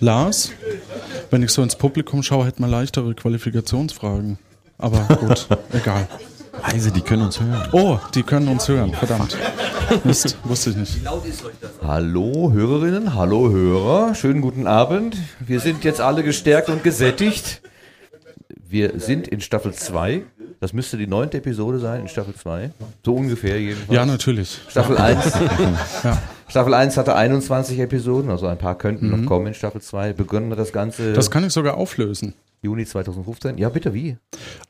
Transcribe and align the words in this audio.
Lars, 0.00 0.50
wenn 1.30 1.42
ich 1.42 1.50
so 1.50 1.62
ins 1.62 1.76
Publikum 1.76 2.22
schaue, 2.22 2.46
hätte 2.46 2.60
man 2.60 2.70
leichtere 2.70 3.14
Qualifikationsfragen. 3.14 4.38
Aber 4.78 5.00
gut, 5.16 5.46
egal. 5.72 6.06
Heise, 6.62 6.90
die 6.90 7.00
können 7.00 7.22
uns 7.22 7.40
hören. 7.40 7.68
Oh, 7.72 7.98
die 8.14 8.22
können 8.22 8.48
uns 8.48 8.66
hören, 8.68 8.92
verdammt. 8.94 9.36
Mist, 10.04 10.36
wusste 10.44 10.70
ich 10.70 10.76
nicht. 10.76 10.98
Hallo 11.82 12.50
Hörerinnen, 12.52 13.14
hallo 13.14 13.50
Hörer, 13.50 14.14
schönen 14.14 14.40
guten 14.40 14.66
Abend. 14.66 15.16
Wir 15.38 15.60
sind 15.60 15.84
jetzt 15.84 16.00
alle 16.00 16.22
gestärkt 16.22 16.68
und 16.68 16.82
gesättigt. 16.82 17.60
Wir 18.68 18.98
sind 18.98 19.28
in 19.28 19.40
Staffel 19.40 19.72
2. 19.72 20.22
Das 20.60 20.72
müsste 20.72 20.96
die 20.96 21.06
neunte 21.06 21.38
Episode 21.38 21.78
sein 21.78 22.02
in 22.02 22.08
Staffel 22.08 22.34
2. 22.34 22.70
So 23.04 23.14
ungefähr 23.14 23.60
jedenfalls. 23.60 23.94
Ja, 23.94 24.06
natürlich. 24.06 24.58
Staffel 24.68 24.96
1. 24.96 25.32
Ja. 26.02 26.22
Staffel 26.48 26.74
1 26.74 26.96
hatte 26.96 27.14
21 27.14 27.78
Episoden, 27.80 28.30
also 28.30 28.46
ein 28.46 28.58
paar 28.58 28.78
könnten 28.78 29.10
noch 29.10 29.26
kommen 29.26 29.48
in 29.48 29.54
Staffel 29.54 29.80
2. 29.80 30.12
Begonnen 30.12 30.50
hat 30.52 30.58
das 30.58 30.72
Ganze 30.72 31.12
Das 31.12 31.30
kann 31.30 31.44
ich 31.44 31.52
sogar 31.52 31.76
auflösen. 31.76 32.34
Juni 32.62 32.84
2015. 32.84 33.58
Ja, 33.58 33.68
bitte, 33.68 33.94
wie? 33.94 34.16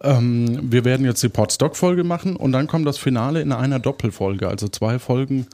Ähm, 0.03 0.59
wir 0.70 0.84
werden 0.84 1.07
jetzt 1.07 1.23
die 1.23 1.29
Podstock-Folge 1.29 2.05
machen 2.05 2.37
und 2.37 2.53
dann 2.53 2.67
kommt 2.67 2.87
das 2.87 2.98
Finale 2.98 3.41
in 3.41 3.53
einer 3.53 3.79
Doppelfolge, 3.79 4.48
also 4.48 4.69
zwei 4.69 4.98
Folgen, 4.98 5.47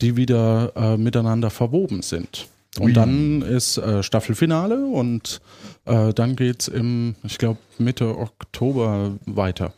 die 0.00 0.16
wieder 0.16 0.72
äh, 0.76 0.96
miteinander 0.96 1.50
verwoben 1.50 2.02
sind. 2.02 2.48
Und 2.78 2.94
dann 2.94 3.42
ist 3.42 3.78
äh, 3.78 4.02
Staffelfinale 4.02 4.84
und 4.84 5.40
äh, 5.86 6.12
dann 6.12 6.36
geht's 6.36 6.68
im, 6.68 7.16
ich 7.24 7.38
glaube, 7.38 7.58
Mitte 7.78 8.16
Oktober 8.16 9.16
weiter. 9.26 9.72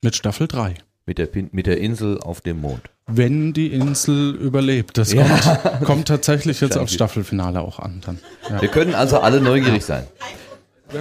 Mit 0.00 0.16
Staffel 0.16 0.46
3. 0.46 0.76
Mit 1.04 1.18
der, 1.18 1.26
Pin 1.26 1.50
mit 1.52 1.66
der 1.66 1.78
Insel 1.78 2.18
auf 2.20 2.40
dem 2.40 2.60
Mond. 2.60 2.82
Wenn 3.12 3.52
die 3.52 3.68
Insel 3.68 4.34
überlebt. 4.34 4.96
Das 4.98 5.12
Ja. 5.12 5.24
kommt, 5.24 5.84
kommt 5.84 6.08
tatsächlich 6.08 6.60
jetzt 6.60 6.76
aufs 6.78 6.92
Staffelfinale 6.92 7.60
auch 7.60 7.78
an. 7.78 8.00
Dann. 8.04 8.18
Ja. 8.48 8.60
Wir 8.60 8.68
können 8.68 8.94
also 8.94 9.20
alle 9.20 9.40
neugierig 9.40 9.84
sein. 9.84 10.04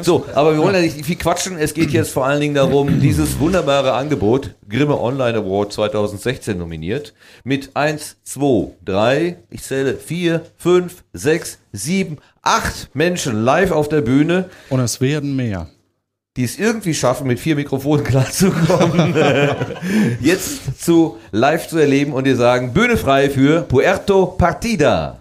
So, 0.01 0.23
aber 0.35 0.53
wir 0.53 0.59
wollen 0.61 0.75
ja 0.75 0.81
nicht 0.81 1.03
viel 1.03 1.15
quatschen. 1.15 1.57
Es 1.57 1.73
geht 1.73 1.89
jetzt 1.89 2.11
vor 2.11 2.25
allen 2.27 2.39
Dingen 2.39 2.53
darum, 2.53 2.99
dieses 2.99 3.39
wunderbare 3.39 3.93
Angebot, 3.93 4.51
Grimme 4.69 4.99
Online 4.99 5.39
Award 5.39 5.73
2016 5.73 6.57
nominiert, 6.57 7.13
mit 7.43 7.71
1, 7.75 8.17
2, 8.23 8.71
3, 8.85 9.37
ich 9.49 9.63
zähle 9.63 9.95
4, 9.97 10.41
5, 10.57 11.03
6, 11.13 11.57
7, 11.73 12.17
8 12.43 12.89
Menschen 12.93 13.43
live 13.43 13.71
auf 13.71 13.89
der 13.89 14.01
Bühne, 14.01 14.45
Und 14.69 14.79
es 14.79 15.01
werden 15.01 15.35
mehr. 15.35 15.67
Die 16.39 16.45
es 16.45 16.57
irgendwie 16.57 16.93
schaffen, 16.93 17.27
mit 17.27 17.37
vier 17.37 17.57
Mikrofonen 17.57 18.01
klarzukommen, 18.05 19.13
jetzt 20.21 20.81
zu 20.81 21.17
live 21.31 21.67
zu 21.67 21.77
erleben 21.77 22.13
und 22.13 22.25
die 22.25 22.33
sagen, 22.33 22.71
Bühne 22.71 22.95
frei 22.95 23.29
für 23.29 23.63
Puerto 23.63 24.25
Partida. 24.25 25.19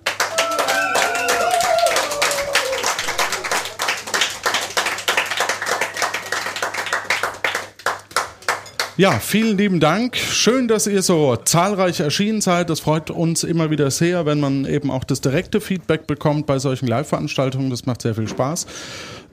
Ja, 8.96 9.20
vielen 9.20 9.56
lieben 9.56 9.78
Dank. 9.78 10.16
Schön, 10.16 10.66
dass 10.66 10.89
ihr 10.89 11.02
so 11.02 11.36
zahlreich 11.36 12.00
erschienen 12.00 12.41
seid. 12.41 12.69
Das 12.69 12.80
freut 12.80 13.11
uns 13.11 13.44
immer 13.44 13.70
wieder 13.70 13.92
sehr, 13.92 14.27
wenn 14.27 14.41
man 14.41 14.64
eben 14.64 14.91
auch 14.91 15.05
das 15.05 15.20
direkte 15.20 15.61
Feedback 15.61 16.08
bekommt 16.08 16.46
bei 16.46 16.58
solchen 16.58 16.89
Live-Veranstaltungen. 16.89 17.70
Das 17.70 17.86
macht 17.86 18.02
sehr 18.02 18.16
viel 18.16 18.27
Spaß. 18.27 18.66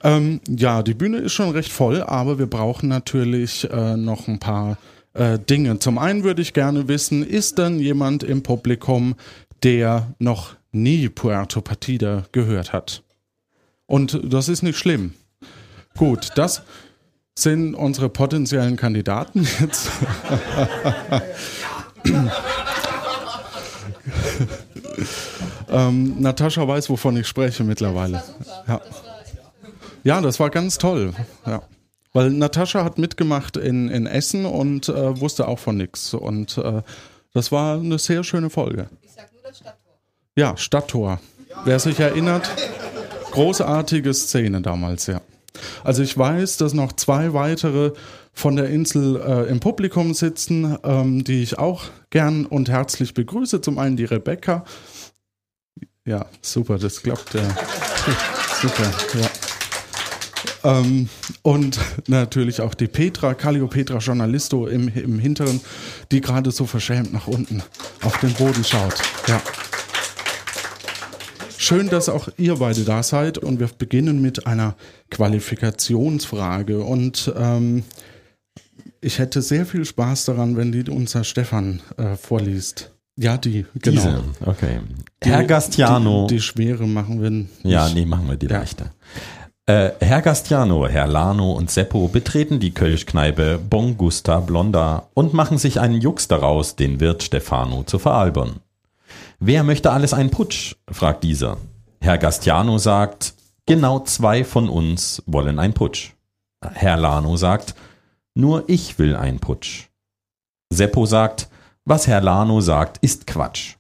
Ähm, 0.06 0.40
ja, 0.48 0.84
die 0.84 0.94
Bühne 0.94 1.18
ist 1.18 1.34
schon 1.34 1.50
recht 1.50 1.72
voll, 1.72 2.04
aber 2.04 2.38
wir 2.38 2.46
brauchen 2.46 2.88
natürlich 2.90 3.68
äh, 3.72 3.98
noch 3.98 4.28
ein 4.28 4.38
paar 4.38 4.78
äh, 5.14 5.40
Dinge. 5.40 5.80
Zum 5.80 5.98
einen 5.98 6.24
würde 6.24 6.44
ich 6.44 6.54
gerne 6.54 6.88
wissen, 6.88 7.28
ist 7.28 7.58
denn 7.58 7.80
jemand 7.80 8.22
im 8.22 8.44
Publikum, 8.44 9.16
der 9.64 10.14
noch 10.20 10.58
nie 10.72 11.10
Puerto 11.10 11.60
Partida 11.62 12.26
gehört 12.32 12.72
hat? 12.72 13.02
Und 13.88 14.22
das 14.24 14.48
ist 14.48 14.62
nicht 14.62 14.78
schlimm. 14.78 15.16
Gut, 15.98 16.30
das 16.36 16.62
sind 17.34 17.74
unsere 17.74 18.10
potenziellen 18.10 18.76
Kandidaten 18.76 19.48
jetzt. 19.60 19.90
ähm, 25.70 26.22
Natascha 26.22 26.68
weiß, 26.68 26.92
wovon 26.92 27.18
ich 27.18 27.26
spreche 27.28 27.64
mittlerweile. 27.64 28.22
Ja. 28.68 28.82
Ja, 30.06 30.22
das 30.22 30.40
war 30.40 30.52
ganz 30.52 30.78
toll. 30.78 31.14
Ja. 31.46 31.64
Weil 32.14 32.30
Natascha 32.30 32.84
hat 32.84 32.98
mitgemacht 33.00 33.58
in, 33.58 33.90
in 33.90 34.06
Essen 34.06 34.46
und 34.46 34.88
äh, 34.88 35.20
wusste 35.20 35.48
auch 35.48 35.60
von 35.60 35.78
nichts. 35.78 36.14
Und 36.14 36.58
äh, 36.60 36.84
das 37.34 37.52
war 37.52 37.80
eine 37.80 37.98
sehr 37.98 38.24
schöne 38.24 38.50
Folge. 38.50 38.88
Ja, 40.36 40.56
Stadttor. 40.58 41.20
Wer 41.66 41.80
sich 41.80 42.00
erinnert, 42.00 42.48
großartige 43.32 44.14
Szene 44.14 44.62
damals, 44.62 45.08
ja. 45.08 45.22
Also 45.84 46.04
ich 46.04 46.16
weiß, 46.16 46.58
dass 46.58 46.74
noch 46.74 46.94
zwei 46.94 47.34
weitere 47.34 47.94
von 48.32 48.56
der 48.58 48.70
Insel 48.70 49.20
äh, 49.20 49.50
im 49.50 49.60
Publikum 49.60 50.14
sitzen, 50.14 50.78
ähm, 50.84 51.24
die 51.24 51.42
ich 51.42 51.58
auch 51.58 51.86
gern 52.12 52.46
und 52.46 52.70
herzlich 52.70 53.16
begrüße. 53.16 53.62
Zum 53.62 53.80
einen 53.80 53.98
die 53.98 54.06
Rebecca. 54.06 54.66
Ja, 56.06 56.28
super, 56.42 56.78
das 56.78 57.02
klappt. 57.02 57.34
Ja. 57.34 57.42
super, 58.62 58.92
ja. 59.20 59.45
Ähm, 60.66 61.10
und 61.44 61.80
natürlich 62.08 62.60
auch 62.62 62.74
die 62.74 62.88
Petra, 62.88 63.34
Calliopetra 63.34 64.00
Journalisto 64.00 64.68
im, 64.68 64.88
im 64.90 65.20
Hinteren, 65.20 65.62
die 66.12 66.22
gerade 66.22 66.52
so 66.52 66.66
verschämt 66.66 67.14
nach 67.14 67.28
unten 67.28 67.62
auf 68.02 68.18
den 68.20 68.34
Boden 68.34 68.64
schaut. 68.64 68.96
Ja. 69.28 69.42
Schön, 71.58 71.90
dass 71.90 72.10
auch 72.10 72.28
ihr 72.38 72.56
beide 72.58 72.84
da 72.84 73.02
seid 73.02 73.38
und 73.38 73.60
wir 73.60 73.68
beginnen 73.78 74.22
mit 74.22 74.46
einer 74.46 74.76
Qualifikationsfrage 75.10 76.80
und 76.84 77.34
ähm, 77.38 77.84
ich 79.02 79.20
hätte 79.20 79.42
sehr 79.42 79.66
viel 79.66 79.86
Spaß 79.86 80.26
daran, 80.26 80.58
wenn 80.58 80.72
die 80.72 80.90
unser 80.90 81.24
Stefan 81.24 81.82
äh, 81.98 82.16
vorliest. 82.16 82.92
Ja, 83.18 83.38
die, 83.38 83.66
genau. 83.82 84.02
Diese, 84.02 84.24
okay. 84.46 84.80
Die- 85.24 85.30
Herr 85.30 85.44
Gastiano. 85.46 86.28
Die, 86.28 86.36
die 86.36 86.42
schwere 86.42 86.86
machen 86.86 87.22
wir 87.22 87.30
nicht. 87.30 87.50
Ja, 87.64 87.88
nee, 87.90 88.06
machen 88.06 88.28
wir 88.28 88.36
die 88.36 88.48
Ja. 88.48 88.60
leichter. 88.60 88.92
Äh, 89.68 89.94
Herr 90.00 90.22
Gastiano, 90.22 90.88
Herr 90.88 91.08
Lano 91.08 91.54
und 91.54 91.72
Seppo 91.72 92.08
betreten 92.08 92.60
die 92.60 92.72
Kölschkneipe 92.72 93.58
Bon 93.58 93.98
Gusta 93.98 94.40
Blonda 94.40 95.08
und 95.16 95.34
machen 95.34 95.58
sich 95.58 95.80
einen 95.80 96.00
Jux 96.00 96.28
daraus, 96.28 96.76
den 96.76 97.00
Wirt 97.00 97.24
Stefano 97.24 97.82
zu 97.82 97.98
veralbern. 97.98 98.58
Wer 99.40 99.64
möchte 99.64 99.92
alles 99.92 100.14
einen 100.14 100.30
Putsch? 100.30 100.76
fragt 100.92 101.24
dieser. 101.24 101.58
Herr 102.00 102.20
Gastiano 102.20 102.78
sagt, 102.78 103.34
genau 103.66 104.02
zwei 104.02 104.44
von 104.44 104.70
uns 104.70 105.24
wollen 105.26 105.58
einen 105.58 105.74
Putsch. 105.74 106.12
Herr 106.62 106.98
Lano 106.98 107.36
sagt, 107.36 107.74
nur 108.36 108.66
ich 108.68 109.00
will 109.00 109.16
einen 109.16 109.40
Putsch. 109.40 109.88
Seppo 110.70 111.08
sagt, 111.08 111.50
was 111.86 112.06
Herr 112.06 112.22
Lano 112.22 112.62
sagt, 112.62 113.00
ist 113.00 113.26
Quatsch. 113.26 113.78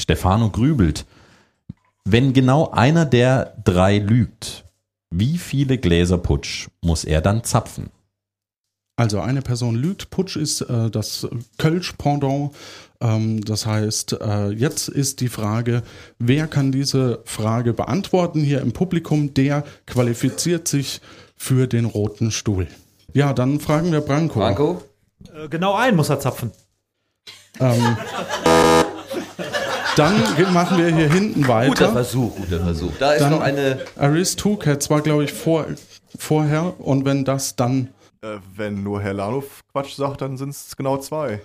Stefano 0.00 0.50
grübelt, 0.50 1.06
wenn 2.04 2.32
genau 2.32 2.70
einer 2.70 3.04
der 3.04 3.56
drei 3.64 3.98
lügt, 3.98 4.63
wie 5.16 5.38
viele 5.38 5.78
Gläser 5.78 6.18
Putsch 6.18 6.68
muss 6.82 7.04
er 7.04 7.20
dann 7.20 7.44
zapfen? 7.44 7.90
Also 8.96 9.20
eine 9.20 9.42
Person 9.42 9.74
lügt. 9.74 10.10
Putsch 10.10 10.36
ist 10.36 10.60
äh, 10.62 10.90
das 10.90 11.26
Kölsch-Pendant. 11.58 12.52
Ähm, 13.00 13.44
das 13.44 13.66
heißt, 13.66 14.14
äh, 14.20 14.50
jetzt 14.50 14.88
ist 14.88 15.20
die 15.20 15.28
Frage, 15.28 15.82
wer 16.18 16.46
kann 16.46 16.72
diese 16.72 17.20
Frage 17.24 17.72
beantworten 17.72 18.40
hier 18.40 18.60
im 18.60 18.72
Publikum? 18.72 19.34
Der 19.34 19.64
qualifiziert 19.86 20.68
sich 20.68 21.00
für 21.36 21.66
den 21.66 21.84
roten 21.86 22.30
Stuhl. 22.30 22.68
Ja, 23.12 23.32
dann 23.32 23.58
fragen 23.60 23.90
wir 23.92 24.00
Branko. 24.00 24.40
Franco? 24.40 24.82
Äh, 25.32 25.48
Genau 25.48 25.74
einen 25.74 25.96
muss 25.96 26.08
er 26.10 26.20
zapfen. 26.20 26.52
Ähm, 27.60 27.96
dann 29.96 30.14
machen 30.52 30.78
wir 30.78 30.94
hier 30.94 31.10
hinten 31.12 31.42
Guter 31.42 31.48
weiter. 31.54 31.92
Versuch, 31.92 32.34
guter 32.36 32.60
Versuch. 32.60 32.92
Da 32.98 33.12
ist 33.12 33.22
Dann- 33.22 33.30
noch 33.32 33.40
eine. 33.40 33.80
Aris 33.96 34.36
Two 34.36 34.56
Cats 34.56 34.90
war, 34.90 35.00
glaube 35.00 35.24
ich, 35.24 35.32
vor, 35.32 35.66
vorher. 36.18 36.74
Und 36.80 37.04
wenn 37.04 37.24
das 37.24 37.56
dann, 37.56 37.88
Äh, 38.22 38.38
wenn 38.56 38.82
nur 38.82 39.00
Herr 39.02 39.12
Lano 39.14 39.44
Quatsch 39.72 39.94
sagt, 39.96 40.20
dann 40.22 40.36
sind 40.36 40.50
es 40.50 40.76
genau 40.76 40.96
zwei. 40.98 41.40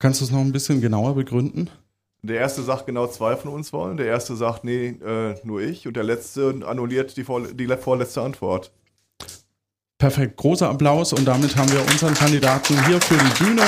kannst 0.00 0.20
du 0.20 0.24
es 0.24 0.30
noch 0.30 0.40
ein 0.40 0.52
bisschen 0.52 0.80
genauer 0.80 1.14
begründen? 1.14 1.70
Der 2.22 2.38
erste 2.40 2.62
sagt 2.62 2.86
genau 2.86 3.06
zwei 3.06 3.36
von 3.36 3.52
uns 3.52 3.72
wollen, 3.72 3.96
der 3.96 4.06
erste 4.06 4.34
sagt, 4.34 4.64
nee, 4.64 4.88
äh, 4.88 5.36
nur 5.44 5.60
ich 5.60 5.86
und 5.86 5.94
der 5.96 6.02
letzte 6.04 6.52
annulliert 6.66 7.16
die, 7.16 7.22
vorle 7.24 7.54
die 7.54 7.66
le- 7.66 7.78
vorletzte 7.78 8.22
Antwort. 8.22 8.72
Perfekt, 9.98 10.36
großer 10.36 10.68
Applaus 10.68 11.12
und 11.12 11.24
damit 11.26 11.56
haben 11.56 11.72
wir 11.72 11.80
unseren 11.80 12.14
Kandidaten 12.14 12.74
hier 12.86 13.00
für 13.00 13.16
die 13.16 13.44
Bühne. 13.44 13.62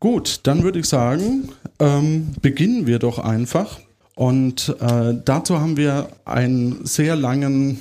Gut, 0.00 0.40
dann 0.44 0.62
würde 0.62 0.78
ich 0.78 0.86
sagen, 0.86 1.48
ähm, 1.80 2.28
beginnen 2.40 2.86
wir 2.86 2.98
doch 2.98 3.18
einfach. 3.18 3.80
Und 4.14 4.76
äh, 4.80 5.14
dazu 5.24 5.60
haben 5.60 5.76
wir 5.76 6.08
einen 6.24 6.84
sehr 6.84 7.16
langen, 7.16 7.80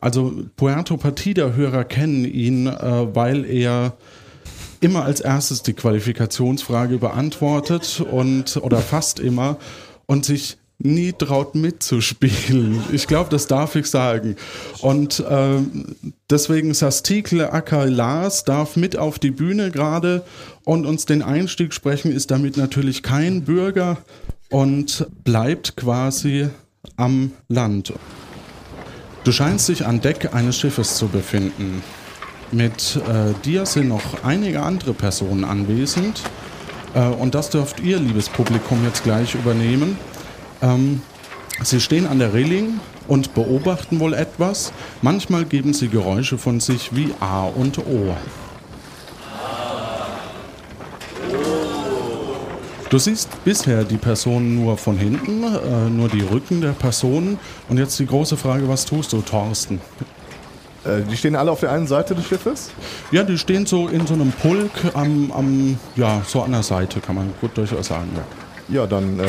also 0.00 0.32
Puerto 0.56 0.96
Partida-Hörer 0.96 1.84
kennen 1.84 2.24
ihn, 2.24 2.66
äh, 2.66 3.14
weil 3.14 3.44
er 3.44 3.96
immer 4.80 5.04
als 5.04 5.20
erstes 5.20 5.62
die 5.62 5.74
Qualifikationsfrage 5.74 6.98
beantwortet 6.98 8.00
und 8.10 8.56
oder 8.56 8.78
fast 8.78 9.20
immer 9.20 9.58
und 10.06 10.24
sich 10.24 10.58
nie 10.84 11.12
traut 11.12 11.54
mitzuspielen. 11.54 12.82
Ich 12.92 13.06
glaube, 13.06 13.30
das 13.30 13.46
darf 13.46 13.76
ich 13.76 13.86
sagen. 13.86 14.36
Und 14.80 15.22
ähm, 15.28 15.96
deswegen 16.28 16.74
Sastikle 16.74 17.52
Acker 17.52 17.86
Lars 17.86 18.44
darf 18.44 18.76
mit 18.76 18.96
auf 18.96 19.18
die 19.18 19.30
Bühne 19.30 19.70
gerade 19.70 20.24
und 20.64 20.86
uns 20.86 21.06
den 21.06 21.22
Einstieg 21.22 21.72
sprechen, 21.72 22.12
ist 22.12 22.30
damit 22.30 22.56
natürlich 22.56 23.02
kein 23.02 23.44
Bürger 23.44 23.98
und 24.50 25.06
bleibt 25.24 25.76
quasi 25.76 26.48
am 26.96 27.32
Land. 27.48 27.92
Du 29.24 29.30
scheinst 29.30 29.68
dich 29.68 29.86
an 29.86 30.00
Deck 30.00 30.34
eines 30.34 30.58
Schiffes 30.58 30.96
zu 30.96 31.06
befinden. 31.06 31.82
Mit 32.50 33.00
äh, 33.08 33.32
dir 33.44 33.64
sind 33.66 33.88
noch 33.88 34.24
einige 34.24 34.62
andere 34.62 34.92
Personen 34.92 35.44
anwesend. 35.44 36.22
Äh, 36.94 37.06
und 37.06 37.34
das 37.34 37.50
dürft 37.50 37.80
ihr, 37.80 37.98
liebes 37.98 38.28
Publikum, 38.28 38.84
jetzt 38.84 39.04
gleich 39.04 39.34
übernehmen. 39.34 39.96
Ähm, 40.62 41.02
sie 41.62 41.80
stehen 41.80 42.06
an 42.06 42.18
der 42.18 42.32
Reling 42.32 42.80
und 43.08 43.34
beobachten 43.34 44.00
wohl 44.00 44.14
etwas. 44.14 44.72
Manchmal 45.02 45.44
geben 45.44 45.74
sie 45.74 45.88
Geräusche 45.88 46.38
von 46.38 46.60
sich 46.60 46.94
wie 46.94 47.12
A 47.20 47.44
und 47.44 47.78
O. 47.78 48.14
Du 52.88 52.98
siehst 52.98 53.42
bisher 53.42 53.84
die 53.84 53.96
Personen 53.96 54.54
nur 54.54 54.76
von 54.76 54.98
hinten, 54.98 55.44
äh, 55.44 55.88
nur 55.88 56.10
die 56.10 56.20
Rücken 56.20 56.60
der 56.60 56.72
Personen. 56.72 57.38
Und 57.70 57.78
jetzt 57.78 57.98
die 57.98 58.04
große 58.04 58.36
Frage, 58.36 58.68
was 58.68 58.84
tust 58.84 59.14
du, 59.14 59.22
Thorsten? 59.22 59.80
Äh, 60.84 61.00
die 61.10 61.16
stehen 61.16 61.34
alle 61.34 61.50
auf 61.50 61.60
der 61.60 61.72
einen 61.72 61.86
Seite 61.86 62.14
des 62.14 62.26
Schiffes? 62.26 62.70
Ja, 63.10 63.22
die 63.22 63.38
stehen 63.38 63.64
so 63.64 63.88
in 63.88 64.06
so 64.06 64.12
einem 64.12 64.30
Pulk 64.30 64.70
am, 64.92 65.32
am 65.32 65.78
ja, 65.96 66.20
so 66.26 66.42
an 66.42 66.52
der 66.52 66.62
Seite, 66.62 67.00
kann 67.00 67.14
man 67.14 67.32
gut 67.40 67.56
durchaus 67.56 67.86
sagen. 67.86 68.10
Ja. 68.14 68.24
Ja, 68.72 68.86
dann 68.86 69.20
äh, 69.20 69.26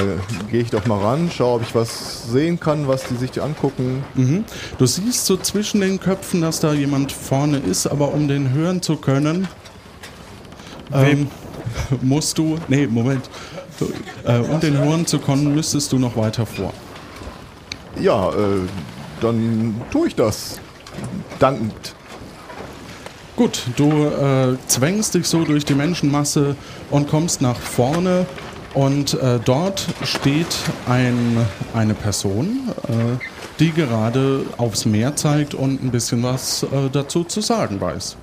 gehe 0.50 0.62
ich 0.62 0.70
doch 0.70 0.86
mal 0.86 1.02
ran, 1.02 1.30
schaue, 1.30 1.58
ob 1.58 1.64
ich 1.64 1.76
was 1.76 2.32
sehen 2.32 2.62
kann, 2.62 2.88
was 2.88 3.04
die 3.04 3.16
sich 3.16 3.42
angucken. 3.42 4.02
Mhm. 4.14 4.46
Du 4.78 4.86
siehst 4.86 5.26
so 5.26 5.36
zwischen 5.36 5.82
den 5.82 6.00
Köpfen, 6.00 6.40
dass 6.40 6.62
da 6.62 6.72
jemand 6.72 7.12
vorne 7.12 7.58
ist, 7.58 7.86
aber 7.86 8.14
um 8.14 8.30
den 8.30 8.54
hören 8.54 8.82
zu 8.82 8.96
können, 8.96 9.50
ähm, 10.94 11.28
musst 12.02 12.38
du, 12.38 12.58
nee, 12.70 12.88
Moment, 12.88 13.30
äh, 14.24 14.38
um 14.38 14.62
den 14.62 14.78
hören 14.78 15.06
zu 15.06 15.20
können, 15.20 15.54
müsstest 15.54 15.92
du 15.92 16.00
noch 16.00 16.16
weiter 16.16 16.46
vor. 16.46 16.72
Ja, 18.00 18.30
äh, 18.30 18.62
dann 19.20 19.82
tue 19.92 20.08
ich 20.08 20.16
das. 20.16 20.62
Dankend. 21.40 21.96
Gut, 23.36 23.64
du 23.76 23.90
äh, 24.06 24.56
zwängst 24.68 25.16
dich 25.16 25.28
so 25.28 25.44
durch 25.44 25.66
die 25.66 25.76
Menschenmasse 25.76 26.56
und 26.92 27.10
kommst 27.10 27.42
nach 27.42 27.58
vorne 27.58 28.26
und 28.74 29.14
äh, 29.14 29.40
dort 29.44 29.88
steht 30.04 30.56
ein, 30.88 31.38
eine 31.74 31.94
Person, 31.94 32.70
äh, 32.88 32.94
die 33.60 33.72
gerade 33.72 34.46
aufs 34.58 34.86
Meer 34.86 35.16
zeigt 35.16 35.54
und 35.54 35.84
ein 35.84 35.92
bisschen 35.92 36.24
was 36.24 36.64
äh, 36.64 36.90
dazu 36.92 37.24
zu 37.24 37.42
sagen 37.42 37.80
weiß. 37.80 38.18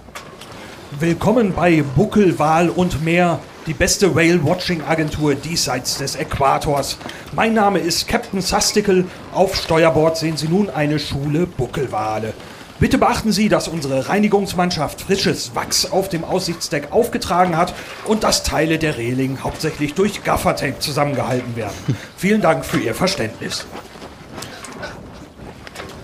Willkommen 0.98 1.52
bei 1.54 1.84
Buckelwal 1.94 2.68
und 2.68 3.04
Meer, 3.04 3.38
die 3.66 3.74
beste 3.74 4.14
Whale-Watching-Agentur 4.16 5.36
diesseits 5.36 5.98
des 5.98 6.16
Äquators. 6.16 6.98
Mein 7.32 7.54
Name 7.54 7.78
ist 7.78 8.08
Captain 8.08 8.40
Sastikel. 8.40 9.04
Auf 9.32 9.54
Steuerbord 9.54 10.16
sehen 10.16 10.36
Sie 10.36 10.48
nun 10.48 10.68
eine 10.68 10.98
Schule 10.98 11.46
Buckelwale. 11.46 12.34
Bitte 12.80 12.96
beachten 12.96 13.30
Sie, 13.30 13.50
dass 13.50 13.68
unsere 13.68 14.08
Reinigungsmannschaft 14.08 15.02
frisches 15.02 15.54
Wachs 15.54 15.84
auf 15.84 16.08
dem 16.08 16.24
Aussichtsdeck 16.24 16.92
aufgetragen 16.92 17.58
hat 17.58 17.74
und 18.06 18.24
dass 18.24 18.42
Teile 18.42 18.78
der 18.78 18.96
Reling 18.96 19.40
hauptsächlich 19.44 19.92
durch 19.92 20.24
Gaffertape 20.24 20.78
zusammengehalten 20.78 21.56
werden. 21.56 21.74
Vielen 22.16 22.40
Dank 22.40 22.64
für 22.64 22.78
Ihr 22.78 22.94
Verständnis. 22.94 23.66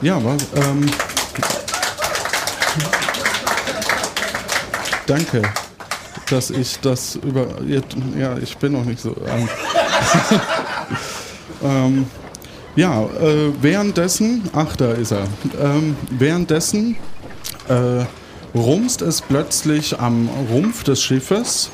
Ja, 0.02 0.22
was, 0.22 0.46
ähm, 0.54 0.86
danke, 5.06 5.40
dass 6.28 6.50
ich 6.50 6.78
das 6.80 7.16
über. 7.16 7.46
Ja, 8.18 8.36
ich 8.36 8.58
bin 8.58 8.72
noch 8.72 8.84
nicht 8.84 9.00
so. 9.00 9.16
Ähm, 9.26 9.48
ähm, 11.64 12.06
ja, 12.76 13.04
äh, 13.04 13.52
währenddessen, 13.60 14.42
ach, 14.52 14.76
da 14.76 14.92
ist 14.92 15.10
er. 15.10 15.26
Ähm, 15.60 15.96
währenddessen 16.10 16.96
äh, 17.68 18.04
rumst 18.56 19.02
es 19.02 19.22
plötzlich 19.22 19.98
am 19.98 20.28
Rumpf 20.50 20.84
des 20.84 21.02
Schiffes 21.02 21.70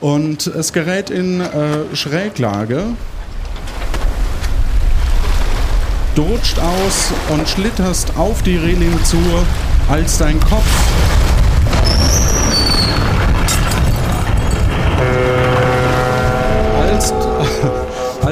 und 0.00 0.46
es 0.46 0.72
gerät 0.72 1.10
in 1.10 1.40
äh, 1.40 1.94
Schräglage. 1.94 2.84
Du 6.14 6.22
rutscht 6.22 6.58
aus 6.58 7.12
und 7.30 7.48
schlitterst 7.48 8.16
auf 8.16 8.42
die 8.42 8.56
Reling 8.56 9.02
zu, 9.04 9.18
als 9.88 10.18
dein 10.18 10.38
Kopf 10.40 10.68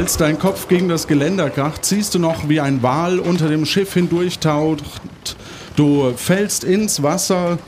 als 0.01 0.17
dein 0.17 0.39
Kopf 0.39 0.67
gegen 0.67 0.89
das 0.89 1.07
Geländer 1.09 1.51
kracht, 1.51 1.85
siehst 1.85 2.15
du 2.15 2.19
noch, 2.19 2.49
wie 2.49 2.59
ein 2.59 2.83
Wal 2.83 3.19
unter 3.19 3.49
dem 3.49 3.67
Schiff 3.67 3.93
hindurchtaucht. 3.93 4.81
Du 5.77 6.15
fällst 6.17 6.65
ins 6.65 7.03
Wasser. 7.03 7.59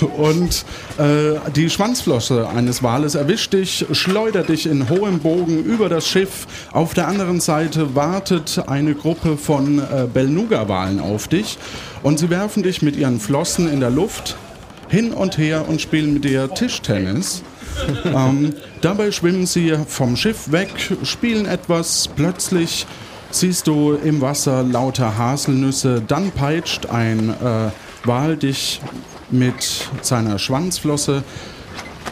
Und 0.16 0.64
äh, 0.98 1.40
die 1.56 1.68
Schwanzflosse 1.68 2.48
eines 2.48 2.84
Wales 2.84 3.16
erwischt 3.16 3.52
dich, 3.52 3.84
schleudert 3.90 4.48
dich 4.48 4.66
in 4.66 4.88
hohem 4.88 5.18
Bogen 5.18 5.64
über 5.64 5.88
das 5.88 6.06
Schiff. 6.06 6.46
Auf 6.70 6.94
der 6.94 7.08
anderen 7.08 7.40
Seite 7.40 7.96
wartet 7.96 8.62
eine 8.68 8.94
Gruppe 8.94 9.36
von 9.36 9.80
äh, 9.80 10.06
Belnuga-Walen 10.06 11.00
auf 11.00 11.26
dich 11.26 11.58
und 12.04 12.20
sie 12.20 12.30
werfen 12.30 12.62
dich 12.62 12.82
mit 12.82 12.94
ihren 12.94 13.18
Flossen 13.18 13.68
in 13.68 13.80
der 13.80 13.90
Luft 13.90 14.36
hin 14.88 15.12
und 15.12 15.36
her 15.36 15.68
und 15.68 15.80
spielen 15.80 16.14
mit 16.14 16.22
dir 16.22 16.48
Tischtennis. 16.54 17.42
Ähm, 18.04 18.54
dabei 18.80 19.10
schwimmen 19.10 19.46
sie 19.46 19.74
vom 19.86 20.16
Schiff 20.16 20.50
weg, 20.52 20.70
spielen 21.02 21.46
etwas, 21.46 22.08
plötzlich 22.14 22.86
siehst 23.30 23.66
du 23.66 23.94
im 23.94 24.20
Wasser 24.20 24.62
lauter 24.62 25.16
Haselnüsse, 25.18 26.02
dann 26.06 26.30
peitscht 26.30 26.86
ein 26.86 27.30
äh, 27.30 27.70
Wal 28.04 28.36
dich 28.36 28.80
mit 29.30 29.88
seiner 30.02 30.38
Schwanzflosse 30.38 31.24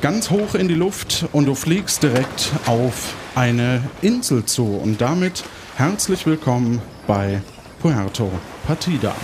ganz 0.00 0.30
hoch 0.30 0.54
in 0.54 0.68
die 0.68 0.74
Luft 0.74 1.24
und 1.32 1.46
du 1.46 1.54
fliegst 1.54 2.02
direkt 2.02 2.52
auf 2.66 3.14
eine 3.34 3.82
Insel 4.02 4.44
zu. 4.44 4.64
Und 4.64 5.00
damit 5.00 5.44
herzlich 5.76 6.26
willkommen 6.26 6.82
bei 7.06 7.40
Puerto 7.80 8.30
Partida. 8.66 9.14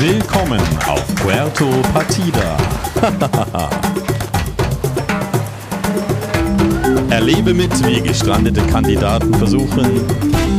Willkommen 0.00 0.60
auf 0.88 1.04
Puerto 1.16 1.68
Partida. 1.92 2.56
Erlebe 7.10 7.52
mit, 7.52 7.70
wie 7.86 8.00
gestrandete 8.00 8.62
Kandidaten 8.62 9.34
versuchen, 9.34 10.00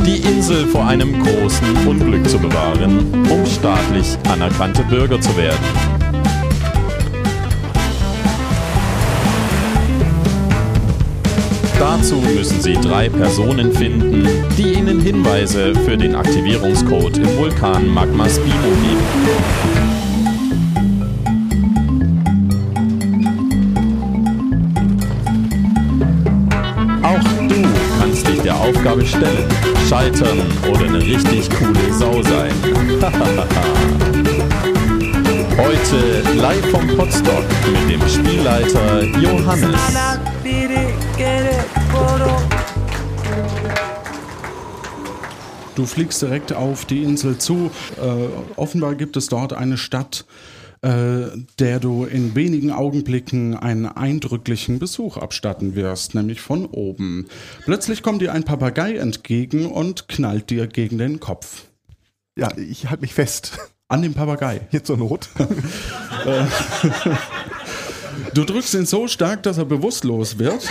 die 0.06 0.18
Insel 0.18 0.68
vor 0.68 0.86
einem 0.86 1.24
großen 1.24 1.88
Unglück 1.88 2.30
zu 2.30 2.38
bewahren, 2.38 3.26
um 3.28 3.44
staatlich 3.44 4.16
anerkannte 4.30 4.84
Bürger 4.84 5.20
zu 5.20 5.36
werden. 5.36 5.91
Dazu 11.82 12.14
müssen 12.14 12.60
Sie 12.60 12.74
drei 12.74 13.08
Personen 13.08 13.72
finden, 13.72 14.28
die 14.56 14.74
Ihnen 14.74 15.00
Hinweise 15.00 15.74
für 15.84 15.96
den 15.96 16.14
Aktivierungscode 16.14 17.18
im 17.18 17.36
Vulkan 17.36 17.88
Magma 17.88 18.28
Spimo 18.28 18.70
geben. 18.84 19.02
Auch 27.02 27.48
du 27.48 27.64
kannst 27.98 28.28
dich 28.28 28.40
der 28.42 28.54
Aufgabe 28.54 29.04
stellen, 29.04 29.48
scheitern 29.88 30.38
oder 30.70 30.84
eine 30.84 31.00
richtig 31.00 31.50
coole 31.50 31.92
Sau 31.92 32.22
sein. 32.22 32.52
Heute 35.58 36.22
live 36.36 36.70
vom 36.70 36.86
Podstock 36.96 37.44
mit 37.72 37.90
dem 37.90 38.08
Spielleiter 38.08 39.02
Johannes. 39.20 40.31
Du 45.74 45.86
fliegst 45.86 46.20
direkt 46.20 46.52
auf 46.52 46.84
die 46.84 47.02
Insel 47.02 47.38
zu. 47.38 47.70
Äh, 47.96 48.28
offenbar 48.56 48.94
gibt 48.94 49.16
es 49.16 49.28
dort 49.28 49.52
eine 49.52 49.78
Stadt, 49.78 50.26
äh, 50.82 51.26
der 51.58 51.80
du 51.80 52.04
in 52.04 52.34
wenigen 52.34 52.70
Augenblicken 52.70 53.56
einen 53.56 53.86
eindrücklichen 53.86 54.78
Besuch 54.78 55.16
abstatten 55.16 55.74
wirst, 55.74 56.14
nämlich 56.14 56.40
von 56.40 56.66
oben. 56.66 57.26
Plötzlich 57.64 58.02
kommt 58.02 58.20
dir 58.20 58.32
ein 58.32 58.44
Papagei 58.44 58.96
entgegen 58.96 59.66
und 59.66 60.08
knallt 60.08 60.50
dir 60.50 60.66
gegen 60.66 60.98
den 60.98 61.20
Kopf. 61.20 61.64
Ja, 62.36 62.56
ich 62.56 62.90
halte 62.90 63.02
mich 63.02 63.14
fest. 63.14 63.58
An 63.88 64.02
dem 64.02 64.14
Papagei. 64.14 64.60
Hier 64.70 64.84
zur 64.84 64.98
Not. 64.98 65.28
Du 68.34 68.44
drückst 68.44 68.74
ihn 68.74 68.86
so 68.86 69.08
stark, 69.08 69.42
dass 69.42 69.58
er 69.58 69.64
bewusstlos 69.64 70.38
wird. 70.38 70.68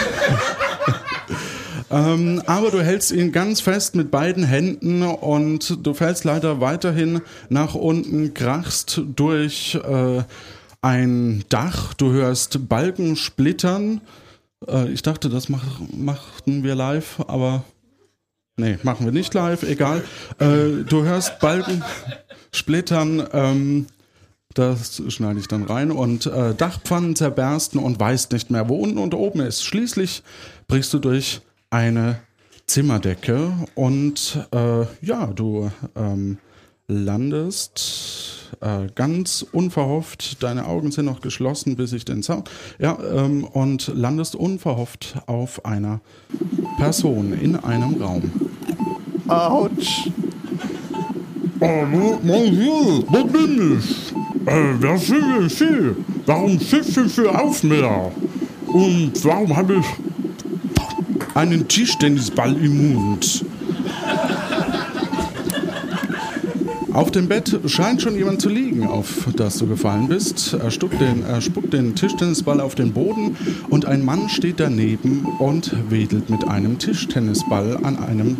Ähm, 1.91 2.41
aber 2.45 2.71
du 2.71 2.81
hältst 2.81 3.11
ihn 3.11 3.31
ganz 3.31 3.61
fest 3.61 3.95
mit 3.95 4.11
beiden 4.11 4.43
Händen 4.43 5.03
und 5.03 5.85
du 5.85 5.93
fällst 5.93 6.23
leider 6.23 6.61
weiterhin 6.61 7.21
nach 7.49 7.75
unten, 7.75 8.33
krachst 8.33 9.01
durch 9.15 9.75
äh, 9.75 10.23
ein 10.81 11.43
Dach. 11.49 11.93
Du 11.93 12.11
hörst 12.11 12.69
Balken 12.69 13.15
splittern. 13.15 14.01
Äh, 14.67 14.89
ich 14.91 15.01
dachte, 15.01 15.29
das 15.29 15.49
mach, 15.49 15.63
machten 15.93 16.63
wir 16.63 16.75
live, 16.75 17.19
aber 17.27 17.63
nee, 18.57 18.77
machen 18.83 19.05
wir 19.05 19.11
nicht 19.11 19.33
live, 19.33 19.63
egal. 19.63 20.03
Äh, 20.39 20.83
du 20.87 21.03
hörst 21.03 21.39
Balken 21.39 21.83
splittern. 22.53 23.27
Ähm, 23.33 23.87
das 24.53 25.01
schneide 25.07 25.39
ich 25.39 25.47
dann 25.47 25.63
rein 25.63 25.91
und 25.91 26.25
äh, 26.25 26.53
Dachpfannen 26.53 27.15
zerbersten 27.15 27.79
und 27.79 27.99
weißt 27.99 28.31
nicht 28.33 28.51
mehr, 28.51 28.67
wo 28.67 28.75
unten 28.75 28.97
und 28.97 29.13
oben 29.13 29.39
ist. 29.39 29.63
Schließlich 29.63 30.23
brichst 30.67 30.93
du 30.93 30.99
durch 30.99 31.41
eine 31.71 32.19
Zimmerdecke 32.67 33.51
und 33.75 34.47
äh, 34.53 34.85
ja, 35.01 35.27
du 35.27 35.71
ähm, 35.95 36.37
landest 36.87 38.49
äh, 38.59 38.87
ganz 38.93 39.45
unverhofft. 39.51 40.43
Deine 40.43 40.67
Augen 40.67 40.91
sind 40.91 41.05
noch 41.05 41.21
geschlossen, 41.21 41.75
bis 41.75 41.93
ich 41.93 42.05
den 42.05 42.21
Sound. 42.21 42.49
Ja, 42.79 42.97
ähm, 43.13 43.45
und 43.45 43.91
landest 43.95 44.35
unverhofft 44.35 45.15
auf 45.25 45.65
einer 45.65 46.01
Person 46.77 47.33
in 47.33 47.55
einem 47.55 48.01
Raum. 48.01 48.31
Autsch. 49.27 50.09
Oh, 51.61 51.85
Monsieur, 52.23 53.03
wo 53.07 53.23
bin 53.23 53.79
ich? 53.79 54.11
Äh, 54.45 54.73
wer 54.79 54.97
sind 54.97 55.51
Sie? 55.51 55.95
Warum 56.25 56.59
sitzen 56.59 57.07
Sie 57.07 57.27
auf 57.27 57.63
mir? 57.63 58.11
Und 58.67 59.13
warum 59.23 59.55
habe 59.55 59.75
ich 59.75 59.85
einen 61.33 61.67
Tischtennisball 61.67 62.55
im 62.57 62.93
Mund? 62.93 63.45
Auf 66.93 67.09
dem 67.09 67.29
Bett 67.29 67.57
scheint 67.67 68.01
schon 68.01 68.15
jemand 68.15 68.41
zu 68.41 68.49
liegen, 68.49 68.85
auf 68.85 69.29
das 69.37 69.57
du 69.57 69.65
gefallen 69.65 70.09
bist. 70.09 70.53
Er 70.53 70.71
spuckt, 70.71 70.99
den, 70.99 71.23
er 71.23 71.39
spuckt 71.39 71.71
den 71.71 71.95
Tischtennisball 71.95 72.59
auf 72.59 72.75
den 72.75 72.91
Boden 72.91 73.37
und 73.69 73.85
ein 73.85 74.03
Mann 74.03 74.27
steht 74.27 74.59
daneben 74.59 75.25
und 75.39 75.73
wedelt 75.89 76.29
mit 76.29 76.45
einem 76.49 76.79
Tischtennisball 76.79 77.77
an 77.83 77.97
einem 77.97 78.37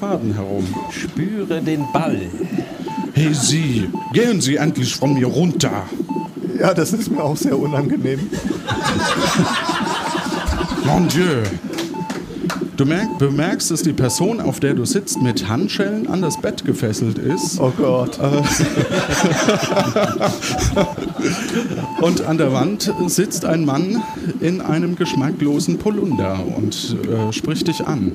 Faden 0.00 0.34
herum. 0.34 0.66
Spüre 0.90 1.62
den 1.62 1.84
Ball. 1.92 2.20
Hey 3.14 3.32
Sie, 3.32 3.88
gehen 4.12 4.40
Sie 4.40 4.56
endlich 4.56 4.96
von 4.96 5.14
mir 5.14 5.28
runter. 5.28 5.84
Ja, 6.58 6.74
das 6.74 6.92
ist 6.92 7.10
mir 7.10 7.22
auch 7.22 7.36
sehr 7.36 7.56
unangenehm. 7.56 8.18
Mon 10.84 11.06
Dieu. 11.08 11.42
Du 12.76 12.84
merk, 12.84 13.18
bemerkst, 13.18 13.70
dass 13.70 13.82
die 13.82 13.94
Person, 13.94 14.38
auf 14.40 14.60
der 14.60 14.74
du 14.74 14.84
sitzt, 14.84 15.22
mit 15.22 15.48
Handschellen 15.48 16.06
an 16.08 16.20
das 16.20 16.38
Bett 16.40 16.62
gefesselt 16.64 17.16
ist. 17.16 17.58
Oh 17.58 17.72
Gott. 17.76 18.18
Und 22.02 22.20
an 22.26 22.36
der 22.36 22.52
Wand 22.52 22.92
sitzt 23.06 23.46
ein 23.46 23.64
Mann 23.64 24.02
in 24.40 24.60
einem 24.60 24.94
geschmacklosen 24.94 25.78
Polunder 25.78 26.38
und 26.56 26.96
äh, 27.08 27.32
spricht 27.32 27.68
dich 27.68 27.86
an. 27.86 28.12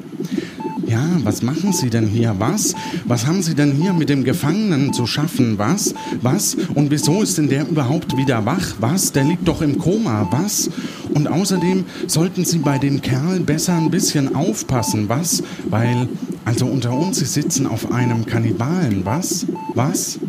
Ja, 0.91 1.07
was 1.23 1.41
machen 1.41 1.71
Sie 1.71 1.89
denn 1.89 2.05
hier? 2.05 2.35
Was? 2.37 2.75
Was 3.05 3.25
haben 3.25 3.41
Sie 3.41 3.55
denn 3.55 3.71
hier 3.71 3.93
mit 3.93 4.09
dem 4.09 4.25
Gefangenen 4.25 4.91
zu 4.91 5.07
schaffen? 5.07 5.57
Was? 5.57 5.95
Was? 6.21 6.57
Und 6.75 6.91
wieso 6.91 7.21
ist 7.21 7.37
denn 7.37 7.47
der 7.47 7.65
überhaupt 7.65 8.17
wieder 8.17 8.45
wach? 8.45 8.75
Was? 8.81 9.13
Der 9.13 9.23
liegt 9.23 9.47
doch 9.47 9.61
im 9.61 9.77
Koma. 9.77 10.27
Was? 10.31 10.69
Und 11.13 11.29
außerdem 11.29 11.85
sollten 12.07 12.43
Sie 12.43 12.57
bei 12.57 12.77
dem 12.77 12.99
Kerl 12.99 13.39
besser 13.39 13.77
ein 13.77 13.89
bisschen 13.89 14.35
aufpassen. 14.35 15.07
Was? 15.07 15.41
Weil, 15.69 16.09
also 16.43 16.65
unter 16.65 16.91
uns, 16.91 17.19
Sie 17.19 17.25
sitzen 17.25 17.67
auf 17.67 17.89
einem 17.93 18.25
Kannibalen. 18.25 19.05
Was? 19.05 19.45
Was? 19.73 20.19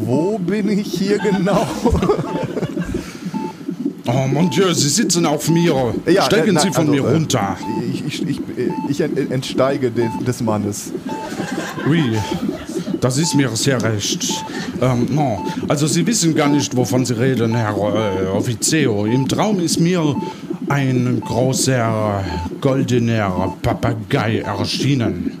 Wo 0.00 0.38
bin 0.38 0.68
ich 0.68 0.92
hier 0.92 1.18
genau? 1.18 1.66
Oh 4.06 4.26
mon 4.28 4.50
Dieu, 4.50 4.72
Sie 4.74 4.88
sitzen 4.88 5.24
auf 5.24 5.48
mir. 5.48 5.94
Steigen 6.26 6.56
äh, 6.56 6.60
Sie 6.60 6.70
von 6.70 6.88
also, 6.88 6.92
mir 6.92 7.04
äh, 7.08 7.12
runter. 7.14 7.56
Ich, 7.92 8.04
ich, 8.06 8.28
ich, 8.28 8.40
ich 8.88 9.00
ent- 9.00 9.30
entsteige 9.30 9.90
des, 9.90 10.10
des 10.26 10.42
Mannes. 10.42 10.92
Oui, 11.88 12.18
das 13.00 13.16
ist 13.18 13.34
mir 13.34 13.48
sehr 13.54 13.82
recht. 13.82 14.44
Ähm, 14.80 15.08
no. 15.10 15.44
Also 15.68 15.86
Sie 15.86 16.06
wissen 16.06 16.34
gar 16.34 16.48
nicht, 16.48 16.76
wovon 16.76 17.04
Sie 17.06 17.18
reden, 17.18 17.54
Herr 17.54 17.74
äh, 17.76 18.26
Offizio. 18.26 19.06
Im 19.06 19.26
Traum 19.26 19.58
ist 19.60 19.80
mir 19.80 20.14
ein 20.68 21.20
großer 21.24 22.24
goldener 22.60 23.54
Papagei 23.62 24.40
erschienen. 24.40 25.38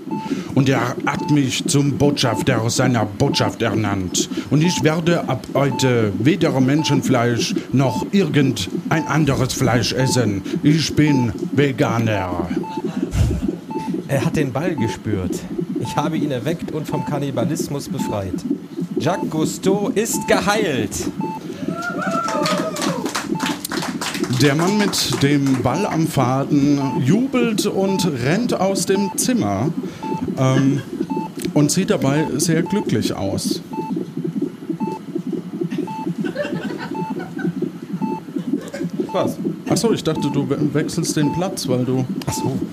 Und 0.54 0.68
er 0.68 0.94
hat 1.06 1.30
mich 1.30 1.64
zum 1.66 1.98
Botschafter 1.98 2.68
seiner 2.70 3.04
Botschaft 3.04 3.60
ernannt. 3.62 4.28
Und 4.50 4.62
ich 4.62 4.82
werde 4.84 5.28
ab 5.28 5.46
heute 5.54 6.12
weder 6.18 6.60
Menschenfleisch 6.60 7.54
noch 7.72 8.06
irgendein 8.12 9.06
anderes 9.08 9.54
Fleisch 9.54 9.92
essen. 9.92 10.42
Ich 10.62 10.94
bin 10.94 11.32
Veganer. 11.52 12.48
Er 14.06 14.24
hat 14.24 14.36
den 14.36 14.52
Ball 14.52 14.76
gespürt. 14.76 15.40
Ich 15.80 15.96
habe 15.96 16.16
ihn 16.16 16.30
erweckt 16.30 16.72
und 16.72 16.86
vom 16.86 17.04
Kannibalismus 17.04 17.88
befreit. 17.88 18.34
Jacques 18.98 19.28
Cousteau 19.30 19.90
ist 19.94 20.26
geheilt. 20.28 21.10
Der 24.40 24.54
Mann 24.54 24.78
mit 24.78 25.22
dem 25.22 25.62
Ball 25.62 25.86
am 25.86 26.06
Faden 26.06 26.80
jubelt 27.04 27.66
und 27.66 28.06
rennt 28.24 28.52
aus 28.52 28.86
dem 28.86 29.10
Zimmer 29.16 29.70
ähm, 30.38 30.80
und 31.54 31.70
sieht 31.70 31.90
dabei 31.90 32.26
sehr 32.36 32.62
glücklich 32.62 33.14
aus. 33.14 33.60
Was? 39.12 39.36
Achso, 39.68 39.92
ich 39.92 40.02
dachte, 40.02 40.28
du 40.32 40.48
we 40.48 40.74
wechselst 40.74 41.16
den 41.16 41.32
Platz, 41.32 41.68
weil 41.68 41.84
du. 41.84 42.04
Ach 42.26 42.32
so. 42.32 42.58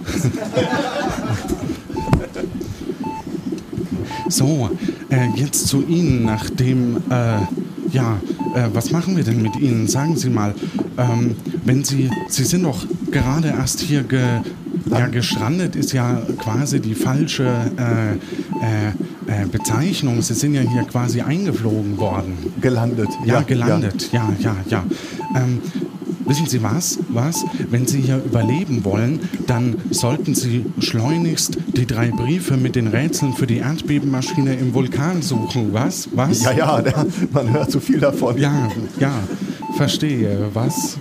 So, 4.31 4.69
äh, 5.09 5.27
jetzt 5.35 5.67
zu 5.67 5.83
Ihnen, 5.83 6.23
nachdem. 6.23 6.97
Äh, 7.09 7.41
ja, 7.91 8.17
äh, 8.55 8.69
was 8.73 8.91
machen 8.91 9.17
wir 9.17 9.25
denn 9.25 9.41
mit 9.41 9.57
Ihnen? 9.57 9.87
Sagen 9.87 10.15
Sie 10.15 10.29
mal, 10.29 10.55
ähm, 10.97 11.35
wenn 11.65 11.83
Sie. 11.83 12.09
Sie 12.29 12.45
sind 12.45 12.63
doch 12.63 12.85
gerade 13.11 13.49
erst 13.49 13.81
hier 13.81 14.03
ge, 14.03 14.39
ja, 14.89 15.07
gestrandet, 15.07 15.75
ist 15.75 15.93
ja 15.93 16.21
quasi 16.37 16.79
die 16.79 16.95
falsche 16.95 17.45
äh, 17.77 18.13
äh, 18.13 19.43
äh, 19.43 19.45
Bezeichnung. 19.45 20.21
Sie 20.21 20.33
sind 20.33 20.53
ja 20.53 20.61
hier 20.61 20.83
quasi 20.83 21.21
eingeflogen 21.21 21.97
worden. 21.97 22.37
Gelandet. 22.61 23.09
Ja, 23.25 23.41
gelandet. 23.41 24.11
Ja, 24.11 24.33
ja, 24.39 24.55
ja. 24.67 24.83
Ähm, 25.35 25.61
wissen 26.25 26.47
Sie 26.47 26.61
was? 26.63 26.99
Was? 27.09 27.43
Wenn 27.69 27.85
Sie 27.87 28.01
hier 28.01 28.17
überleben 28.17 28.83
wollen, 28.83 29.19
dann 29.47 29.75
sollten 29.91 30.35
Sie 30.35 30.65
schleunigst 30.79 31.57
die 31.75 31.85
drei 31.85 32.09
Briefe 32.09 32.57
mit 32.57 32.75
den 32.75 32.87
Rätseln 32.87 33.33
für 33.33 33.47
die 33.47 33.57
Erdbebenmaschine 33.57 34.55
im 34.55 34.73
Vulkan 34.73 35.21
suchen. 35.21 35.73
Was? 35.73 36.09
Was? 36.13 36.43
Ja, 36.43 36.51
ja, 36.53 36.83
man 37.31 37.51
hört 37.51 37.71
zu 37.71 37.79
viel 37.79 37.99
davon. 37.99 38.37
Ja, 38.37 38.69
ja, 38.99 39.13
verstehe. 39.77 40.49
Was? 40.53 40.97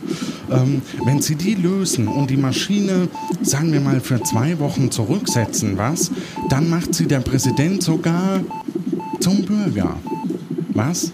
Ähm, 0.50 0.82
wenn 1.04 1.20
Sie 1.20 1.34
die 1.36 1.54
lösen 1.54 2.08
und 2.08 2.30
die 2.30 2.36
Maschine, 2.36 3.08
sagen 3.42 3.72
wir 3.72 3.80
mal, 3.80 4.00
für 4.00 4.22
zwei 4.22 4.58
Wochen 4.58 4.90
zurücksetzen, 4.90 5.78
was? 5.78 6.10
Dann 6.48 6.68
macht 6.68 6.94
Sie 6.94 7.06
der 7.06 7.20
Präsident 7.20 7.82
sogar 7.82 8.40
zum 9.20 9.42
Bürger. 9.42 9.96
Was? 10.74 11.12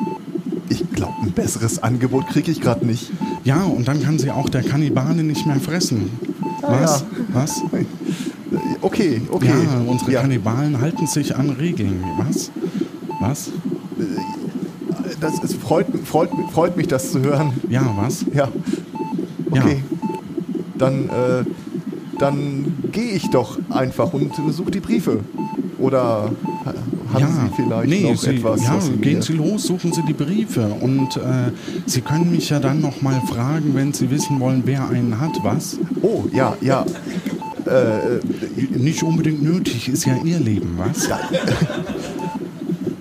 Ich 0.68 0.88
glaube, 0.92 1.14
ein 1.22 1.32
besseres 1.32 1.82
Angebot 1.82 2.28
kriege 2.28 2.50
ich 2.50 2.60
gerade 2.60 2.86
nicht. 2.86 3.10
Ja, 3.44 3.62
und 3.62 3.86
dann 3.86 4.02
kann 4.02 4.18
sie 4.18 4.30
auch 4.30 4.48
der 4.48 4.62
Kannibale 4.62 5.22
nicht 5.22 5.46
mehr 5.46 5.60
fressen. 5.60 6.10
Was? 6.62 7.00
ja. 7.00 7.06
Was? 7.32 7.62
Okay, 8.80 9.20
okay. 9.30 9.48
Ja, 9.48 9.90
unsere 9.90 10.12
Ja, 10.12 10.20
Kannibalen 10.20 10.80
halten 10.80 11.06
sich 11.08 11.34
an 11.34 11.50
Regeln. 11.50 12.04
Was? 12.18 12.52
Was? 13.20 13.50
das 15.20 15.38
ist, 15.40 15.54
freut, 15.56 15.86
freut, 16.04 16.30
freut 16.52 16.76
mich, 16.76 16.86
das 16.86 17.12
zu 17.12 17.20
hören. 17.20 17.52
Ja, 17.68 17.94
was? 17.96 18.24
Ja. 18.32 18.48
Okay. 19.64 19.82
Dann, 20.78 21.08
äh, 21.08 21.44
dann 22.18 22.74
gehe 22.92 23.12
ich 23.12 23.30
doch 23.30 23.58
einfach 23.70 24.12
und 24.12 24.32
suche 24.50 24.70
die 24.70 24.80
Briefe. 24.80 25.20
Oder 25.78 26.30
Haben 27.12 27.20
ja, 27.20 27.26
Sie 27.28 27.62
vielleicht 27.62 27.88
nee, 27.88 28.10
noch 28.10 28.16
Sie, 28.18 28.30
etwas? 28.30 28.64
ja, 28.64 28.80
Sie 28.80 28.92
gehen 28.96 29.20
Sie 29.22 29.34
los, 29.34 29.64
suchen 29.64 29.92
Sie 29.92 30.02
die 30.02 30.14
Briefe 30.14 30.66
und 30.80 31.16
äh, 31.16 31.52
Sie 31.86 32.00
können 32.00 32.30
mich 32.30 32.50
ja 32.50 32.58
dann 32.60 32.80
noch 32.80 33.02
mal 33.02 33.20
fragen, 33.28 33.74
wenn 33.74 33.92
Sie 33.92 34.10
wissen 34.10 34.40
wollen, 34.40 34.62
wer 34.64 34.88
einen 34.88 35.20
hat, 35.20 35.32
was? 35.42 35.78
Oh, 36.02 36.24
ja, 36.32 36.56
ja. 36.60 36.84
Äh, 37.66 38.20
Nicht 38.78 39.02
unbedingt 39.02 39.42
nötig, 39.42 39.88
ist 39.88 40.06
ja 40.06 40.16
Ihr 40.24 40.38
Leben, 40.40 40.78
was? 40.78 41.08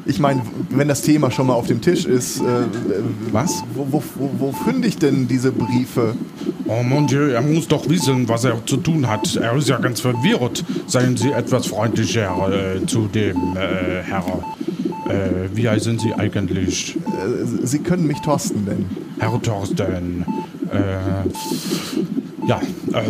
ich 0.06 0.20
meine, 0.20 0.42
wenn 0.70 0.88
das 0.88 1.02
Thema 1.02 1.32
schon 1.32 1.48
mal 1.48 1.54
auf 1.54 1.68
dem 1.68 1.82
Tisch 1.82 2.06
ist, 2.06 2.40
äh, 2.40 2.44
Was? 3.32 3.64
wo, 3.74 3.88
wo, 3.92 4.04
wo, 4.16 4.30
wo 4.40 4.52
finde 4.52 4.88
ich 4.88 4.98
denn 4.98 5.28
diese 5.28 5.52
Briefe? 5.52 6.16
Oh 6.68 6.82
mon 6.82 7.06
Dieu, 7.06 7.30
er 7.30 7.42
muss 7.42 7.68
doch 7.68 7.88
wissen, 7.90 8.28
was 8.28 8.44
er 8.44 8.66
zu 8.66 8.78
tun 8.78 9.08
hat. 9.08 9.36
Er 9.36 9.56
ist 9.56 9.70
ja 9.70 9.78
ganz 9.78 10.02
verwirrt. 10.02 10.64
Seien 10.88 11.16
Sie 11.16 11.32
etwas 11.32 11.68
freundlicher 11.68 12.50
äh, 12.52 12.86
zu 12.88 13.08
dem 13.08 13.56
äh, 13.56 14.02
Herr. 14.04 14.44
Äh, 15.08 15.56
wie 15.56 15.70
heißen 15.70 16.00
Sie 16.00 16.14
eigentlich? 16.14 16.96
Äh, 16.96 17.66
Sie 17.66 17.80
können 17.80 18.08
mich 18.08 18.20
Thorsten 18.22 18.64
nennen. 18.66 18.90
Herr 19.20 19.40
Thorsten. 19.42 20.26
Äh, 20.72 21.30
ja, 22.48 22.60
äh, 22.94 23.02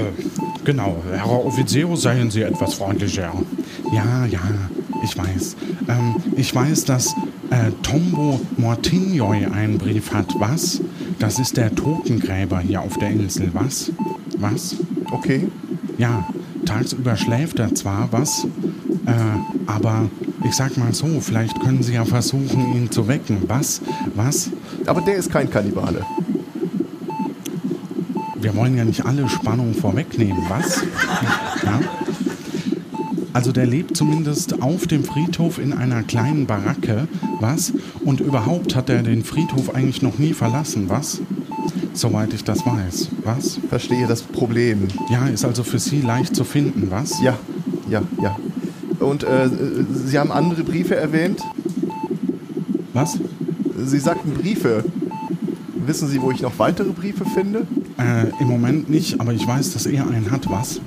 genau. 0.66 0.98
Herr 1.14 1.46
Offiziero, 1.46 1.96
seien 1.96 2.30
Sie 2.30 2.42
etwas 2.42 2.74
freundlicher. 2.74 3.32
Ja, 3.94 4.26
ja, 4.26 4.42
ich 5.02 5.18
weiß. 5.18 5.56
Ähm, 5.88 6.16
ich 6.36 6.54
weiß, 6.54 6.84
dass 6.86 7.08
äh, 7.52 7.72
Tombo 7.84 8.42
Mortignoi 8.58 9.48
einen 9.48 9.78
Brief 9.78 10.12
hat. 10.12 10.28
Was? 10.40 10.82
Das 11.20 11.40
ist 11.40 11.58
der 11.58 11.74
Totengräber 11.74 12.60
hier 12.60 12.82
auf 12.82 12.98
der 12.98 13.10
Insel. 13.10 13.50
Was? 13.54 13.92
Was? 14.38 14.76
Okay. 15.12 15.48
Ja, 15.98 16.28
tagsüber 16.66 17.16
schläft 17.16 17.60
er 17.60 17.74
zwar 17.74 18.10
was, 18.12 18.46
äh, 19.06 19.12
aber 19.66 20.10
ich 20.44 20.54
sag 20.56 20.78
mal 20.78 20.94
so, 20.94 21.20
vielleicht 21.22 21.60
können 21.62 21.82
Sie 21.82 21.94
ja 21.94 22.06
versuchen, 22.06 22.76
ihn 22.76 22.92
zu 22.92 23.08
wecken. 23.08 23.38
Was? 23.48 23.82
Was? 24.14 24.50
Aber 24.86 25.02
der 25.02 25.16
ist 25.16 25.32
kein 25.32 25.50
Kannibale. 25.50 26.02
Wir 28.40 28.56
wollen 28.56 28.78
ja 28.78 28.86
nicht 28.86 29.06
alle 29.06 29.28
Spannung 29.30 29.74
vorwegnehmen, 29.74 30.44
was? 30.50 30.84
Ja? 31.64 31.80
Also 33.36 33.52
der 33.52 33.66
lebt 33.66 33.98
zumindest 33.98 34.62
auf 34.62 34.88
dem 34.88 35.04
Friedhof 35.04 35.60
in 35.60 35.74
einer 35.74 36.04
kleinen 36.04 36.46
Baracke, 36.46 37.10
was? 37.42 37.74
Und 38.06 38.22
überhaupt 38.22 38.78
hat 38.78 38.90
er 38.90 39.04
den 39.04 39.26
Friedhof 39.26 39.76
eigentlich 39.76 40.02
noch 40.02 40.18
nie 40.20 40.32
verlassen, 40.32 40.86
was? 40.88 41.20
Soweit 41.92 42.34
ich 42.34 42.46
das 42.46 42.66
weiß, 42.66 43.10
was? 43.26 43.60
Verstehe 43.68 44.08
das 44.08 44.22
Problem. 44.22 44.88
Ja, 45.12 45.28
ist 45.28 45.44
also 45.44 45.64
für 45.64 45.80
Sie 45.80 46.00
leicht 46.00 46.34
zu 46.34 46.46
finden, 46.46 46.90
was? 46.90 47.22
Ja, 47.22 47.38
ja, 47.90 48.04
ja. 48.22 48.38
Und 49.02 49.26
äh, 49.26 49.50
Sie 50.06 50.18
haben 50.18 50.32
andere 50.32 50.64
Briefe 50.64 50.96
erwähnt? 50.96 51.42
Was? 52.94 53.20
Sie 53.84 54.00
sagten 54.00 54.32
Briefe. 54.32 54.86
Wissen 55.86 56.08
Sie, 56.08 56.22
wo 56.22 56.32
ich 56.32 56.40
noch 56.40 56.58
weitere 56.58 56.92
Briefe 56.92 57.26
finde? 57.26 57.68
Äh, 57.98 58.28
im 58.40 58.48
Moment 58.48 58.90
nicht, 58.90 59.20
aber 59.20 59.34
ich 59.34 59.46
weiß, 59.46 59.74
dass 59.74 59.88
er 59.88 60.08
einen 60.08 60.32
hat, 60.32 60.50
was? 60.50 60.80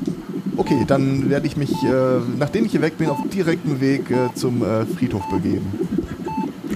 Okay, 0.59 0.85
dann 0.87 1.31
werde 1.31 1.47
ich 1.47 1.57
mich, 1.57 1.71
äh, 1.85 2.19
nachdem 2.37 2.65
ich 2.65 2.73
hier 2.73 2.83
weg 2.83 2.99
bin, 2.99 3.09
auf 3.09 3.19
direktem 3.33 3.81
Weg 3.81 4.11
äh, 4.11 4.35
zum 4.35 4.63
äh, 4.63 4.85
Friedhof 4.87 5.23
begeben. 5.31 5.67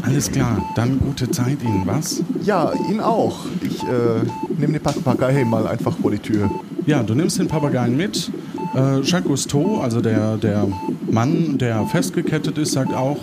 Alles 0.02 0.30
klar, 0.30 0.62
dann 0.76 1.00
gute 1.00 1.28
Zeit 1.30 1.62
Ihnen, 1.62 1.82
was? 1.84 2.22
Ja, 2.44 2.72
ihn 2.88 3.00
auch. 3.00 3.40
Ich 3.60 3.82
äh, 3.82 4.22
nehme 4.56 4.74
den 4.74 4.82
Papagei 4.82 5.44
mal 5.44 5.66
einfach 5.66 5.96
vor 5.98 6.12
die 6.12 6.18
Tür. 6.18 6.48
Ja, 6.86 7.02
du 7.02 7.14
nimmst 7.14 7.40
den 7.40 7.48
Papageien 7.48 7.96
mit. 7.96 8.30
Äh, 8.74 9.00
Jacques 9.00 9.26
Cousteau, 9.26 9.80
also 9.80 10.00
der, 10.00 10.36
der 10.36 10.68
Mann, 11.10 11.58
der 11.58 11.84
festgekettet 11.86 12.58
ist, 12.58 12.72
sagt 12.72 12.94
auch, 12.94 13.18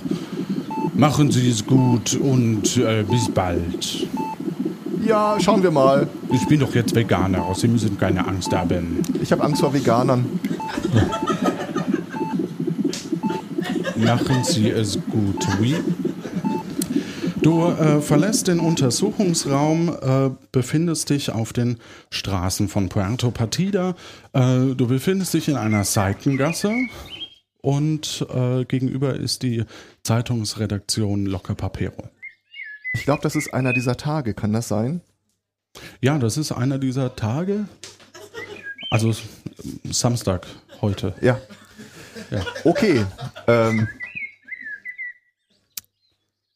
machen 0.94 1.32
Sie 1.32 1.50
es 1.50 1.66
gut 1.66 2.20
und 2.22 2.78
äh, 2.78 3.04
bis 3.10 3.30
bald. 3.30 4.08
Ja, 5.06 5.38
schauen 5.40 5.64
wir 5.64 5.72
mal. 5.72 6.08
Ich 6.32 6.46
bin 6.48 6.60
doch 6.60 6.76
jetzt 6.76 6.94
Veganer, 6.94 7.46
Sie 7.56 7.68
müssen 7.68 7.98
keine 7.98 8.28
Angst 8.28 8.54
haben. 8.54 9.00
Ich 9.22 9.32
habe 9.32 9.44
Angst 9.44 9.62
vor 9.62 9.74
Veganern. 9.74 10.26
Machen 13.96 14.44
Sie 14.44 14.70
es 14.70 14.98
gut, 15.12 15.46
oui. 15.60 15.76
Du 17.42 17.66
äh, 17.66 18.02
verlässt 18.02 18.48
den 18.48 18.60
Untersuchungsraum, 18.60 19.90
äh, 20.02 20.30
befindest 20.52 21.10
dich 21.10 21.32
auf 21.32 21.54
den 21.54 21.78
Straßen 22.10 22.68
von 22.68 22.90
Puerto 22.90 23.32
Partida. 23.32 23.96
Äh, 24.34 24.76
du 24.76 24.88
befindest 24.88 25.34
dich 25.34 25.48
in 25.48 25.56
einer 25.56 25.86
Seitengasse 25.86 26.74
und 27.62 28.26
äh, 28.34 28.66
gegenüber 28.66 29.16
ist 29.16 29.44
die 29.44 29.64
Zeitungsredaktion 30.04 31.26
Locke 31.26 31.56
Papero. 31.56 32.10
Ich 32.94 33.04
glaube, 33.04 33.22
das 33.22 33.36
ist 33.36 33.54
einer 33.54 33.74
dieser 33.74 33.96
Tage. 33.96 34.34
Kann 34.34 34.52
das 34.52 34.68
sein? 34.68 35.02
Ja, 36.02 36.18
das 36.18 36.38
ist 36.38 36.52
einer 36.52 36.78
dieser 36.78 37.16
Tage. 37.16 37.68
Also 38.90 39.14
Samstag 39.90 40.48
heute. 40.82 41.14
Ja. 41.22 41.40
Ja. 42.32 42.46
Okay. 42.64 43.06
Ähm, 43.48 43.88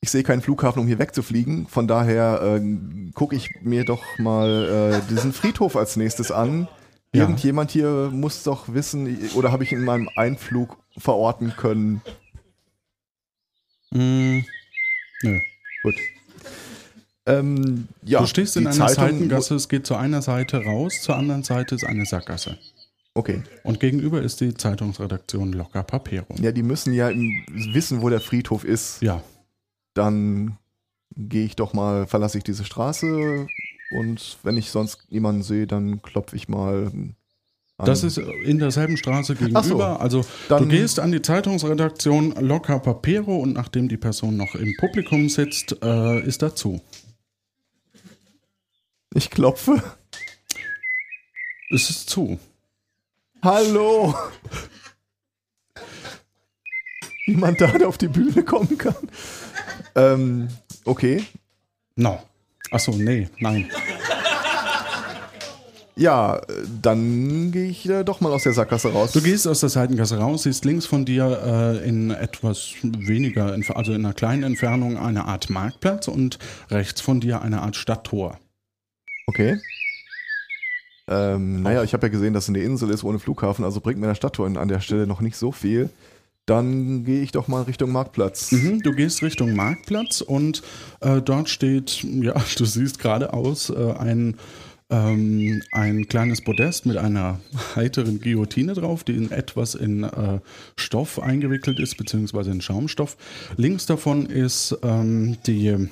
ich 0.01 0.11
sehe 0.11 0.23
keinen 0.23 0.41
Flughafen, 0.41 0.81
um 0.81 0.87
hier 0.87 0.99
wegzufliegen. 0.99 1.67
Von 1.67 1.87
daher 1.87 2.41
äh, 2.61 3.11
gucke 3.13 3.35
ich 3.35 3.49
mir 3.61 3.85
doch 3.85 4.03
mal 4.19 5.01
äh, 5.05 5.09
diesen 5.09 5.31
Friedhof 5.33 5.75
als 5.75 5.95
nächstes 5.95 6.31
an. 6.31 6.67
Irgendjemand 7.15 7.69
hier 7.69 8.09
muss 8.11 8.41
doch 8.43 8.73
wissen, 8.73 9.29
oder 9.35 9.51
habe 9.51 9.63
ich 9.63 9.71
in 9.71 9.85
meinem 9.85 10.09
Einflug 10.15 10.77
verorten 10.97 11.53
können. 11.55 12.01
Mm, 13.91 14.39
nö. 15.21 15.39
Gut. 15.83 15.95
Ähm, 17.27 17.87
ja, 18.01 18.19
du 18.19 18.25
stehst 18.25 18.57
in 18.57 18.65
einer 18.65 18.75
Zeitung- 18.87 19.19
Seitengasse, 19.19 19.55
es 19.55 19.69
geht 19.69 19.85
zur 19.85 19.99
einer 19.99 20.23
Seite 20.23 20.63
raus, 20.65 21.01
zur 21.03 21.15
anderen 21.15 21.43
Seite 21.43 21.75
ist 21.75 21.85
eine 21.85 22.05
Sackgasse. 22.05 22.57
Okay. 23.15 23.43
Und 23.63 23.79
gegenüber 23.79 24.21
ist 24.21 24.41
die 24.41 24.53
Zeitungsredaktion 24.55 25.53
Locker 25.53 25.83
Papero. 25.83 26.35
Ja, 26.41 26.51
die 26.51 26.63
müssen 26.63 26.93
ja 26.93 27.11
wissen, 27.51 28.01
wo 28.01 28.09
der 28.09 28.19
Friedhof 28.21 28.63
ist. 28.63 29.01
Ja, 29.01 29.23
Dann 29.93 30.57
gehe 31.15 31.45
ich 31.45 31.55
doch 31.55 31.73
mal, 31.73 32.07
verlasse 32.07 32.39
ich 32.39 32.43
diese 32.43 32.65
Straße 32.65 33.45
und 33.91 34.37
wenn 34.41 34.57
ich 34.57 34.71
sonst 34.71 35.11
niemanden 35.11 35.43
sehe, 35.43 35.67
dann 35.67 36.01
klopfe 36.01 36.35
ich 36.35 36.49
mal 36.49 36.87
an. 36.87 37.15
das 37.77 38.03
ist 38.03 38.17
in 38.17 38.57
derselben 38.57 38.97
Straße 38.97 39.35
gegenüber. 39.35 39.63
So. 39.63 39.79
Also 39.83 40.25
du 40.49 40.67
gehst 40.67 40.99
an 40.99 41.11
die 41.11 41.21
Zeitungsredaktion 41.21 42.31
Locker 42.39 42.79
Papero 42.79 43.37
und 43.37 43.53
nachdem 43.53 43.89
die 43.89 43.97
Person 43.97 44.37
noch 44.37 44.55
im 44.55 44.75
Publikum 44.77 45.29
sitzt, 45.29 45.77
äh, 45.83 46.19
ist 46.25 46.41
dazu. 46.41 46.81
Ich 49.13 49.29
klopfe. 49.29 49.83
Es 51.69 51.91
ist 51.91 52.09
zu. 52.09 52.39
Hallo! 53.43 54.15
Niemand 57.27 57.59
da, 57.59 57.67
der 57.67 57.89
auf 57.89 57.97
die 57.97 58.07
Bühne 58.07 58.41
kommen 58.43 58.77
kann. 58.77 58.95
Ähm, 59.95 60.47
okay. 60.85 61.25
No. 61.97 62.23
Achso, 62.71 62.93
nee, 62.93 63.27
nein. 63.39 63.69
Ja, 65.97 66.39
dann 66.81 67.51
gehe 67.51 67.65
ich 67.65 67.87
äh, 67.87 68.05
doch 68.05 68.21
mal 68.21 68.31
aus 68.31 68.43
der 68.43 68.53
Sackgasse 68.53 68.93
raus. 68.93 69.11
Du 69.11 69.21
gehst 69.21 69.45
aus 69.45 69.59
der 69.59 69.69
Seitengasse 69.69 70.17
raus, 70.17 70.43
siehst 70.43 70.63
links 70.63 70.85
von 70.85 71.03
dir 71.03 71.41
äh, 71.45 71.87
in 71.87 72.11
etwas 72.11 72.73
weniger, 72.81 73.57
also 73.75 73.91
in 73.91 74.05
einer 74.05 74.13
kleinen 74.13 74.43
Entfernung 74.43 74.97
eine 74.97 75.25
Art 75.25 75.49
Marktplatz 75.49 76.07
und 76.07 76.39
rechts 76.71 77.01
von 77.01 77.19
dir 77.19 77.41
eine 77.41 77.61
Art 77.61 77.75
Stadttor. 77.75 78.39
Okay. 79.27 79.59
Ähm, 81.07 81.63
naja, 81.63 81.83
ich 81.83 81.93
habe 81.93 82.07
ja 82.07 82.11
gesehen, 82.11 82.33
dass 82.33 82.45
es 82.45 82.49
eine 82.49 82.59
Insel 82.59 82.89
ist 82.89 83.03
ohne 83.03 83.19
Flughafen, 83.19 83.65
also 83.65 83.81
bringt 83.81 83.99
mir 83.99 84.07
der 84.07 84.15
Stadttor 84.15 84.45
an 84.45 84.67
der 84.67 84.79
Stelle 84.79 85.07
noch 85.07 85.21
nicht 85.21 85.35
so 85.35 85.51
viel. 85.51 85.89
Dann 86.45 87.05
gehe 87.05 87.21
ich 87.21 87.31
doch 87.31 87.47
mal 87.47 87.63
Richtung 87.63 87.91
Marktplatz. 87.91 88.51
Mhm, 88.51 88.81
du 88.81 88.91
gehst 88.91 89.21
Richtung 89.21 89.53
Marktplatz 89.53 90.19
und 90.21 90.61
äh, 90.99 91.21
dort 91.21 91.49
steht, 91.49 92.03
ja, 92.21 92.33
du 92.57 92.65
siehst 92.65 92.99
geradeaus 92.99 93.69
äh, 93.69 93.93
ein, 93.97 94.35
ähm, 94.89 95.61
ein 95.71 96.07
kleines 96.07 96.41
Podest 96.41 96.85
mit 96.85 96.97
einer 96.97 97.39
heiteren 97.75 98.19
Guillotine 98.19 98.73
drauf, 98.73 99.03
die 99.03 99.15
in 99.15 99.31
etwas 99.31 99.75
in 99.75 100.03
äh, 100.03 100.39
Stoff 100.77 101.19
eingewickelt 101.19 101.79
ist, 101.79 101.97
beziehungsweise 101.97 102.51
in 102.51 102.61
Schaumstoff. 102.61 103.15
Links 103.55 103.85
davon 103.85 104.25
ist 104.25 104.77
ähm, 104.83 105.37
die 105.47 105.89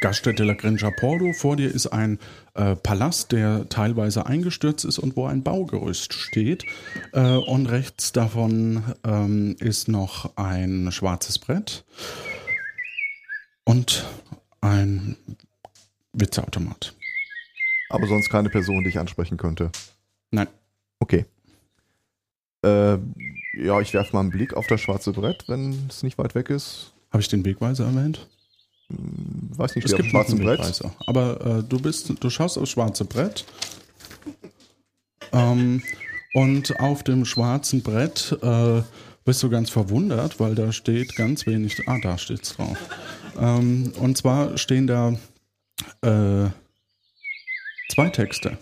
Gaststätte 0.00 0.44
La 0.44 0.54
Grinja 0.54 0.90
Pordo. 0.98 1.32
Vor 1.34 1.56
dir 1.56 1.70
ist 1.70 1.88
ein 1.88 2.18
äh, 2.54 2.76
Palast, 2.76 3.32
der 3.32 3.68
teilweise 3.68 4.26
eingestürzt 4.26 4.84
ist 4.84 4.98
und 4.98 5.16
wo 5.16 5.26
ein 5.26 5.42
Baugerüst 5.42 6.12
steht. 6.12 6.64
Äh, 7.12 7.36
und 7.36 7.66
rechts 7.66 8.12
davon 8.12 8.82
ähm, 9.04 9.56
ist 9.60 9.88
noch 9.88 10.36
ein 10.36 10.90
schwarzes 10.92 11.38
Brett 11.38 11.84
und 13.64 14.04
ein 14.60 15.16
Witzeautomat. 16.12 16.94
Aber 17.90 18.06
sonst 18.06 18.30
keine 18.30 18.50
Person, 18.50 18.82
die 18.84 18.90
ich 18.90 18.98
ansprechen 18.98 19.36
könnte. 19.36 19.70
Nein. 20.30 20.48
Okay. 21.00 21.26
Äh, 22.64 22.98
ja, 23.56 23.80
ich 23.80 23.92
werfe 23.94 24.12
mal 24.14 24.20
einen 24.20 24.30
Blick 24.30 24.54
auf 24.54 24.66
das 24.66 24.80
schwarze 24.80 25.12
Brett, 25.12 25.44
wenn 25.48 25.86
es 25.88 26.02
nicht 26.02 26.18
weit 26.18 26.34
weg 26.34 26.50
ist. 26.50 26.92
Habe 27.10 27.20
ich 27.20 27.28
den 27.28 27.44
Wegweiser 27.44 27.84
erwähnt? 27.84 28.26
Weiß 28.88 29.74
nicht, 29.76 29.86
Es 29.86 29.96
gibt 29.96 30.14
einen 30.14 30.38
Brett. 30.38 30.82
Aber 31.06 31.58
äh, 31.58 31.62
du 31.62 31.80
bist, 31.80 32.12
du 32.20 32.30
schaust 32.30 32.58
aufs 32.58 32.70
schwarze 32.70 33.04
Brett. 33.04 33.44
Ähm, 35.32 35.82
und 36.34 36.78
auf 36.80 37.02
dem 37.02 37.24
schwarzen 37.24 37.82
Brett 37.82 38.36
äh, 38.42 38.82
bist 39.24 39.42
du 39.42 39.48
ganz 39.48 39.70
verwundert, 39.70 40.38
weil 40.38 40.54
da 40.54 40.72
steht 40.72 41.16
ganz 41.16 41.46
wenig. 41.46 41.88
Ah, 41.88 41.98
da 42.02 42.18
steht's 42.18 42.56
drauf. 42.56 42.76
Ähm, 43.38 43.92
und 43.98 44.16
zwar 44.18 44.58
stehen 44.58 44.86
da 44.86 45.12
äh, 46.02 46.50
zwei 47.88 48.08
Texte. 48.10 48.58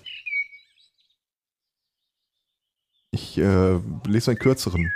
Ich 3.11 3.37
äh, 3.39 3.79
lese 4.07 4.31
einen 4.31 4.39
kürzeren. 4.39 4.91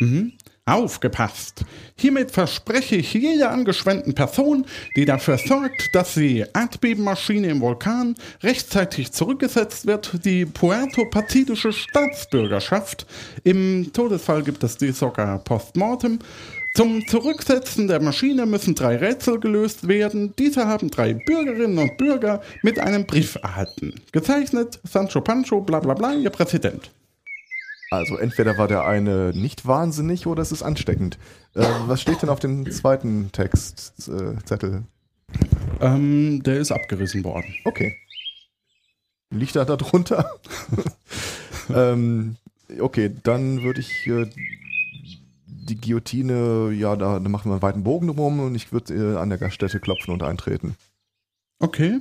Mhm. 0.00 0.32
Aufgepasst! 0.66 1.64
Hiermit 1.96 2.30
verspreche 2.30 2.96
ich 2.96 3.12
jeder 3.12 3.50
angeschwemmten 3.50 4.14
Person, 4.14 4.66
die 4.94 5.04
dafür 5.04 5.38
sorgt, 5.38 5.94
dass 5.94 6.14
die 6.14 6.44
Erdbebenmaschine 6.54 7.48
im 7.48 7.60
Vulkan 7.60 8.14
rechtzeitig 8.42 9.12
zurückgesetzt 9.12 9.86
wird, 9.86 10.24
die 10.24 10.46
puerto-pazifische 10.46 11.72
Staatsbürgerschaft. 11.72 13.06
Im 13.42 13.90
Todesfall 13.92 14.42
gibt 14.42 14.62
es 14.62 14.76
die 14.76 14.92
sogar 14.92 15.38
postmortem. 15.38 16.20
Zum 16.72 17.04
Zurücksetzen 17.08 17.88
der 17.88 18.00
Maschine 18.00 18.46
müssen 18.46 18.76
drei 18.76 18.96
Rätsel 18.96 19.40
gelöst 19.40 19.88
werden. 19.88 20.34
Diese 20.38 20.68
haben 20.68 20.88
drei 20.88 21.14
Bürgerinnen 21.14 21.78
und 21.78 21.96
Bürger 21.96 22.42
mit 22.62 22.78
einem 22.78 23.06
Brief 23.06 23.34
erhalten. 23.42 23.94
Gezeichnet 24.12 24.78
Sancho 24.84 25.20
Pancho, 25.20 25.60
bla 25.60 25.80
bla 25.80 25.94
bla, 25.94 26.14
ihr 26.14 26.30
Präsident. 26.30 26.92
Also 27.90 28.16
entweder 28.16 28.56
war 28.56 28.68
der 28.68 28.84
eine 28.84 29.32
nicht 29.34 29.66
wahnsinnig 29.66 30.28
oder 30.28 30.42
es 30.42 30.52
ist 30.52 30.62
ansteckend. 30.62 31.18
Äh, 31.54 31.64
was 31.86 32.00
steht 32.00 32.22
denn 32.22 32.28
auf 32.28 32.38
dem 32.38 32.70
zweiten 32.70 33.32
Textzettel? 33.32 34.84
Äh? 35.80 35.86
Ähm, 35.86 36.42
der 36.44 36.58
ist 36.58 36.70
abgerissen 36.70 37.24
worden. 37.24 37.54
okay. 37.64 37.96
Liegt 39.32 39.56
er 39.56 39.64
da 39.64 39.76
drunter? 39.76 40.40
ähm, 41.74 42.36
okay, 42.80 43.10
dann 43.22 43.62
würde 43.62 43.80
ich 43.80 44.06
äh, 44.06 44.26
die 45.46 45.80
Guillotine, 45.80 46.72
ja, 46.72 46.96
da, 46.96 47.18
da 47.18 47.28
machen 47.28 47.50
wir 47.50 47.54
einen 47.54 47.62
weiten 47.62 47.84
Bogen 47.84 48.08
drum 48.08 48.40
und 48.40 48.54
ich 48.54 48.72
würde 48.72 48.94
äh, 48.94 49.16
an 49.16 49.30
der 49.30 49.38
Gaststätte 49.38 49.78
klopfen 49.78 50.12
und 50.12 50.22
eintreten. 50.22 50.76
Okay. 51.60 52.00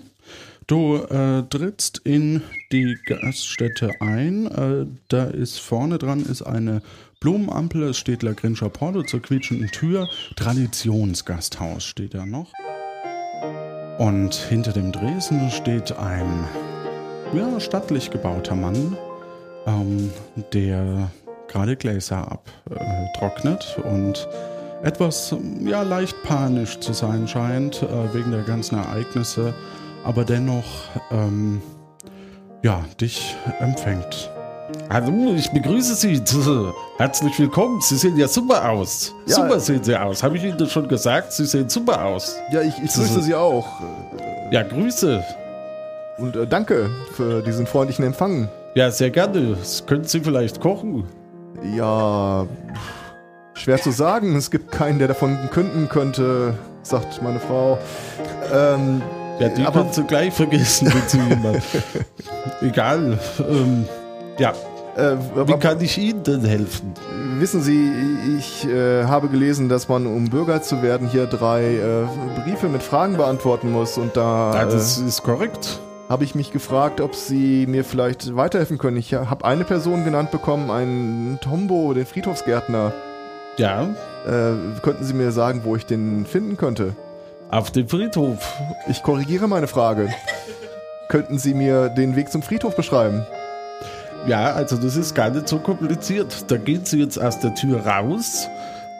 Du 0.69 0.97
äh, 0.97 1.41
trittst 1.49 1.97
in 2.03 2.43
die 2.71 2.95
Gaststätte 3.07 3.89
ein. 4.01 4.45
Äh, 4.45 4.85
da 5.07 5.23
ist 5.23 5.57
vorne 5.57 5.97
dran 5.97 6.23
ist 6.23 6.43
eine 6.43 6.83
Blumenampel. 7.19 7.81
Es 7.85 7.97
steht 7.97 8.21
La 8.21 8.33
Grincha 8.33 8.69
Porto 8.69 9.01
zur 9.01 9.19
quietschenden 9.19 9.71
Tür. 9.71 10.07
Traditionsgasthaus 10.35 11.83
steht 11.83 12.13
da 12.13 12.23
noch. 12.23 12.53
Und 13.97 14.35
hinter 14.35 14.71
dem 14.71 14.91
Dresen 14.91 15.49
steht 15.49 15.91
ein 15.97 16.43
ja, 17.33 17.59
stattlich 17.59 18.11
gebauter 18.11 18.53
Mann, 18.53 18.95
ähm, 19.65 20.11
der 20.53 21.09
gerade 21.47 21.77
Gläser 21.77 22.31
abtrocknet 22.31 23.79
und 23.91 24.27
etwas 24.83 25.35
ja, 25.65 25.81
leicht 25.81 26.21
panisch 26.21 26.79
zu 26.79 26.93
sein 26.93 27.27
scheint 27.27 27.81
äh, 27.81 28.13
wegen 28.13 28.29
der 28.29 28.43
ganzen 28.43 28.77
Ereignisse, 28.77 29.55
aber 30.09 30.25
dennoch 30.25 30.65
ähm, 31.11 31.61
ja, 32.63 32.83
dich 32.99 33.35
empfängt. 33.59 34.31
Hallo, 34.89 35.35
ich 35.35 35.51
begrüße 35.51 35.93
Sie. 35.93 36.19
Herzlich 36.97 37.37
willkommen. 37.37 37.79
Sie 37.79 37.95
sehen 37.95 38.17
ja 38.17 38.27
super 38.27 38.71
aus. 38.71 39.13
Ja. 39.27 39.35
Super 39.35 39.59
sehen 39.59 39.83
Sie 39.83 39.95
aus. 39.95 40.23
Habe 40.23 40.37
ich 40.37 40.43
Ihnen 40.43 40.57
das 40.57 40.71
schon 40.71 40.87
gesagt? 40.87 41.31
Sie 41.33 41.45
sehen 41.45 41.69
super 41.69 42.03
aus. 42.03 42.35
Ja, 42.51 42.61
ich, 42.61 42.73
ich 42.83 42.91
grüße 42.91 43.21
Sie 43.21 43.35
auch. 43.35 43.67
Ja, 44.49 44.63
Grüße. 44.63 45.23
Und 46.17 46.35
äh, 46.35 46.47
danke 46.47 46.89
für 47.13 47.43
diesen 47.43 47.67
freundlichen 47.67 48.03
Empfang. 48.03 48.49
Ja, 48.73 48.89
sehr 48.89 49.11
gerne. 49.11 49.57
Das 49.59 49.85
Können 49.85 50.05
Sie 50.05 50.21
vielleicht 50.21 50.59
kochen? 50.59 51.03
Ja, 51.75 52.47
schwer 53.53 53.77
zu 53.77 53.91
sagen. 53.91 54.35
Es 54.35 54.49
gibt 54.49 54.71
keinen, 54.71 54.97
der 54.97 55.09
davon 55.09 55.37
künden 55.51 55.87
könnte, 55.87 56.55
sagt 56.81 57.21
meine 57.21 57.39
Frau. 57.39 57.77
Ähm, 58.51 59.03
Ja, 59.39 59.49
die 59.49 59.63
aber 59.63 59.81
können 59.81 59.93
Sie 59.93 60.03
gleich 60.03 60.33
vergessen, 60.33 60.91
wenn 60.93 61.07
Sie 61.07 61.17
jemand. 61.29 61.61
Egal. 62.61 63.17
Ähm, 63.49 63.85
ja, 64.37 64.51
äh, 64.95 65.15
wie 65.47 65.53
kann 65.59 65.79
ich 65.81 65.97
Ihnen 65.97 66.23
denn 66.23 66.43
helfen? 66.45 66.93
wissen 67.39 67.61
Sie, 67.61 67.89
ich 68.37 68.67
äh, 68.67 69.05
habe 69.05 69.29
gelesen, 69.29 69.69
dass 69.69 69.87
man, 69.87 70.05
um 70.07 70.25
Bürger 70.29 70.61
zu 70.61 70.81
werden, 70.81 71.07
hier 71.07 71.25
drei 71.25 71.63
äh, 71.75 72.41
Briefe 72.43 72.67
mit 72.67 72.83
Fragen 72.83 73.15
beantworten 73.15 73.71
muss. 73.71 73.97
Und 73.97 74.17
da 74.17 74.53
Ja, 74.53 74.63
äh, 74.63 74.69
das 74.71 74.97
ist 74.97 75.23
korrekt. 75.23 75.79
habe 76.09 76.25
ich 76.25 76.35
mich 76.35 76.51
gefragt, 76.51 76.99
ob 76.99 77.15
Sie 77.15 77.65
mir 77.65 77.85
vielleicht 77.85 78.35
weiterhelfen 78.35 78.77
können. 78.77 78.97
Ich 78.97 79.13
habe 79.13 79.45
eine 79.45 79.63
Person 79.63 80.03
genannt 80.03 80.31
bekommen, 80.31 80.69
einen 80.69 81.39
Tombo, 81.41 81.93
den 81.93 82.05
Friedhofsgärtner. 82.05 82.91
Ja, 83.57 83.83
Äh, 84.27 84.81
könnten 84.81 85.05
Sie 85.05 85.13
mir 85.13 85.31
sagen, 85.31 85.61
wo 85.63 85.77
ich 85.77 85.85
den 85.85 86.25
finden 86.25 86.57
könnte? 86.57 86.93
Auf 87.49 87.71
dem 87.71 87.87
Friedhof. 87.87 88.37
Ich 88.87 89.03
korrigiere 89.03 89.47
meine 89.47 89.67
Frage. 89.67 90.09
Könnten 91.09 91.39
Sie 91.39 91.53
mir 91.53 91.89
den 91.89 92.15
Weg 92.15 92.31
zum 92.31 92.41
Friedhof 92.41 92.75
beschreiben? 92.75 93.25
Ja, 94.27 94.53
also 94.53 94.77
das 94.77 94.95
ist 94.95 95.15
gar 95.15 95.29
nicht 95.29 95.47
so 95.47 95.59
kompliziert. 95.59 96.45
Da 96.51 96.57
gehen 96.57 96.85
Sie 96.85 96.99
jetzt 96.99 97.17
aus 97.19 97.39
der 97.39 97.55
Tür 97.55 97.85
raus, 97.85 98.47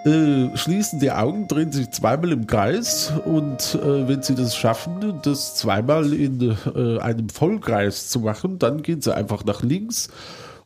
äh, 0.06 0.56
schließen 0.56 1.00
die 1.00 1.12
Augen, 1.12 1.48
drehen 1.48 1.72
sich 1.72 1.92
zweimal 1.92 2.32
im 2.32 2.48
Kreis 2.48 3.12
und 3.26 3.76
äh, 3.76 4.08
wenn 4.08 4.24
Sie 4.24 4.34
das 4.34 4.56
schaffen, 4.56 5.20
das 5.24 5.56
zweimal 5.56 6.14
in 6.14 6.56
äh, 6.74 7.00
einem 7.00 7.30
Vollkreis 7.30 8.10
zu 8.10 8.22
machen, 8.22 8.60
dann 8.60 8.82
gehen 8.82 9.02
Sie 9.02 9.14
einfach 9.14 9.44
nach 9.44 9.62
links 9.62 10.10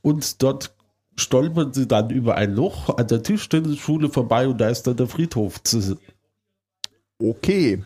und 0.01 0.41
dort 0.43 0.75
stolpern 1.15 1.73
Sie 1.73 1.87
dann 1.87 2.11
über 2.11 2.35
ein 2.35 2.53
Loch 2.53 2.95
an 2.97 3.07
der 3.07 3.23
Tischtennisschule 3.23 4.09
vorbei 4.09 4.47
und 4.47 4.61
da 4.61 4.69
ist 4.69 4.85
dann 4.87 4.95
der 4.97 5.07
Friedhof. 5.07 5.61
zu- 5.63 5.97
Okay. 7.23 7.83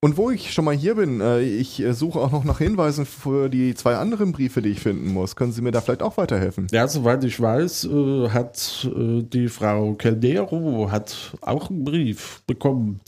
Und 0.00 0.16
wo 0.16 0.30
ich 0.30 0.52
schon 0.52 0.64
mal 0.64 0.76
hier 0.76 0.94
bin, 0.94 1.20
äh, 1.20 1.40
ich 1.40 1.80
äh, 1.80 1.92
suche 1.92 2.20
auch 2.20 2.30
noch 2.30 2.44
nach 2.44 2.58
Hinweisen 2.58 3.04
für 3.04 3.48
die 3.48 3.74
zwei 3.74 3.96
anderen 3.96 4.30
Briefe, 4.30 4.62
die 4.62 4.68
ich 4.68 4.80
finden 4.80 5.12
muss. 5.12 5.34
Können 5.34 5.50
Sie 5.50 5.60
mir 5.60 5.72
da 5.72 5.80
vielleicht 5.80 6.02
auch 6.02 6.16
weiterhelfen? 6.16 6.68
Ja, 6.70 6.86
soweit 6.86 7.24
ich 7.24 7.40
weiß, 7.40 7.86
äh, 7.86 8.28
hat 8.28 8.88
die 8.94 9.48
Frau 9.48 9.94
Caldero 9.94 10.88
hat 10.90 11.36
auch 11.40 11.68
einen 11.68 11.82
Brief 11.82 12.42
bekommen. 12.46 13.00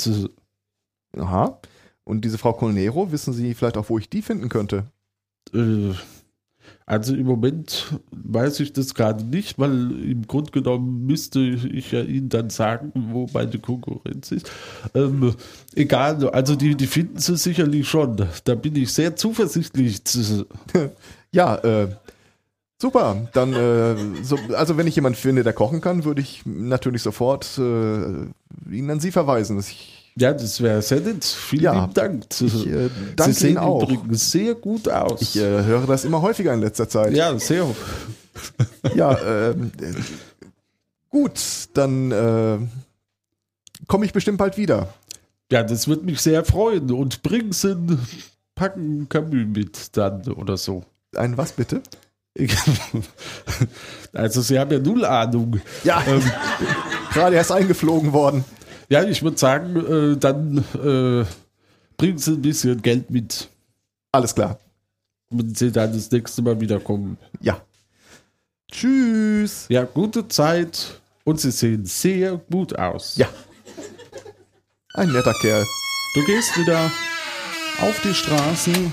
Aha. 1.16 1.60
Und 2.02 2.24
diese 2.24 2.38
Frau 2.38 2.54
Colnero, 2.54 3.12
wissen 3.12 3.32
Sie 3.32 3.54
vielleicht 3.54 3.76
auch, 3.76 3.88
wo 3.88 3.98
ich 3.98 4.10
die 4.10 4.22
finden 4.22 4.48
könnte? 4.48 4.86
Äh, 5.54 5.92
also 6.90 7.14
im 7.14 7.24
Moment 7.26 7.86
weiß 8.10 8.58
ich 8.60 8.72
das 8.72 8.94
gerade 8.94 9.22
nicht, 9.24 9.60
weil 9.60 9.92
im 10.10 10.26
Grunde 10.26 10.50
genommen 10.50 11.06
müsste 11.06 11.38
ich 11.40 11.92
ja 11.92 12.02
Ihnen 12.02 12.28
dann 12.28 12.50
sagen, 12.50 12.90
wo 13.12 13.28
meine 13.32 13.58
Konkurrenz 13.60 14.32
ist. 14.32 14.50
Ähm, 14.94 15.34
egal, 15.76 16.28
also 16.30 16.56
die, 16.56 16.74
die 16.74 16.88
finden 16.88 17.18
Sie 17.18 17.36
sicherlich 17.36 17.88
schon. 17.88 18.16
Da 18.44 18.56
bin 18.56 18.74
ich 18.74 18.92
sehr 18.92 19.14
zuversichtlich. 19.14 20.04
zu- 20.04 20.46
Ja, 21.32 21.54
äh, 21.58 21.88
super. 22.82 23.28
Dann, 23.34 23.52
äh, 23.52 23.94
so, 24.24 24.36
also 24.56 24.76
wenn 24.76 24.88
ich 24.88 24.96
jemanden 24.96 25.16
finde, 25.16 25.44
der 25.44 25.52
kochen 25.52 25.80
kann, 25.80 26.04
würde 26.04 26.20
ich 26.22 26.42
natürlich 26.44 27.02
sofort 27.02 27.56
äh, 27.56 28.24
ihn 28.74 28.90
an 28.90 28.98
Sie 28.98 29.12
verweisen. 29.12 29.60
Ich, 29.60 29.99
Ja, 30.16 30.32
das 30.32 30.60
wäre 30.60 30.82
sehr 30.82 31.00
nett. 31.00 31.24
Vielen 31.24 31.62
Ja, 31.62 31.80
lieben 31.82 31.94
Dank. 31.94 32.24
ich 32.40 32.66
äh, 32.66 32.90
danke 33.16 33.32
Sie 33.32 33.40
sehen 33.40 33.48
Ihnen 33.50 33.58
auch. 33.58 33.82
übrigens 33.88 34.30
sehr 34.30 34.54
gut 34.54 34.88
aus. 34.88 35.22
Ich 35.22 35.36
äh, 35.36 35.40
höre 35.64 35.86
das 35.86 36.04
immer 36.04 36.20
häufiger 36.20 36.52
in 36.52 36.60
letzter 36.60 36.88
Zeit. 36.88 37.14
ja, 37.14 37.38
sehr. 37.38 37.66
Ja, 38.94 39.18
ähm, 39.50 39.70
äh, 39.80 39.92
gut, 41.08 41.40
dann 41.74 42.10
äh, 42.12 42.58
komme 43.86 44.04
ich 44.04 44.12
bestimmt 44.12 44.38
bald 44.38 44.56
wieder. 44.56 44.92
Ja, 45.50 45.62
das 45.62 45.88
würde 45.88 46.04
mich 46.04 46.20
sehr 46.20 46.44
freuen. 46.44 46.90
Und 46.92 47.22
bringen 47.22 47.52
Sie 47.52 47.72
ein 47.72 47.98
Packen 48.54 49.08
Camus 49.08 49.46
mit 49.46 49.96
dann 49.96 50.22
oder 50.32 50.56
so. 50.56 50.84
Ein 51.16 51.36
was 51.36 51.52
bitte? 51.52 51.82
Also 54.12 54.40
Sie 54.40 54.58
haben 54.58 54.70
ja 54.72 54.78
null 54.78 55.04
Ahnung. 55.04 55.60
Ja, 55.84 56.02
gerade 57.12 57.36
erst 57.36 57.52
eingeflogen 57.52 58.12
worden. 58.12 58.44
Ja, 58.90 59.04
ich 59.04 59.22
würde 59.22 59.38
sagen, 59.38 59.76
äh, 59.76 60.16
dann 60.16 60.58
äh, 60.74 61.24
bringen 61.96 62.18
Sie 62.18 62.32
ein 62.32 62.42
bisschen 62.42 62.82
Geld 62.82 63.08
mit, 63.10 63.48
Alles 64.12 64.34
klar. 64.34 64.58
wenn 65.30 65.54
Sie 65.54 65.70
dann 65.70 65.92
das 65.92 66.10
nächste 66.10 66.42
Mal 66.42 66.60
wiederkommen. 66.60 67.16
Ja. 67.40 67.60
Tschüss. 68.70 69.66
Ja, 69.68 69.84
gute 69.84 70.26
Zeit 70.28 71.00
und 71.24 71.40
Sie 71.40 71.50
sehen 71.52 71.86
sehr 71.86 72.36
gut 72.50 72.76
aus. 72.78 73.16
Ja. 73.16 73.28
Ein 74.94 75.12
netter 75.12 75.34
Kerl. 75.40 75.64
Du 76.14 76.24
gehst 76.26 76.56
wieder 76.58 76.90
auf 77.80 78.00
die 78.02 78.12
Straßen 78.12 78.92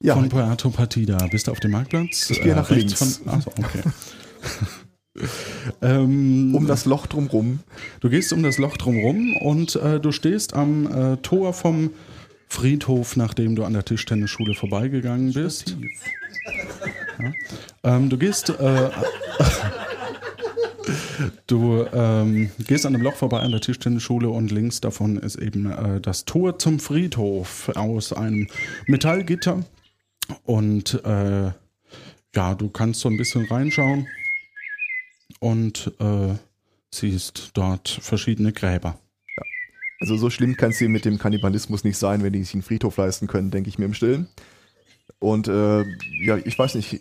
Ja, 0.00 0.14
von 0.14 0.28
Puerto 0.28 0.70
Partida. 0.70 1.16
Bist 1.32 1.48
du 1.48 1.50
auf 1.50 1.58
dem 1.58 1.72
Marktplatz? 1.72 2.30
Ich 2.30 2.40
gehe 2.40 2.54
nach 2.54 2.70
rechts 2.70 3.00
links. 3.00 3.16
Von, 3.18 3.28
achso, 3.28 3.50
okay. 3.58 3.82
Ähm, 5.82 6.54
Um 6.54 6.66
das 6.66 6.84
Loch 6.84 7.06
drumrum. 7.06 7.60
Du 8.00 8.08
gehst 8.10 8.32
um 8.32 8.42
das 8.42 8.58
Loch 8.58 8.76
drumherum 8.76 9.36
und 9.36 9.76
äh, 9.76 9.98
du 9.98 10.12
stehst 10.12 10.54
am 10.54 10.86
äh, 10.86 11.16
Tor 11.18 11.52
vom 11.52 11.90
Friedhof, 12.48 13.16
nachdem 13.16 13.56
du 13.56 13.64
an 13.64 13.72
der 13.72 13.84
Tischtennisschule 13.84 14.54
vorbeigegangen 14.54 15.32
bist. 15.32 15.76
Ja. 17.20 17.32
Ähm, 17.82 18.08
du 18.08 18.18
gehst, 18.18 18.50
äh, 18.50 18.90
du 21.46 21.84
ähm, 21.92 22.50
gehst 22.66 22.86
an 22.86 22.92
dem 22.92 23.02
Loch 23.02 23.14
vorbei 23.14 23.40
an 23.40 23.50
der 23.50 23.60
Tischtennisschule 23.60 24.28
und 24.28 24.50
links 24.50 24.80
davon 24.80 25.16
ist 25.16 25.36
eben 25.36 25.70
äh, 25.70 26.00
das 26.00 26.24
Tor 26.24 26.58
zum 26.58 26.78
Friedhof 26.78 27.70
aus 27.74 28.12
einem 28.12 28.48
Metallgitter. 28.86 29.64
Und 30.44 31.02
äh, 31.04 31.50
ja, 32.34 32.54
du 32.54 32.68
kannst 32.68 33.00
so 33.00 33.08
ein 33.08 33.16
bisschen 33.16 33.46
reinschauen 33.46 34.06
und 35.40 35.92
äh, 35.98 36.34
siehst 36.92 37.50
dort 37.54 37.88
verschiedene 37.88 38.52
Gräber. 38.52 38.98
Also 40.00 40.16
so 40.16 40.30
schlimm 40.30 40.56
kann 40.56 40.70
es 40.70 40.78
hier 40.78 40.88
mit 40.88 41.04
dem 41.04 41.18
Kannibalismus 41.18 41.84
nicht 41.84 41.98
sein, 41.98 42.22
wenn 42.22 42.32
die 42.32 42.42
sich 42.42 42.54
einen 42.54 42.62
Friedhof 42.62 42.96
leisten 42.96 43.26
können, 43.26 43.50
denke 43.50 43.68
ich 43.68 43.78
mir 43.78 43.84
im 43.84 43.94
Stillen. 43.94 44.28
Und 45.18 45.48
äh, 45.48 45.84
ja, 46.24 46.38
ich 46.38 46.58
weiß 46.58 46.76
nicht, 46.76 46.98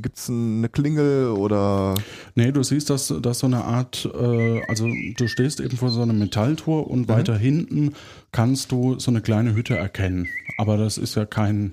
gibt's 0.00 0.30
eine 0.30 0.68
Klingel 0.68 1.30
oder 1.30 1.94
Nee, 2.36 2.52
du 2.52 2.62
siehst, 2.62 2.90
dass, 2.90 3.12
dass 3.20 3.40
so 3.40 3.46
eine 3.46 3.64
Art, 3.64 4.08
äh, 4.14 4.62
also 4.68 4.86
du 5.16 5.26
stehst 5.26 5.58
eben 5.58 5.76
vor 5.76 5.90
so 5.90 6.02
einem 6.02 6.18
Metalltor 6.18 6.88
und 6.88 7.08
weiter 7.08 7.36
hinten 7.36 7.94
kannst 8.30 8.70
du 8.70 9.00
so 9.00 9.10
eine 9.10 9.20
kleine 9.20 9.54
Hütte 9.54 9.76
erkennen. 9.76 10.28
Aber 10.58 10.76
das 10.76 10.98
ist 10.98 11.16
ja 11.16 11.24
kein 11.24 11.72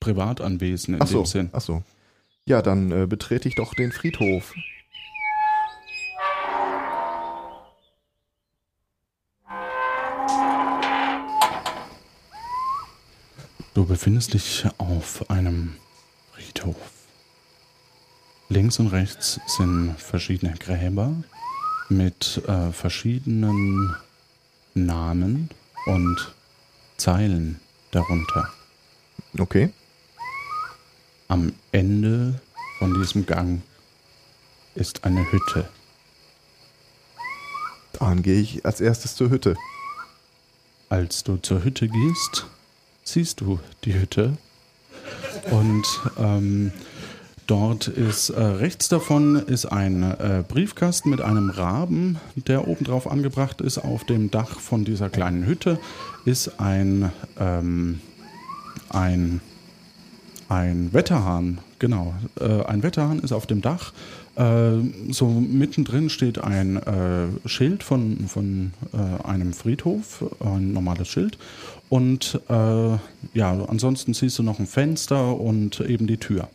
Privatanwesen 0.00 0.94
in 0.94 1.02
ach 1.02 1.06
so, 1.06 1.22
dem 1.22 1.26
Sinn. 1.26 1.50
ach 1.52 1.60
so. 1.60 1.82
Ja, 2.46 2.60
dann 2.60 2.90
äh, 2.90 3.06
betrete 3.06 3.48
ich 3.48 3.54
doch 3.54 3.74
den 3.74 3.92
Friedhof. 3.92 4.54
Du 13.78 13.86
befindest 13.86 14.34
dich 14.34 14.66
auf 14.78 15.30
einem 15.30 15.76
Friedhof. 16.32 16.74
Links 18.48 18.80
und 18.80 18.88
rechts 18.88 19.38
sind 19.46 19.94
verschiedene 19.96 20.52
Gräber 20.54 21.14
mit 21.88 22.42
äh, 22.48 22.72
verschiedenen 22.72 23.94
Namen 24.74 25.48
und 25.86 26.34
Zeilen 26.96 27.60
darunter. 27.92 28.52
Okay. 29.38 29.72
Am 31.28 31.52
Ende 31.70 32.40
von 32.80 32.94
diesem 32.94 33.26
Gang 33.26 33.62
ist 34.74 35.04
eine 35.04 35.24
Hütte. 35.30 35.68
Dann 37.92 38.24
gehe 38.24 38.40
ich 38.40 38.66
als 38.66 38.80
erstes 38.80 39.14
zur 39.14 39.30
Hütte. 39.30 39.54
Als 40.88 41.22
du 41.22 41.36
zur 41.36 41.62
Hütte 41.62 41.86
gehst, 41.86 42.48
siehst 43.12 43.40
du 43.40 43.58
die 43.84 43.94
Hütte. 43.94 44.36
Und 45.50 45.84
ähm, 46.18 46.72
dort 47.46 47.88
ist 47.88 48.30
äh, 48.30 48.42
rechts 48.42 48.88
davon 48.88 49.36
ist 49.36 49.66
ein 49.66 50.02
äh, 50.02 50.44
Briefkasten 50.46 51.10
mit 51.10 51.20
einem 51.20 51.50
Raben, 51.50 52.18
der 52.36 52.68
obendrauf 52.68 53.10
angebracht 53.10 53.60
ist. 53.60 53.78
Auf 53.78 54.04
dem 54.04 54.30
Dach 54.30 54.60
von 54.60 54.84
dieser 54.84 55.08
kleinen 55.08 55.46
Hütte 55.46 55.78
ist 56.24 56.60
ein, 56.60 57.10
ähm, 57.40 58.00
ein, 58.90 59.40
ein 60.48 60.92
Wetterhahn. 60.92 61.58
Genau, 61.78 62.14
äh, 62.40 62.64
ein 62.64 62.82
Wetterhahn 62.82 63.20
ist 63.20 63.32
auf 63.32 63.46
dem 63.46 63.62
Dach. 63.62 63.92
Äh, 64.38 64.72
so 65.10 65.26
mittendrin 65.28 66.10
steht 66.10 66.38
ein 66.38 66.76
äh, 66.76 67.48
Schild 67.48 67.82
von, 67.82 68.28
von 68.28 68.72
äh, 68.92 69.26
einem 69.26 69.52
Friedhof, 69.52 70.24
ein 70.40 70.72
normales 70.72 71.08
Schild. 71.08 71.38
Und 71.88 72.40
äh, 72.48 72.98
ja, 73.34 73.64
ansonsten 73.68 74.12
siehst 74.14 74.38
du 74.38 74.42
noch 74.42 74.58
ein 74.58 74.66
Fenster 74.66 75.36
und 75.38 75.80
eben 75.80 76.06
die 76.06 76.18
Tür. 76.18 76.48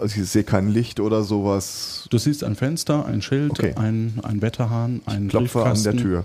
Also 0.00 0.20
ich 0.20 0.28
sehe 0.30 0.44
kein 0.44 0.68
Licht 0.68 1.00
oder 1.00 1.24
sowas. 1.24 2.06
Du 2.10 2.18
siehst 2.18 2.44
ein 2.44 2.54
Fenster, 2.54 3.06
ein 3.06 3.22
Schild, 3.22 3.52
Okay. 3.52 3.74
ein, 3.76 4.20
ein 4.22 4.40
Wetterhahn, 4.42 5.00
ein 5.06 5.28
Klopfe 5.28 5.64
an 5.64 5.82
der 5.82 5.96
Tür. 5.96 6.24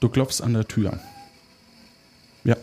Du 0.00 0.08
klopfst 0.10 0.42
an 0.42 0.52
der 0.52 0.68
Tür. 0.68 0.98
Ja. 2.44 2.56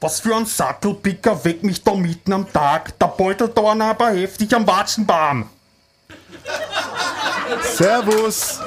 Was 0.00 0.20
für 0.20 0.36
ein 0.36 0.46
Sattelpicker 0.46 1.44
weckt 1.44 1.64
mich 1.64 1.82
da 1.82 1.94
mitten 1.94 2.32
am 2.32 2.50
Tag? 2.52 2.96
Der 3.00 3.12
einer 3.18 3.86
aber 3.86 4.10
heftig 4.10 4.54
am 4.54 4.66
Watschenbaum. 4.66 5.46
Servus! 7.74 8.60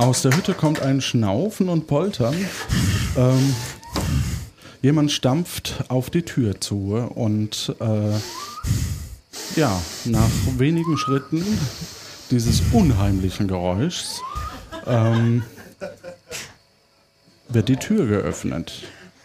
Aus 0.00 0.22
der 0.22 0.34
Hütte 0.34 0.54
kommt 0.54 0.80
ein 0.80 1.02
Schnaufen 1.02 1.68
und 1.68 1.86
Poltern. 1.86 2.34
Ähm, 3.18 3.54
jemand 4.80 5.12
stampft 5.12 5.84
auf 5.88 6.08
die 6.08 6.22
Tür 6.22 6.58
zu 6.58 6.94
und 7.14 7.76
äh, 7.80 8.14
ja, 9.60 9.78
nach 10.06 10.30
wenigen 10.56 10.96
Schritten 10.96 11.44
dieses 12.30 12.62
unheimlichen 12.72 13.46
Geräuschs 13.46 14.22
ähm, 14.86 15.42
wird 17.50 17.68
die 17.68 17.76
Tür 17.76 18.06
geöffnet. 18.06 18.84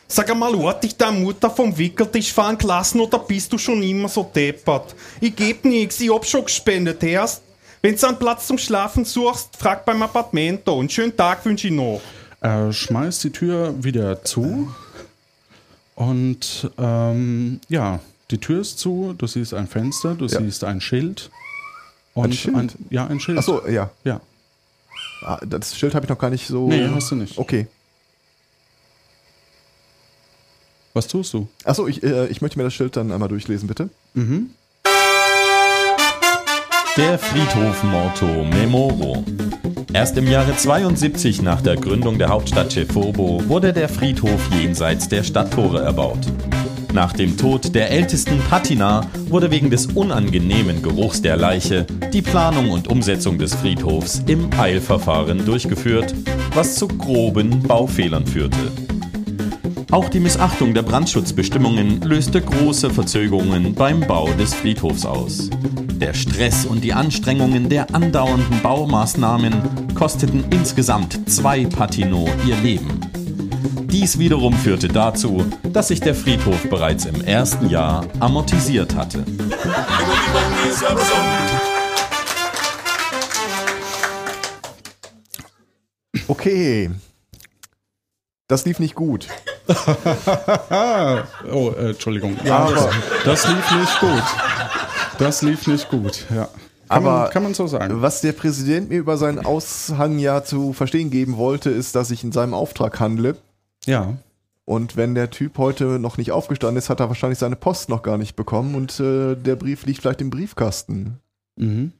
Sag 0.10 0.30
einmal, 0.30 0.62
hat 0.62 0.84
dich 0.84 0.98
deine 0.98 1.20
Mutter 1.20 1.50
vom 1.50 1.78
Wickeltisch 1.78 2.34
fahren 2.34 2.58
gelassen 2.58 3.00
oder 3.00 3.20
bist 3.20 3.54
du 3.54 3.58
schon 3.58 3.82
immer 3.82 4.10
so 4.10 4.30
deppert? 4.36 4.94
Ich 5.22 5.38
geb 5.38 5.64
nix, 5.64 6.02
ich 6.02 6.14
hab 6.14 6.26
schon 6.26 6.44
gespendet, 6.44 7.02
erst. 7.02 7.45
Wenn 7.86 7.96
du 7.96 8.08
einen 8.08 8.18
Platz 8.18 8.48
zum 8.48 8.58
Schlafen 8.58 9.06
suchst, 9.06 9.58
frag 9.58 9.86
beim 9.86 10.02
Appartamento. 10.02 10.80
Einen 10.80 10.90
schönen 10.90 11.16
Tag 11.16 11.46
wünsche 11.46 11.68
ich 11.68 11.74
noch. 11.74 12.02
Er 12.42 12.74
schmeißt 12.74 13.24
die 13.26 13.30
Tür 13.30 13.76
wieder 13.84 14.24
zu 14.24 14.74
und 15.94 16.72
ähm, 16.80 17.60
ja, 17.70 18.00
die 18.32 18.40
Tür 18.40 18.62
ist 18.62 18.80
zu, 18.80 19.14
du 19.16 19.28
siehst 19.28 19.54
ein 19.54 19.68
Fenster, 19.68 20.16
du 20.16 20.26
Ja. 20.26 20.40
siehst 20.40 20.64
ein 20.64 20.82
Schild. 20.82 21.30
Und 22.16 22.34
Schild? 22.34 22.74
ja, 22.90 23.06
ein 23.06 23.20
Schild. 23.20 23.38
Achso, 23.38 23.68
ja. 23.68 23.92
Ja. 24.04 24.20
Ah, 25.22 25.40
Das 25.46 25.78
Schild 25.78 25.94
habe 25.94 26.06
ich 26.08 26.10
noch 26.10 26.18
gar 26.18 26.32
nicht 26.32 26.48
so. 26.48 26.68
Nee, 26.68 26.90
hast 26.92 27.12
du 27.12 27.16
nicht. 27.16 27.38
Okay. 27.38 27.68
Was 30.96 31.06
tust 31.06 31.34
du? 31.36 31.48
Achso, 31.64 31.86
ich, 31.86 32.02
äh, 32.02 32.26
ich 32.30 32.42
möchte 32.42 32.58
mir 32.58 32.64
das 32.64 32.74
Schild 32.74 32.96
dann 32.98 33.12
einmal 33.12 33.30
durchlesen, 33.30 33.68
bitte. 33.68 33.92
Der 36.98 37.20
Friedhof 37.20 37.84
Morto 37.84 38.26
Memoro. 38.26 39.22
Erst 39.92 40.18
im 40.18 40.28
Jahre 40.28 40.56
72 40.56 41.42
nach 41.42 41.60
der 41.60 41.76
Gründung 41.76 42.18
der 42.18 42.30
Hauptstadt 42.30 42.72
Cefobo 42.72 43.44
wurde 43.50 43.74
der 43.74 43.90
Friedhof 43.90 44.40
jenseits 44.58 45.10
der 45.10 45.24
Stadttore 45.24 45.82
erbaut. 45.82 46.20
Nach 46.94 47.12
dem 47.12 47.36
Tod 47.36 47.76
der 47.76 47.92
ältesten 47.92 48.40
Patina 48.50 49.06
wurde 49.28 49.52
wegen 49.52 49.70
des 49.70 49.88
unangenehmen 49.88 50.82
Geruchs 50.82 51.22
der 51.22 51.36
Leiche 51.36 51.86
die 52.14 52.22
Planung 52.22 52.72
und 52.72 52.88
Umsetzung 52.88 53.38
des 53.38 53.54
Friedhofs 53.56 54.24
im 54.28 54.50
Eilverfahren 54.58 55.46
durchgeführt, 55.46 56.16
was 56.54 56.76
zu 56.76 56.88
groben 56.88 57.62
Baufehlern 57.64 58.26
führte. 58.26 58.85
Auch 59.92 60.10
die 60.10 60.20
Missachtung 60.20 60.74
der 60.74 60.82
Brandschutzbestimmungen 60.82 62.02
löste 62.02 62.42
große 62.42 62.90
Verzögerungen 62.90 63.76
beim 63.76 64.02
Bau 64.02 64.28
des 64.34 64.54
Friedhofs 64.54 65.06
aus. 65.06 65.50
Der 65.96 66.14
Stress 66.14 66.66
und 66.66 66.84
die 66.84 66.94
Anstrengungen 66.94 67.70
der 67.70 67.94
andauernden 67.94 68.62
Baumaßnahmen 68.62 69.96
kosteten 69.96 70.44
insgesamt 70.50 71.30
zwei 71.30 71.66
Patino 71.66 72.28
ihr 72.48 72.58
Leben. 72.58 73.00
Dies 73.84 74.20
wiederum 74.20 74.54
führte 74.54 74.88
dazu, 74.88 75.46
dass 75.72 75.88
sich 75.88 76.02
der 76.02 76.16
Friedhof 76.16 76.70
bereits 76.70 77.06
im 77.06 77.22
ersten 77.22 77.70
Jahr 77.70 78.06
amortisiert 78.20 78.96
hatte. 78.96 79.24
Okay. 86.28 86.92
Das 88.48 88.66
lief 88.66 88.80
nicht 88.80 88.96
gut. 88.96 89.28
Oh, 91.52 91.72
äh, 91.72 91.90
Entschuldigung. 91.92 92.38
Ja, 92.44 92.70
das, 92.70 92.88
das 93.24 93.48
lief 93.48 93.72
nicht 93.72 94.00
gut. 94.00 94.24
Das 95.18 95.42
lief 95.42 95.68
nicht 95.68 95.90
gut, 95.90 96.26
ja. 96.30 96.50
Kann, 96.88 96.98
Aber 96.98 97.20
man, 97.22 97.30
kann 97.32 97.44
man 97.44 97.54
so 97.54 97.66
sagen. 97.66 98.02
Was 98.02 98.22
der 98.22 98.34
Präsident 98.34 98.90
mir 98.90 99.00
über 99.00 99.18
seinen 99.18 99.44
Aushang 99.44 100.20
ja 100.20 100.44
zu 100.44 100.74
verstehen 100.74 101.10
geben 101.10 101.38
wollte, 101.38 101.72
ist, 101.72 101.96
dass 101.96 102.12
ich 102.12 102.24
in 102.24 102.32
seinem 102.32 102.54
Auftrag 102.54 103.00
handle. 103.00 103.38
Ja. 103.86 104.18
Und 104.66 104.96
wenn 104.96 105.16
der 105.16 105.30
Typ 105.30 105.58
heute 105.58 106.00
noch 106.00 106.18
nicht 106.18 106.32
aufgestanden 106.32 106.78
ist, 106.78 106.90
hat 106.90 107.00
er 107.00 107.08
wahrscheinlich 107.08 107.40
seine 107.40 107.56
Post 107.56 107.90
noch 107.90 108.04
gar 108.04 108.18
nicht 108.18 108.36
bekommen 108.36 108.76
und 108.76 109.00
äh, 109.00 109.36
der 109.36 109.56
Brief 109.56 109.86
liegt 109.86 110.02
vielleicht 110.02 110.22
im 110.22 110.30
Briefkasten. 110.30 111.20
Mhm. 111.56 111.92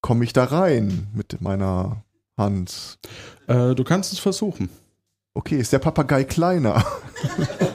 Komme 0.00 0.24
ich 0.24 0.32
da 0.32 0.44
rein 0.44 1.08
mit 1.14 1.40
meiner 1.40 2.02
Hand? 2.36 2.98
Äh, 3.46 3.74
du 3.74 3.84
kannst 3.84 4.12
es 4.12 4.18
versuchen. 4.18 4.70
Okay, 5.34 5.58
ist 5.58 5.72
der 5.72 5.78
Papagei 5.78 6.24
kleiner? 6.24 6.84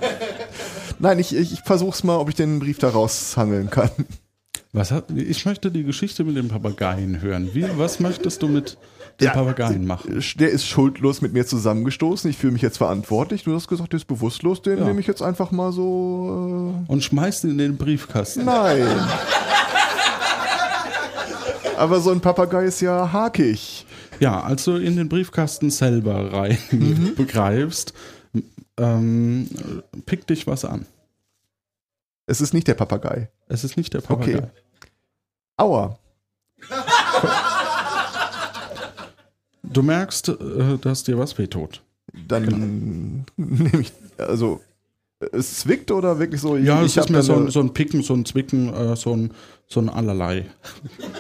Nein, 1.00 1.20
ich, 1.20 1.36
ich, 1.36 1.54
ich 1.54 1.62
versuch's 1.62 2.04
mal, 2.04 2.18
ob 2.18 2.30
ich 2.30 2.36
den 2.36 2.60
Brief 2.60 2.80
da 2.80 2.90
raushangeln 2.90 3.70
kann. 3.70 3.90
Was 4.74 4.92
hat, 4.92 5.10
ich 5.12 5.46
möchte 5.46 5.72
die 5.72 5.84
Geschichte 5.84 6.24
mit 6.26 6.36
dem 6.36 6.50
Papageien 6.50 7.22
hören. 7.22 7.50
Wie, 7.54 7.66
was 7.78 8.00
möchtest 8.02 8.42
du 8.42 8.50
mit 8.50 8.78
dem 9.22 9.28
Ja, 9.28 9.32
Papageien 9.32 9.86
machen? 9.88 10.22
Der 10.38 10.50
ist 10.50 10.66
schuldlos 10.68 11.22
mit 11.22 11.32
mir 11.32 11.46
zusammengestoßen. 11.46 12.30
Ich 12.30 12.38
fühle 12.38 12.52
mich 12.54 12.62
jetzt 12.62 12.78
verantwortlich. 12.78 13.46
Du 13.46 13.56
hast 13.56 13.70
gesagt, 13.70 13.94
der 13.94 13.98
ist 14.00 14.06
bewusstlos. 14.08 14.62
Den 14.62 14.80
Ja. 14.80 14.86
nehme 14.86 15.00
ich 15.00 15.08
jetzt 15.08 15.22
einfach 15.22 15.52
mal 15.52 15.72
so. 15.72 16.76
Und 16.88 17.04
schmeißt 17.06 17.46
ihn 17.46 17.52
in 17.52 17.58
den 17.58 17.78
Briefkasten. 17.78 18.42
Äh, 18.42 18.46
nein. 18.46 18.88
Aber 21.78 22.00
so 22.02 22.12
ein 22.12 22.20
Papagei 22.20 22.66
ist 22.66 22.82
ja 22.82 23.12
hakig. 23.14 23.86
Ja, 24.20 24.42
als 24.42 24.66
du 24.66 24.78
in 24.78 24.96
den 24.96 25.10
Briefkasten 25.10 25.70
selber 25.70 26.32
rein 26.34 26.58
Mhm. 26.72 27.16
begreifst, 27.16 27.94
ähm, 28.78 29.48
pick 30.06 30.28
dich 30.28 30.48
was 30.48 30.66
an. 30.66 30.86
Es 32.28 32.42
ist 32.42 32.54
nicht 32.54 32.68
der 32.68 32.74
Papagei. 32.74 33.30
Es 33.48 33.64
ist 33.64 33.78
nicht 33.78 33.94
der 33.94 34.02
Papagei. 34.02 34.38
Okay. 34.38 34.48
Aua. 35.58 35.98
Du 39.64 39.82
merkst, 39.82 40.30
äh, 40.30 40.78
dass 40.80 41.04
dir 41.04 41.18
was 41.18 41.38
wehtut. 41.38 41.82
Dann 42.28 43.26
nehme 43.38 43.82
ich. 43.82 43.92
Also. 44.18 44.62
Es 45.32 45.60
zwickt 45.60 45.92
oder 45.92 46.20
wirklich 46.20 46.42
so? 46.42 46.58
Ja, 46.58 46.82
es 46.84 46.92
ich 46.92 46.98
ist 46.98 47.10
mir 47.10 47.24
so, 47.24 47.36
ein- 47.36 47.50
so 47.50 47.62
ein 47.62 47.74
Picken, 47.74 48.04
so 48.04 48.14
ein 48.14 48.26
Zwicken, 48.26 48.72
äh, 48.74 48.96
so 48.98 49.16
ein, 49.16 49.32
so 49.66 49.80
ein 49.80 49.90
Allerlei. 49.90 50.46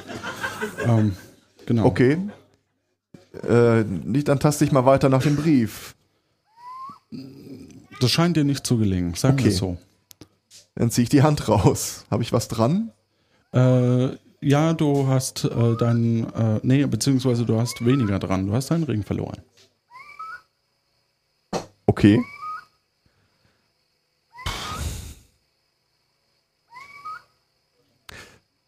ähm, 0.86 1.16
genau. 1.66 1.86
Okay. 1.86 2.18
Äh, 3.48 3.84
nicht, 3.84 4.28
dann 4.28 4.40
taste 4.40 4.64
ich 4.66 4.72
mal 4.72 4.86
weiter 4.86 5.10
nach 5.10 5.24
dem 5.24 5.36
Brief. 5.36 5.96
Das 8.00 8.12
scheint 8.12 8.36
dir 8.38 8.44
nicht 8.44 8.66
zu 8.66 8.78
gelingen, 8.78 9.14
sagen 9.14 9.38
wir 9.38 9.46
Okay. 9.46 9.54
es 9.54 9.58
so. 9.58 9.78
Dann 10.76 10.92
ziehe 10.92 11.04
ich 11.04 11.10
die 11.10 11.24
Hand 11.24 11.48
raus. 11.48 12.06
Habe 12.12 12.24
ich 12.24 12.34
was 12.34 12.48
dran? 12.48 12.92
Äh, 13.54 14.10
ja, 14.42 14.74
du 14.74 15.08
hast 15.08 15.46
äh, 15.46 15.76
deinen, 15.78 16.32
äh, 16.34 16.60
nee, 16.64 16.86
beziehungsweise 16.86 17.46
du 17.46 17.60
hast 17.60 17.86
weniger 17.86 18.20
dran. 18.20 18.46
Du 18.48 18.54
hast 18.54 18.70
deinen 18.72 18.84
Ring 18.84 19.04
verloren. 19.04 19.38
Okay. 21.86 22.20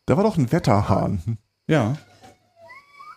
Da 0.05 0.15
war 0.15 0.23
doch 0.23 0.37
ein 0.37 0.51
Wetterhahn. 0.51 1.37
Ja, 1.67 1.97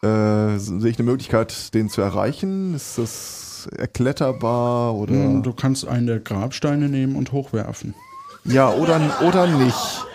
Äh, 0.03 0.59
sehe 0.59 0.91
ich 0.91 0.99
eine 0.99 1.11
Möglichkeit, 1.11 1.75
den 1.75 1.91
zu 1.91 2.01
erreichen? 2.01 2.75
Ist 2.75 2.97
das 2.97 3.69
erkletterbar 3.77 4.95
oder? 4.95 5.13
mm, 5.13 5.43
du 5.43 5.53
kannst 5.53 5.87
einen 5.87 6.07
der 6.07 6.21
Grabsteine 6.21 6.89
nehmen 6.89 7.17
und 7.17 7.33
hochwerfen. 7.33 7.95
Ja, 8.45 8.71
oder, 8.71 9.01
oder 9.23 9.47
nicht. 9.47 10.07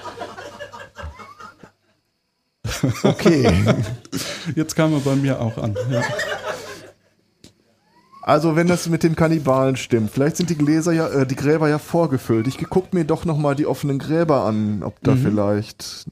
Okay. 3.04 3.48
Jetzt 4.56 4.76
kam 4.76 4.94
er 4.94 5.00
bei 5.00 5.16
mir 5.16 5.40
auch 5.40 5.58
an. 5.58 5.76
Ja. 5.92 6.02
Also 8.22 8.56
wenn 8.56 8.66
das 8.66 8.90
mit 8.90 9.04
den 9.04 9.16
Kannibalen 9.16 9.76
stimmt, 9.76 10.10
vielleicht 10.10 10.38
sind 10.38 10.50
die 10.50 10.58
Gläser 10.58 10.92
ja, 10.92 11.08
äh, 11.10 11.28
die 11.28 11.36
Gräber 11.36 11.70
ja 11.70 11.78
vorgefüllt. 11.78 12.48
Ich 12.48 12.58
guck 12.58 12.92
mir 12.92 13.06
doch 13.06 13.24
noch 13.24 13.38
mal 13.38 13.54
die 13.54 13.68
offenen 13.68 14.00
Gräber 14.00 14.46
an, 14.46 14.82
ob 14.82 15.00
da 15.04 15.16
vielleicht 15.16 16.08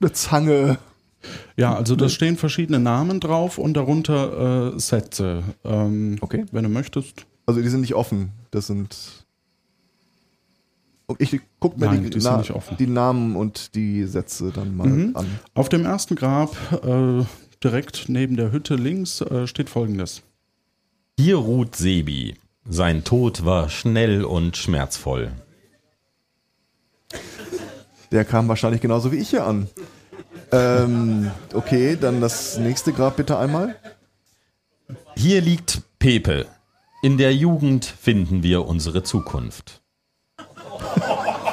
eine 0.00 0.12
Zange. 0.12 0.78
Ja, 1.56 1.74
also 1.74 1.96
da 1.96 2.08
stehen 2.08 2.36
verschiedene 2.36 2.78
Namen 2.78 3.18
drauf 3.20 3.58
und 3.58 3.74
darunter 3.74 4.74
äh, 4.74 4.78
Sätze. 4.80 5.42
Ähm, 5.64 6.16
Okay. 6.20 6.44
Wenn 6.52 6.62
du 6.64 6.68
möchtest. 6.70 7.26
Also 7.46 7.60
die 7.60 7.68
sind 7.68 7.80
nicht 7.80 7.94
offen. 7.94 8.30
Das 8.50 8.66
sind. 8.68 8.96
Ich 11.18 11.40
guck 11.58 11.78
mir 11.78 11.86
Nein, 11.86 12.04
die, 12.04 12.10
die 12.10 12.20
sind 12.20 12.36
nicht 12.38 12.50
offen. 12.50 12.76
die 12.78 12.86
Namen 12.86 13.34
und 13.34 13.74
die 13.74 14.04
Sätze 14.04 14.52
dann 14.54 14.76
mal 14.76 14.86
Mhm. 14.88 15.16
an. 15.16 15.26
Auf 15.54 15.68
dem 15.70 15.84
ersten 15.86 16.14
Grab, 16.16 16.54
äh, 16.84 17.24
direkt 17.64 18.08
neben 18.08 18.36
der 18.36 18.52
Hütte 18.52 18.74
links, 18.76 19.20
äh, 19.22 19.46
steht 19.46 19.70
folgendes. 19.70 20.22
Hier 21.18 21.36
ruht 21.36 21.74
Sebi. 21.76 22.34
Sein 22.68 23.02
Tod 23.04 23.44
war 23.46 23.70
schnell 23.70 24.22
und 24.24 24.56
schmerzvoll. 24.58 25.32
Der 28.12 28.24
kam 28.24 28.48
wahrscheinlich 28.48 28.80
genauso 28.80 29.10
wie 29.12 29.16
ich 29.16 29.30
hier 29.30 29.44
an. 29.46 29.68
Ähm, 30.50 31.30
okay, 31.52 31.96
dann 32.00 32.20
das 32.20 32.58
nächste 32.58 32.92
Grab 32.92 33.16
bitte 33.16 33.38
einmal. 33.38 33.76
Hier 35.16 35.40
liegt 35.40 35.82
Pepe. 35.98 36.46
In 37.02 37.18
der 37.18 37.34
Jugend 37.34 37.84
finden 37.84 38.42
wir 38.42 38.66
unsere 38.66 39.02
Zukunft. 39.02 39.82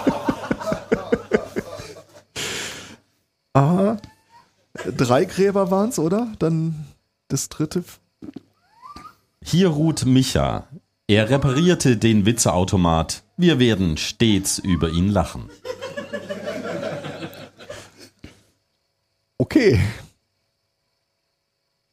Aha. 3.53 3.97
Drei 4.97 5.25
Gräber 5.25 5.71
waren's, 5.71 5.97
oder? 5.99 6.27
Dann 6.39 6.85
das 7.27 7.49
dritte. 7.49 7.83
Hier 9.43 9.69
ruht 9.69 10.05
Micha. 10.05 10.67
Er 11.07 11.29
reparierte 11.29 11.97
den 11.97 12.25
Witzeautomat. 12.25 13.23
Wir 13.37 13.59
werden 13.59 13.97
stets 13.97 14.59
über 14.59 14.89
ihn 14.89 15.09
lachen. 15.09 15.49
Okay. 19.45 19.79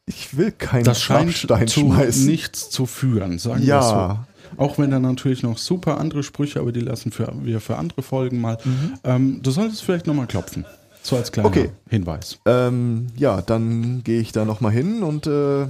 Ich 0.07 0.37
will 0.37 0.51
keinen 0.53 0.85
Das 0.85 1.01
scheint 1.03 1.27
Grabstein 1.31 1.69
zu 1.69 1.81
schmeißen. 1.81 2.27
nichts 2.27 2.71
zu 2.71 2.87
führen, 2.87 3.39
sagen 3.39 3.61
wir 3.61 3.67
Ja. 3.69 4.27
so. 4.57 4.63
Auch 4.63 4.79
wenn 4.79 4.91
da 4.91 4.99
natürlich 4.99 5.43
noch 5.43 5.59
super 5.59 5.99
andere 5.99 6.23
Sprüche, 6.23 6.61
aber 6.61 6.73
die 6.73 6.81
lassen 6.81 7.13
für, 7.13 7.31
wir 7.43 7.61
für 7.61 7.77
andere 7.77 8.03
Folgen 8.03 8.41
mal. 8.41 8.59
Ähm, 9.05 9.41
du 9.43 9.51
solltest 9.51 9.83
vielleicht 9.83 10.07
nochmal 10.07 10.27
klopfen. 10.27 10.65
So 11.03 11.17
als 11.17 11.31
kleiner 11.33 11.49
Okay. 11.49 11.71
Hinweis. 11.89 12.39
Ähm, 12.47 13.09
ja, 13.17 13.43
dann 13.43 14.03
gehe 14.03 14.21
ich 14.21 14.33
da 14.33 14.45
nochmal 14.45 14.73
hin 14.73 15.03
und 15.03 15.27
äh, 15.27 15.67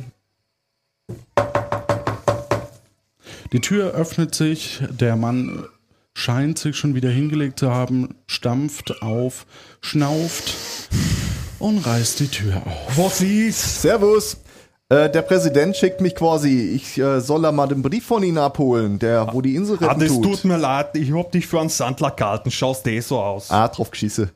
Die 3.52 3.60
Tür 3.60 3.92
öffnet 3.92 4.34
sich, 4.34 4.82
der 4.88 5.16
Mann 5.16 5.64
scheint 6.14 6.58
sich 6.58 6.76
schon 6.76 6.94
wieder 6.94 7.10
hingelegt 7.10 7.58
zu 7.58 7.70
haben, 7.70 8.14
stampft 8.26 9.02
auf, 9.02 9.46
schnauft 9.80 10.54
und 11.62 11.78
reißt 11.78 12.20
die 12.20 12.28
Tür 12.28 12.56
auf. 12.66 12.98
Was 12.98 13.20
ist? 13.20 13.82
Servus. 13.82 14.36
Äh, 14.88 15.08
der 15.10 15.22
Präsident 15.22 15.76
schickt 15.76 16.00
mich 16.00 16.14
quasi. 16.14 16.72
Ich 16.74 16.98
äh, 16.98 17.20
soll 17.20 17.42
da 17.42 17.52
mal 17.52 17.66
den 17.66 17.80
Brief 17.82 18.04
von 18.04 18.22
Ihnen 18.22 18.38
abholen, 18.38 18.98
der, 18.98 19.32
wo 19.32 19.40
die 19.40 19.54
Insel 19.54 19.78
Ah, 19.80 19.86
retten 19.86 20.00
das 20.00 20.08
tut. 20.08 20.22
tut 20.24 20.44
mir 20.44 20.58
leid, 20.58 20.96
ich 20.96 21.12
hab 21.12 21.32
dich 21.32 21.46
für 21.46 21.60
einen 21.60 21.70
Sandler 21.70 22.10
gehalten, 22.10 22.50
schaust 22.50 22.86
eh 22.86 23.00
so 23.00 23.18
aus. 23.18 23.50
Ah, 23.50 23.68
drauf 23.68 23.90
geschieße. 23.90 24.30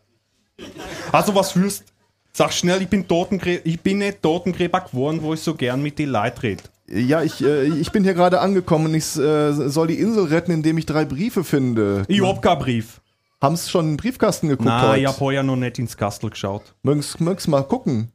Also 1.12 1.34
was 1.34 1.52
fühlst 1.52 1.84
Sag 2.32 2.52
schnell, 2.52 2.82
ich 2.82 2.88
bin, 2.88 3.08
Totengräber, 3.08 3.62
ich 3.64 3.80
bin 3.80 3.96
nicht 3.96 4.20
Totengräber 4.20 4.82
geworden, 4.82 5.20
wo 5.22 5.32
ich 5.32 5.40
so 5.40 5.54
gern 5.54 5.80
mit 5.82 5.98
den 5.98 6.10
Leuten 6.10 6.38
rede. 6.40 6.62
Ja, 6.86 7.22
ich, 7.22 7.42
äh, 7.42 7.64
ich 7.64 7.90
bin 7.92 8.04
hier 8.04 8.12
gerade 8.12 8.40
angekommen 8.40 8.86
und 8.88 8.94
ich 8.94 9.16
äh, 9.16 9.52
soll 9.70 9.86
die 9.86 9.98
Insel 9.98 10.24
retten, 10.26 10.52
indem 10.52 10.76
ich 10.76 10.84
drei 10.84 11.06
Briefe 11.06 11.44
finde. 11.44 12.04
Ich 12.08 12.20
hab 12.22 12.42
keinen 12.42 12.58
Brief. 12.58 13.00
Haben's 13.42 13.70
schon 13.70 13.84
in 13.84 13.90
den 13.92 13.96
Briefkasten 13.98 14.48
geguckt 14.48 14.66
Nein, 14.66 14.88
heute? 14.88 15.00
ich 15.00 15.06
hab 15.06 15.20
heuer 15.20 15.42
noch 15.42 15.56
nicht 15.56 15.78
ins 15.78 15.96
Kastel 15.96 16.30
geschaut. 16.30 16.74
Mögens, 16.82 17.20
mögens 17.20 17.46
mal 17.46 17.62
gucken. 17.64 18.10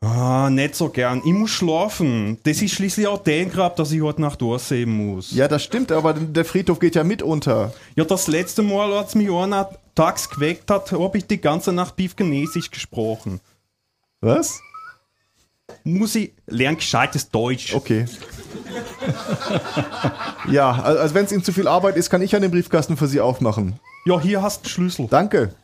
Ah, 0.00 0.50
nicht 0.50 0.74
so 0.74 0.88
gern. 0.88 1.22
Ich 1.24 1.32
muss 1.32 1.50
schlafen. 1.50 2.38
Das 2.42 2.60
ist 2.60 2.72
schließlich 2.74 3.06
auch 3.06 3.22
dein 3.22 3.48
Grab, 3.50 3.76
dass 3.76 3.92
ich 3.92 4.02
heute 4.02 4.20
Nacht 4.20 4.40
durchsehen 4.40 4.90
muss. 4.90 5.30
Ja, 5.30 5.46
das 5.46 5.62
stimmt, 5.62 5.92
aber 5.92 6.14
der 6.14 6.44
Friedhof 6.44 6.80
geht 6.80 6.96
ja 6.96 7.04
mit 7.04 7.22
unter. 7.22 7.72
Ja, 7.94 8.04
das 8.04 8.26
letzte 8.26 8.62
Mal, 8.62 8.92
als 8.92 9.14
mich 9.14 9.30
einer 9.30 9.70
tags 9.94 10.28
geweckt 10.28 10.68
hat, 10.72 10.90
hab 10.90 11.14
ich 11.14 11.26
die 11.28 11.40
ganze 11.40 11.72
Nacht 11.72 11.94
Biefgenesisch 11.94 12.72
gesprochen. 12.72 13.38
Was? 14.20 14.60
Muss 15.84 16.16
ich 16.16 16.32
lernen 16.46 16.78
gescheites 16.78 17.30
Deutsch. 17.30 17.72
Okay. 17.72 18.06
ja, 20.50 20.72
al- 20.72 20.98
also 20.98 21.14
wenn 21.14 21.26
es 21.26 21.32
Ihnen 21.32 21.44
zu 21.44 21.52
viel 21.52 21.68
Arbeit 21.68 21.96
ist, 21.96 22.10
kann 22.10 22.22
ich 22.22 22.32
ja 22.32 22.40
den 22.40 22.50
Briefkasten 22.50 22.96
für 22.96 23.06
Sie 23.06 23.20
aufmachen. 23.20 23.78
Ja, 24.04 24.20
hier 24.20 24.42
hast 24.42 24.60
du 24.60 24.64
den 24.64 24.70
Schlüssel. 24.70 25.06
Danke. 25.08 25.54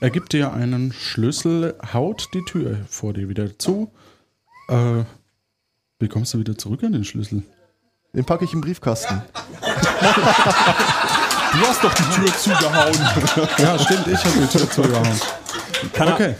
Er 0.00 0.10
gibt 0.10 0.32
dir 0.32 0.52
einen 0.52 0.92
Schlüssel, 0.92 1.74
haut 1.92 2.28
die 2.34 2.44
Tür 2.44 2.76
vor 2.88 3.12
dir 3.14 3.28
wieder 3.28 3.58
zu. 3.58 3.90
Äh, 4.68 5.04
wie 5.98 6.08
kommst 6.08 6.34
du 6.34 6.38
wieder 6.38 6.56
zurück 6.56 6.82
an 6.84 6.92
den 6.92 7.04
Schlüssel? 7.04 7.42
Den 8.14 8.24
packe 8.24 8.44
ich 8.44 8.52
im 8.52 8.60
Briefkasten. 8.60 9.22
Du 11.52 11.66
hast 11.66 11.82
doch 11.82 11.92
die 11.94 12.02
Tür 12.04 12.32
zugehauen. 12.36 12.94
Ja, 13.58 13.76
stimmt, 13.76 14.06
ich 14.06 14.24
habe 14.24 14.38
die 14.40 14.56
Tür 14.58 14.70
zugehauen. 14.70 15.20
Kann 15.92 16.06
er- 16.08 16.14
Okay. 16.14 16.34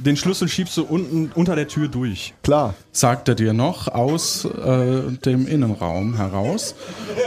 Den 0.00 0.16
Schlüssel 0.16 0.48
schiebst 0.48 0.76
du 0.76 0.82
unten 0.84 1.30
unter 1.36 1.54
der 1.54 1.68
Tür 1.68 1.86
durch. 1.86 2.34
Klar. 2.42 2.74
Sagt 2.90 3.28
er 3.28 3.36
dir 3.36 3.52
noch 3.52 3.86
aus 3.86 4.44
äh, 4.44 5.02
dem 5.24 5.46
Innenraum 5.46 6.16
heraus. 6.16 6.74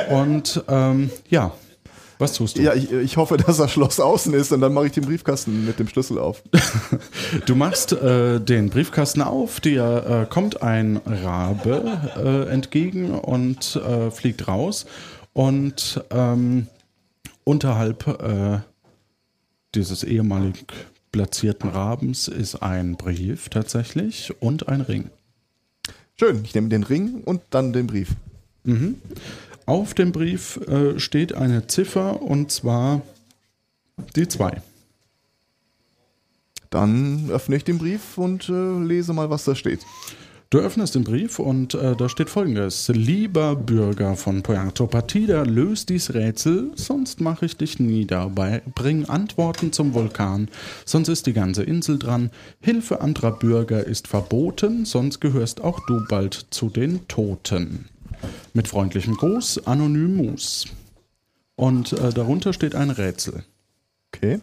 Und 0.10 0.62
ähm, 0.68 1.12
ja, 1.30 1.52
was 2.20 2.34
tust 2.34 2.58
du? 2.58 2.62
Ja, 2.62 2.74
ich, 2.74 2.92
ich 2.92 3.18
hoffe, 3.18 3.38
dass 3.38 3.58
das 3.58 3.72
Schloss 3.72 4.00
außen 4.00 4.34
ist 4.34 4.52
und 4.52 4.60
dann 4.60 4.74
mache 4.74 4.88
ich 4.88 4.92
den 4.92 5.06
Briefkasten 5.06 5.66
mit 5.66 5.80
dem 5.80 5.88
Schlüssel 5.88 6.20
auf. 6.20 6.44
Du 7.46 7.56
machst 7.56 7.94
äh, 7.94 8.40
den 8.40 8.70
Briefkasten 8.70 9.22
auf, 9.22 9.60
dir 9.60 10.26
äh, 10.28 10.32
kommt 10.32 10.62
ein 10.62 10.98
Rabe 11.06 12.12
äh, 12.18 12.52
entgegen 12.52 13.12
und 13.12 13.76
äh, 13.76 14.12
fliegt 14.12 14.48
raus 14.48 14.86
und 15.34 16.04
ähm, 16.10 16.68
unterhalb 17.44 18.08
äh, 18.08 18.60
dieses 19.76 20.04
ehemalig 20.04 20.66
platzierten 21.12 21.70
Rabens 21.70 22.28
ist 22.28 22.56
ein 22.56 22.98
Brief 22.98 23.50
tatsächlich 23.50 24.34
und 24.40 24.68
ein 24.68 24.82
Ring. 24.82 25.10
Schön, 26.18 26.42
ich 26.44 26.54
nehme 26.54 26.70
den 26.70 26.84
Ring 26.84 27.22
und 27.24 27.42
dann 27.52 27.72
den 27.74 27.88
Brief. 27.88 28.10
Auf 29.70 29.94
dem 29.94 30.12
Brief 30.12 30.58
äh, 30.68 31.00
steht 31.00 31.36
eine 31.36 31.68
Ziffer 31.68 32.24
und 32.24 32.52
zwar 32.52 33.04
die 34.16 34.28
2. 34.28 34.64
Dann 36.72 37.30
öffne 37.30 37.56
ich 37.56 37.66
den 37.66 37.78
Brief 37.78 38.18
und 38.18 38.50
äh, 38.50 38.80
lese 38.80 39.14
mal, 39.14 39.30
was 39.30 39.44
da 39.44 39.54
steht. 39.54 39.82
Du 40.50 40.58
öffnest 40.58 40.96
den 40.96 41.04
Brief 41.04 41.38
und 41.38 41.76
äh, 41.76 41.96
da 41.96 42.10
steht 42.10 42.32
folgendes. 42.32 42.88
Lieber 42.88 43.56
Bürger 43.56 44.16
von 44.16 44.42
Puerto 44.42 44.88
Partida, 44.88 45.44
löst 45.44 45.90
dies 45.90 46.16
Rätsel, 46.16 46.72
sonst 46.74 47.22
mache 47.22 47.46
ich 47.46 47.56
dich 47.56 47.80
nieder. 47.80 48.28
Bei, 48.32 48.64
bring 48.74 49.06
Antworten 49.06 49.72
zum 49.72 49.94
Vulkan, 49.94 50.50
sonst 50.84 51.10
ist 51.10 51.28
die 51.28 51.34
ganze 51.34 51.62
Insel 51.62 52.00
dran. 52.00 52.32
Hilfe 52.60 53.02
anderer 53.02 53.34
Bürger 53.34 53.86
ist 53.86 54.08
verboten, 54.08 54.86
sonst 54.86 55.20
gehörst 55.20 55.62
auch 55.62 55.80
du 55.86 56.04
bald 56.10 56.48
zu 56.50 56.72
den 56.72 57.08
Toten. 57.08 57.86
Mit 58.54 58.68
freundlichem 58.68 59.16
Gruß, 59.16 59.66
Anonymus. 59.68 60.68
Und 61.56 61.94
äh, 61.94 62.12
darunter 62.12 62.54
steht 62.54 62.76
ein 62.76 62.90
Rätsel. 62.90 63.44
Okay. 64.08 64.40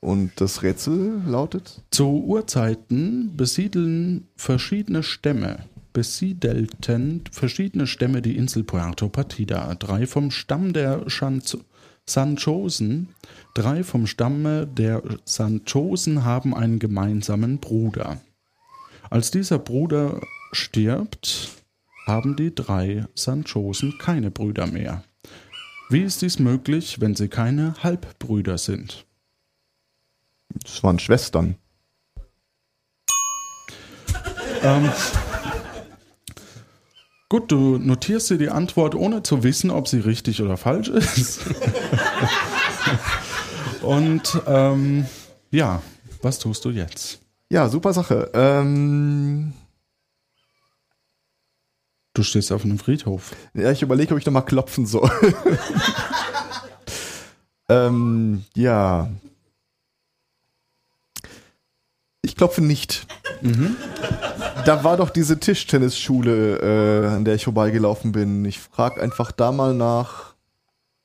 Und 0.00 0.32
das 0.40 0.62
Rätsel 0.62 1.22
lautet? 1.26 1.80
Zu 1.90 2.24
Urzeiten 2.24 3.36
besiedeln 3.36 4.26
verschiedene 4.34 5.04
Stämme, 5.04 5.60
besiedelten 5.92 7.22
verschiedene 7.30 7.86
Stämme 7.86 8.20
die 8.20 8.36
Insel 8.36 8.64
Puerto 8.64 9.08
Partida. 9.08 9.74
Drei 9.76 10.06
vom 10.06 10.32
Stamm 10.32 10.72
der 10.72 11.08
Schanz 11.08 11.56
Sanchosen, 12.04 13.10
drei 13.54 13.84
vom 13.84 14.08
Stamme 14.08 14.66
der 14.66 15.02
Sanchosen 15.24 16.24
haben 16.24 16.54
einen 16.54 16.78
gemeinsamen 16.78 17.58
Bruder. 17.58 18.20
Als 19.08 19.30
dieser 19.30 19.58
Bruder 19.58 20.20
stirbt, 20.52 21.61
haben 22.06 22.36
die 22.36 22.54
drei 22.54 23.06
Sanchosen 23.14 23.98
keine 23.98 24.30
Brüder 24.30 24.66
mehr. 24.66 25.04
Wie 25.88 26.02
ist 26.02 26.22
dies 26.22 26.38
möglich, 26.38 27.00
wenn 27.00 27.14
sie 27.14 27.28
keine 27.28 27.74
Halbbrüder 27.82 28.58
sind? 28.58 29.06
Das 30.62 30.82
waren 30.82 30.98
Schwestern. 30.98 31.56
Gut, 37.28 37.50
du 37.50 37.78
notierst 37.78 38.30
dir 38.30 38.38
die 38.38 38.50
Antwort, 38.50 38.94
ohne 38.94 39.22
zu 39.22 39.42
wissen, 39.42 39.70
ob 39.70 39.88
sie 39.88 39.98
richtig 39.98 40.42
oder 40.42 40.56
falsch 40.56 40.88
ist. 40.88 41.40
Und 43.82 44.40
ähm, 44.46 45.06
ja, 45.50 45.82
was 46.20 46.38
tust 46.38 46.64
du 46.64 46.70
jetzt? 46.70 47.20
Ja, 47.50 47.68
super 47.68 47.92
Sache. 47.92 48.30
Ähm, 48.34 49.52
Du 52.14 52.22
stehst 52.22 52.52
auf 52.52 52.64
einem 52.64 52.78
Friedhof. 52.78 53.32
ja, 53.54 53.70
ich 53.70 53.82
überlege, 53.82 54.12
ob 54.12 54.20
ich 54.20 54.26
noch 54.26 54.32
mal 54.32 54.42
klopfen 54.42 54.84
soll. 54.84 55.10
ähm, 57.68 58.44
ja. 58.54 59.08
Ich 62.20 62.36
klopfe 62.36 62.60
nicht. 62.60 63.06
Da 64.64 64.84
war 64.84 64.96
doch 64.96 65.10
diese 65.10 65.40
Tischtennisschule, 65.40 66.58
äh, 66.58 67.06
an 67.08 67.24
der 67.24 67.34
ich 67.34 67.44
vorbeigelaufen 67.44 68.12
bin. 68.12 68.44
Ich 68.44 68.60
frage 68.60 69.00
einfach 69.02 69.32
da 69.32 69.50
mal 69.50 69.74
nach, 69.74 70.34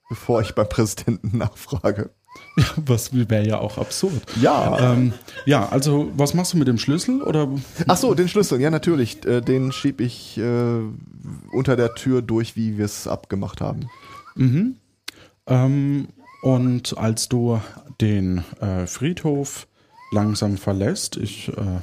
bevor 0.09 0.41
ich 0.41 0.53
beim 0.53 0.69
Präsidenten 0.69 1.37
nachfrage. 1.37 2.11
Ja, 2.57 2.63
was 2.85 3.13
wäre 3.13 3.47
ja 3.47 3.59
auch 3.59 3.77
absurd. 3.77 4.21
Ja. 4.41 4.93
Ähm, 4.93 5.13
ja, 5.45 5.69
also 5.69 6.11
was 6.15 6.33
machst 6.33 6.53
du 6.53 6.57
mit 6.57 6.67
dem 6.67 6.77
Schlüssel? 6.77 7.21
Oder 7.21 7.47
Ach 7.87 7.97
so, 7.97 8.13
den 8.13 8.27
Schlüssel, 8.27 8.59
ja 8.59 8.69
natürlich. 8.69 9.25
Äh, 9.25 9.41
Den 9.41 9.71
schieb 9.71 10.01
ich 10.01 10.37
äh, 10.37 10.79
unter 11.51 11.75
der 11.75 11.93
Tür 11.95 12.21
durch, 12.21 12.55
wie 12.55 12.77
wir 12.77 12.85
es 12.85 13.07
abgemacht 13.07 13.61
haben. 13.61 13.89
Ähm, 15.47 16.07
und 16.41 16.97
als 16.97 17.29
du 17.29 17.59
den 17.99 18.43
äh, 18.61 18.85
Friedhof 18.87 19.67
langsam 20.11 20.57
verlässt, 20.57 21.17
ich, 21.17 21.49
äh, 21.49 21.81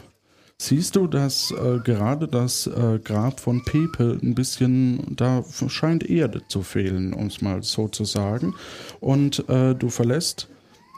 siehst 0.59 0.97
du, 0.97 1.07
dass 1.07 1.51
äh, 1.51 1.81
gerade 1.83 2.29
das 2.29 2.67
äh, 2.67 3.01
Grab 3.03 3.41
von 3.41 3.65
Pepe 3.65 4.19
ein 4.23 4.35
bisschen, 4.35 5.17
da 5.17 5.45
scheint 5.69 6.09
Erde 6.09 6.43
zu 6.49 6.63
fehlen, 6.63 7.13
um 7.13 7.27
es 7.27 7.43
mal 7.43 7.63
so 7.63 7.89
zu 7.89 8.05
sagen. 8.05 8.55
Und 9.01 9.45
du 9.49 9.89
verlässt 9.89 10.49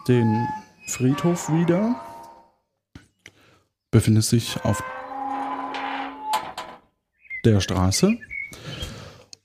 den 0.08 0.46
Friedhof 0.86 1.50
wieder, 1.52 2.00
befindest 3.90 4.32
dich 4.32 4.64
auf 4.64 4.82
der 7.44 7.60
Straße 7.60 8.16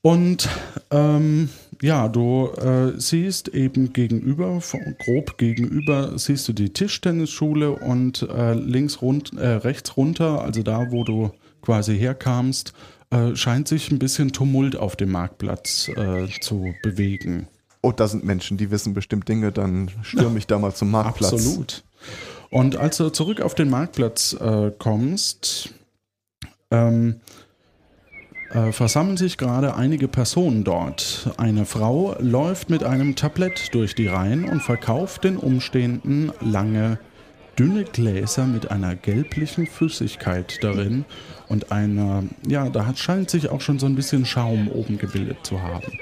und 0.01 0.49
ähm, 0.89 1.49
ja, 1.81 2.07
du 2.07 2.47
äh, 2.57 2.99
siehst 2.99 3.49
eben 3.49 3.93
gegenüber, 3.93 4.59
grob 4.99 5.37
gegenüber, 5.37 6.17
siehst 6.17 6.47
du 6.47 6.53
die 6.53 6.73
Tischtennisschule 6.73 7.71
und 7.71 8.23
äh, 8.23 8.53
links 8.53 9.01
rund, 9.01 9.33
äh, 9.37 9.47
rechts 9.47 9.97
runter, 9.97 10.41
also 10.41 10.63
da, 10.63 10.91
wo 10.91 11.03
du 11.03 11.31
quasi 11.61 11.97
herkamst, 11.97 12.73
äh, 13.11 13.35
scheint 13.35 13.67
sich 13.67 13.91
ein 13.91 13.99
bisschen 13.99 14.31
Tumult 14.31 14.75
auf 14.75 14.95
dem 14.95 15.11
Marktplatz 15.11 15.89
äh, 15.89 16.27
zu 16.41 16.73
bewegen. 16.81 17.47
Oh, 17.81 17.91
da 17.91 18.07
sind 18.07 18.23
Menschen, 18.23 18.57
die 18.57 18.69
wissen 18.69 18.93
bestimmt 18.93 19.27
Dinge, 19.27 19.51
dann 19.51 19.89
stürme 20.03 20.37
ich 20.37 20.47
da 20.47 20.59
mal 20.59 20.73
zum 20.73 20.91
Marktplatz. 20.91 21.33
Absolut. 21.33 21.83
Und 22.51 22.75
als 22.75 22.97
du 22.97 23.09
zurück 23.09 23.41
auf 23.41 23.55
den 23.55 23.69
Marktplatz 23.69 24.33
äh, 24.33 24.71
kommst, 24.77 25.73
ähm, 26.69 27.21
äh, 28.51 28.71
versammeln 28.73 29.15
sich 29.15 29.37
gerade 29.37 29.75
einige 29.75 30.07
Personen 30.09 30.63
dort. 30.63 31.29
Eine 31.37 31.65
Frau 31.65 32.15
läuft 32.19 32.69
mit 32.69 32.83
einem 32.83 33.15
Tablett 33.15 33.73
durch 33.73 33.95
die 33.95 34.07
Reihen 34.07 34.43
und 34.43 34.61
verkauft 34.61 35.23
den 35.23 35.37
Umstehenden 35.37 36.33
lange, 36.41 36.99
dünne 37.57 37.85
Gläser 37.85 38.45
mit 38.45 38.69
einer 38.69 38.95
gelblichen 38.95 39.67
Flüssigkeit 39.67 40.61
darin 40.61 41.05
und 41.47 41.71
einer, 41.71 42.23
ja, 42.45 42.69
da 42.69 42.85
hat, 42.85 42.99
scheint 42.99 43.29
sich 43.29 43.49
auch 43.49 43.61
schon 43.61 43.79
so 43.79 43.85
ein 43.85 43.95
bisschen 43.95 44.25
Schaum 44.25 44.67
oben 44.67 44.97
gebildet 44.97 45.37
zu 45.43 45.61
haben. 45.61 45.97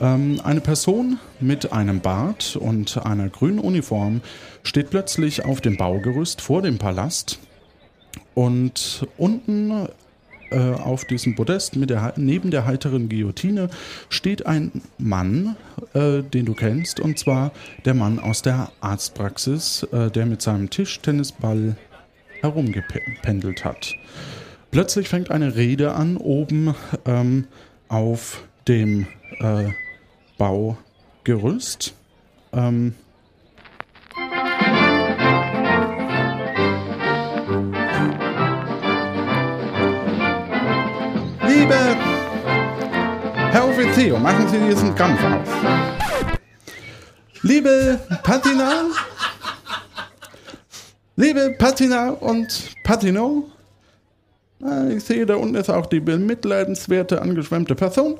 Ähm, 0.00 0.40
eine 0.42 0.60
Person 0.60 1.18
mit 1.40 1.72
einem 1.72 2.00
Bart 2.00 2.56
und 2.56 3.04
einer 3.04 3.28
grünen 3.28 3.58
Uniform 3.58 4.20
steht 4.62 4.90
plötzlich 4.90 5.44
auf 5.44 5.60
dem 5.60 5.76
Baugerüst 5.76 6.40
vor 6.40 6.62
dem 6.62 6.78
Palast 6.78 7.38
und 8.34 9.06
unten 9.16 9.88
äh, 10.50 10.58
auf 10.58 11.04
diesem 11.04 11.34
Podest 11.34 11.72
der, 11.76 12.14
neben 12.16 12.50
der 12.50 12.64
heiteren 12.64 13.08
Guillotine 13.08 13.70
steht 14.08 14.46
ein 14.46 14.82
Mann, 14.98 15.56
äh, 15.94 16.22
den 16.22 16.46
du 16.46 16.54
kennst, 16.54 17.00
und 17.00 17.18
zwar 17.18 17.52
der 17.84 17.94
Mann 17.94 18.18
aus 18.18 18.42
der 18.42 18.70
Arztpraxis, 18.80 19.84
äh, 19.92 20.10
der 20.10 20.26
mit 20.26 20.42
seinem 20.42 20.70
Tischtennisball 20.70 21.76
herumgependelt 22.40 23.64
hat. 23.64 23.94
Plötzlich 24.70 25.08
fängt 25.08 25.30
eine 25.30 25.54
Rede 25.56 25.94
an, 25.94 26.16
oben 26.16 26.74
ähm, 27.06 27.46
auf 27.88 28.44
dem 28.66 29.06
äh, 29.40 29.70
Baugerüst. 30.38 31.94
Ähm, 32.52 32.94
Liebe 41.46 41.96
Herr 43.52 43.68
Offizier, 43.68 44.18
machen 44.18 44.48
Sie 44.48 44.58
diesen 44.58 44.94
Kampf 44.94 45.22
auf. 45.24 45.48
Liebe 47.42 48.00
Patina, 48.22 48.84
liebe 51.16 51.54
Patina 51.58 52.10
und 52.10 52.74
Patino, 52.82 53.50
Ich 54.96 55.04
sehe, 55.04 55.26
da 55.26 55.36
unten 55.36 55.56
ist 55.56 55.68
auch 55.68 55.84
die 55.84 56.00
bemitleidenswerte, 56.00 57.20
angeschwemmte 57.20 57.74
Person. 57.74 58.18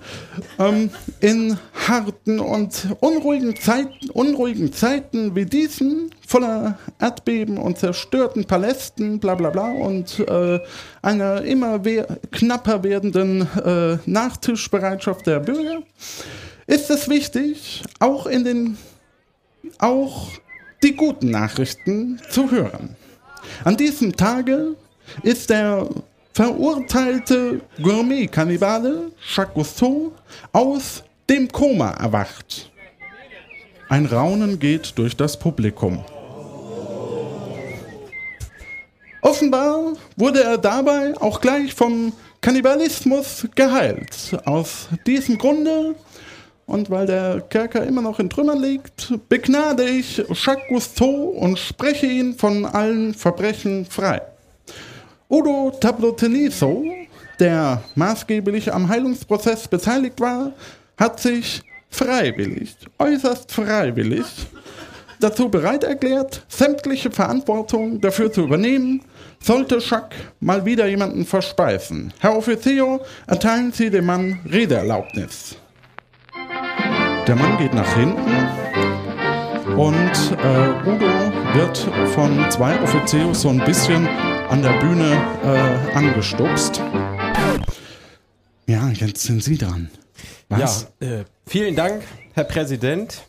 Ähm, 0.59 0.91
in 1.21 1.59
harten 1.89 2.39
und 2.39 2.87
unruhigen 3.01 3.57
Zeiten, 3.57 4.11
unruhigen 4.11 4.71
Zeiten 4.75 5.35
wie 5.35 5.47
diesen, 5.47 6.11
voller 6.27 6.79
Erdbeben 7.01 7.57
und 7.57 7.79
zerstörten 7.79 8.45
Palästen, 8.45 9.21
bla 9.21 9.37
bla 9.37 9.49
bla, 9.49 9.71
und 9.71 10.19
äh, 10.19 10.61
einer 11.01 11.41
immer 11.45 11.81
knapper 12.31 12.83
werdenden 12.83 13.49
äh, 13.65 13.97
Nachtischbereitschaft 14.05 15.27
der 15.27 15.41
Bürger, 15.41 15.83
ist 16.67 16.91
es 16.91 17.09
wichtig, 17.09 17.85
auch 18.01 18.27
in 18.27 18.45
den, 18.45 18.77
auch 19.79 20.29
die 20.83 20.95
guten 20.95 21.31
Nachrichten 21.31 22.21
zu 22.29 22.51
hören. 22.51 22.97
An 23.65 23.79
diesem 23.79 24.15
Tage 24.15 24.77
ist 25.23 25.49
der 25.49 25.89
verurteilte 26.35 27.61
Gourmet-Kannibale 27.81 29.13
Jacques 29.35 29.55
Cousteau 29.55 30.13
aus 30.53 31.05
dem 31.31 31.49
Koma 31.49 31.93
erwacht. 31.93 32.71
Ein 33.89 34.07
Raunen 34.07 34.59
geht 34.59 34.99
durch 34.99 35.17
das 35.17 35.39
Publikum. 35.39 36.05
Offenbar 39.23 39.93
wurde 40.17 40.43
er 40.43 40.59
dabei 40.59 41.15
auch 41.21 41.41
gleich 41.41 41.73
vom 41.73 42.13
Kannibalismus 42.41 43.47
geheilt. 43.55 44.37
Aus 44.45 44.89
diesem 45.07 45.39
Grunde 45.39 45.95
und 46.67 46.91
weil 46.91 47.07
der 47.07 47.43
Kerker 47.43 47.85
immer 47.85 48.03
noch 48.03 48.19
in 48.19 48.29
Trümmern 48.29 48.61
liegt, 48.61 49.15
begnade 49.29 49.85
ich 49.85 50.17
Jacques 50.17 50.67
Cousteau 50.69 51.29
und 51.29 51.59
spreche 51.59 52.07
ihn 52.07 52.35
von 52.35 52.65
allen 52.65 53.15
Verbrechen 53.15 53.87
frei. 53.87 54.21
Udo 55.29 55.73
Tabloteniso, 55.81 56.85
der 57.41 57.83
maßgeblich 57.95 58.73
am 58.73 58.89
Heilungsprozess 58.89 59.67
beteiligt 59.67 60.21
war, 60.21 60.53
hat 60.97 61.19
sich 61.19 61.63
freiwillig, 61.91 62.77
äußerst 62.99 63.51
freiwillig, 63.51 64.27
dazu 65.21 65.49
bereit 65.49 65.85
erklärt, 65.85 66.45
sämtliche 66.49 67.11
Verantwortung 67.11 68.01
dafür 68.01 68.31
zu 68.31 68.43
übernehmen, 68.43 69.03
sollte 69.41 69.79
Jacques 69.79 70.19
mal 70.41 70.65
wieder 70.65 70.87
jemanden 70.87 71.25
verspeisen. 71.25 72.13
Herr 72.19 72.37
Officio, 72.37 73.01
erteilen 73.27 73.73
Sie 73.73 73.91
dem 73.91 74.07
Mann 74.07 74.41
Redeerlaubnis. 74.51 75.57
Der 77.27 77.37
Mann 77.37 77.57
geht 77.57 77.73
nach 77.73 77.97
hinten 77.97 78.21
und 79.79 80.13
äh, 80.43 80.89
Udo 80.89 81.07
wird 81.55 81.79
von 82.15 82.45
zwei 82.51 82.79
Offiziers 82.83 83.41
so 83.41 83.49
ein 83.49 83.65
bisschen 83.65 84.07
an 84.55 84.63
der 84.63 84.79
Bühne 84.79 85.21
äh, 85.43 85.97
angestupst. 85.97 86.81
Ja, 88.69 88.89
jetzt 88.91 89.25
sind 89.25 89.43
Sie 89.43 89.59
dran. 89.59 89.91
Was? 90.49 90.93
Ja, 91.01 91.09
äh, 91.09 91.25
vielen 91.45 91.75
Dank, 91.75 92.05
Herr 92.35 92.45
Präsident. 92.45 93.27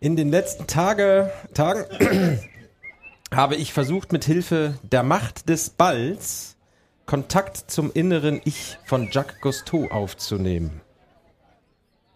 In 0.00 0.16
den 0.16 0.30
letzten 0.30 0.66
Tage, 0.66 1.30
Tagen 1.52 1.84
habe 3.34 3.56
ich 3.56 3.74
versucht, 3.74 4.12
mit 4.12 4.24
Hilfe 4.24 4.78
der 4.80 5.02
Macht 5.02 5.50
des 5.50 5.68
Balls 5.68 6.56
Kontakt 7.04 7.70
zum 7.70 7.92
inneren 7.92 8.40
Ich 8.42 8.78
von 8.86 9.10
Jacques 9.12 9.42
Cousteau 9.42 9.88
aufzunehmen. 9.90 10.80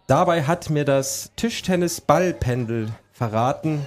Dabei 0.06 0.44
hat 0.44 0.70
mir 0.70 0.86
das 0.86 1.30
Tischtennis-Ballpendel 1.36 2.88
verraten, 3.12 3.86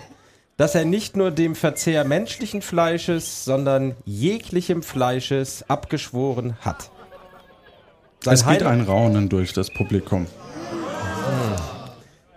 dass 0.57 0.73
er 0.73 0.85
nicht 0.85 1.15
nur 1.15 1.31
dem 1.31 1.55
Verzehr 1.55 2.03
menschlichen 2.03 2.61
Fleisches, 2.61 3.45
sondern 3.45 3.95
jeglichem 4.05 4.81
Fleisches 4.81 5.63
abgeschworen 5.69 6.57
hat. 6.61 6.89
Sein 8.23 8.33
es 8.33 8.41
geht 8.41 8.63
Heil- 8.63 8.67
ein 8.67 8.81
Raunen 8.81 9.29
durch 9.29 9.53
das 9.53 9.69
Publikum. 9.69 10.25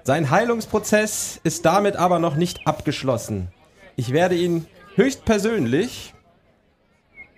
Sein 0.05 0.31
Heilungsprozess 0.31 1.41
ist 1.45 1.65
damit 1.65 1.97
aber 1.97 2.19
noch 2.19 2.37
nicht 2.37 2.67
abgeschlossen. 2.67 3.49
Ich 3.97 4.13
werde 4.13 4.35
ihn 4.35 4.67
höchstpersönlich 4.97 6.15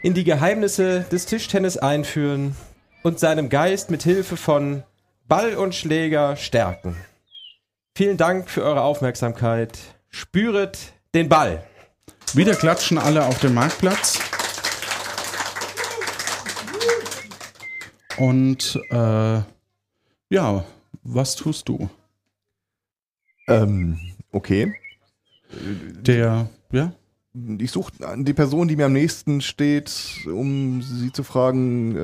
in 0.02 0.14
die 0.14 0.24
Geheimnisse 0.24 1.06
des 1.12 1.26
Tischtennis 1.26 1.76
einführen 1.76 2.56
und 3.02 3.20
seinem 3.20 3.48
Geist 3.48 3.90
mit 3.90 4.02
Hilfe 4.02 4.36
von 4.36 4.82
Ball 5.28 5.54
und 5.54 5.74
Schläger 5.74 6.36
stärken. 6.36 6.96
Vielen 7.96 8.16
Dank 8.16 8.50
für 8.50 8.64
eure 8.64 8.82
Aufmerksamkeit. 8.82 9.78
Spüret 10.12 10.92
den 11.14 11.28
Ball. 11.28 11.64
Wieder 12.34 12.54
klatschen 12.54 12.98
alle 12.98 13.24
auf 13.24 13.40
dem 13.40 13.54
Marktplatz. 13.54 14.18
Und 18.18 18.78
äh, 18.90 19.40
ja, 20.28 20.64
was 21.02 21.34
tust 21.34 21.68
du? 21.68 21.88
Ähm, 23.48 23.98
okay. 24.30 24.74
Der, 25.50 26.48
ja, 26.70 26.92
Ich 27.58 27.70
suche 27.70 27.92
die 28.18 28.34
Person, 28.34 28.68
die 28.68 28.76
mir 28.76 28.86
am 28.86 28.92
nächsten 28.92 29.40
steht, 29.40 29.92
um 30.26 30.82
sie 30.82 31.10
zu 31.12 31.24
fragen, 31.24 31.96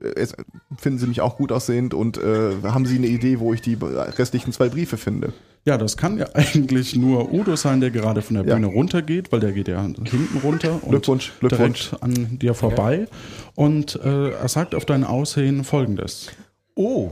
äh, 0.00 0.08
es, 0.14 0.34
finden 0.76 0.98
Sie 0.98 1.06
mich 1.06 1.20
auch 1.20 1.36
gut 1.36 1.52
aussehend 1.52 1.94
und 1.94 2.18
äh, 2.18 2.62
haben 2.62 2.86
Sie 2.86 2.96
eine 2.96 3.06
Idee, 3.06 3.40
wo 3.40 3.52
ich 3.52 3.60
die 3.60 3.74
restlichen 3.74 4.52
zwei 4.52 4.68
Briefe 4.68 4.96
finde? 4.96 5.32
Ja, 5.66 5.76
das 5.76 5.96
kann 5.98 6.16
ja 6.18 6.26
eigentlich 6.34 6.96
nur 6.96 7.32
Udo 7.32 7.56
sein, 7.56 7.80
der 7.80 7.90
gerade 7.90 8.22
von 8.22 8.36
der 8.36 8.44
Ja. 8.46 8.54
Bühne 8.54 8.68
runtergeht, 8.68 9.30
weil 9.32 9.40
der 9.40 9.52
geht 9.52 9.68
ja 9.68 9.82
hinten 9.82 10.38
runter 10.42 10.74
und 10.82 10.90
Glückwunsch, 10.90 11.32
Glückwunsch. 11.40 11.90
direkt 11.90 12.02
an 12.02 12.38
dir 12.38 12.54
vorbei. 12.54 13.08
Und 13.54 13.96
äh, 13.96 14.30
er 14.30 14.48
sagt 14.48 14.74
auf 14.74 14.84
dein 14.86 15.04
Aussehen 15.04 15.64
folgendes. 15.64 16.30
Oh. 16.74 17.10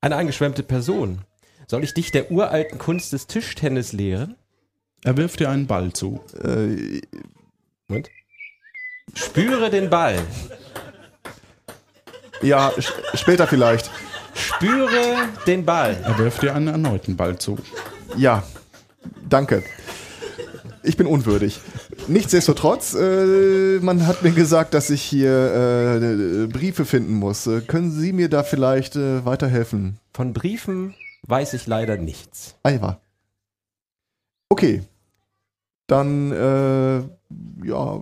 Eine 0.00 0.16
angeschwemmte 0.16 0.62
Person. 0.62 1.18
Soll 1.68 1.82
ich 1.82 1.94
dich 1.94 2.12
der 2.12 2.30
uralten 2.30 2.78
Kunst 2.78 3.12
des 3.12 3.26
Tischtennis 3.26 3.92
lehren? 3.92 4.36
Er 5.02 5.16
wirft 5.16 5.40
dir 5.40 5.50
einen 5.50 5.66
Ball 5.66 5.92
zu. 5.92 6.20
Äh, 6.42 7.00
Und? 7.88 8.08
Spüre 9.14 9.68
den 9.70 9.90
Ball. 9.90 10.18
ja, 12.42 12.68
sch- 12.70 12.92
später 13.16 13.46
vielleicht. 13.46 13.90
Spüre 14.56 15.28
den 15.46 15.66
Ball. 15.66 15.98
Er 16.02 16.18
wirft 16.18 16.42
dir 16.42 16.54
einen 16.54 16.68
erneuten 16.68 17.16
Ball 17.16 17.38
zu. 17.38 17.58
Ja, 18.16 18.42
danke. 19.28 19.62
Ich 20.82 20.96
bin 20.96 21.06
unwürdig. 21.06 21.60
Nichtsdestotrotz, 22.08 22.94
äh, 22.94 23.80
man 23.80 24.06
hat 24.06 24.22
mir 24.22 24.30
gesagt, 24.30 24.72
dass 24.72 24.88
ich 24.88 25.02
hier 25.02 26.00
äh, 26.00 26.46
Briefe 26.46 26.86
finden 26.86 27.14
muss. 27.14 27.46
Äh, 27.46 27.60
können 27.60 27.90
Sie 27.90 28.12
mir 28.12 28.30
da 28.30 28.44
vielleicht 28.44 28.96
äh, 28.96 29.26
weiterhelfen? 29.26 29.98
Von 30.14 30.32
Briefen 30.32 30.94
weiß 31.26 31.52
ich 31.54 31.66
leider 31.66 31.98
nichts. 31.98 32.54
Ah, 32.62 32.70
ja. 32.70 33.00
Okay. 34.48 34.82
Dann, 35.86 36.32
äh, 36.32 37.66
ja, 37.66 38.00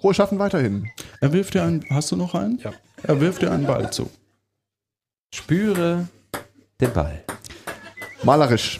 frohes 0.00 0.16
Schaffen 0.16 0.38
weiterhin. 0.38 0.88
Er 1.20 1.32
wirft 1.32 1.54
dir 1.54 1.62
einen. 1.62 1.84
Hast 1.88 2.10
du 2.10 2.16
noch 2.16 2.34
einen? 2.34 2.58
Ja. 2.58 2.72
Er 3.02 3.20
wirft 3.20 3.42
dir 3.42 3.52
einen 3.52 3.66
Ball 3.66 3.92
zu. 3.92 4.10
Spüre 5.34 6.08
den 6.80 6.92
Ball. 6.92 7.24
Malerisch. 8.22 8.78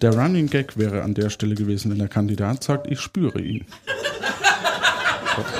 Der 0.00 0.12
Running 0.18 0.48
Gag 0.48 0.76
wäre 0.76 1.02
an 1.02 1.14
der 1.14 1.30
Stelle 1.30 1.54
gewesen, 1.54 1.90
wenn 1.92 1.98
der 1.98 2.08
Kandidat 2.08 2.64
sagt, 2.64 2.88
ich 2.88 3.00
spüre 3.00 3.40
ihn. 3.40 3.64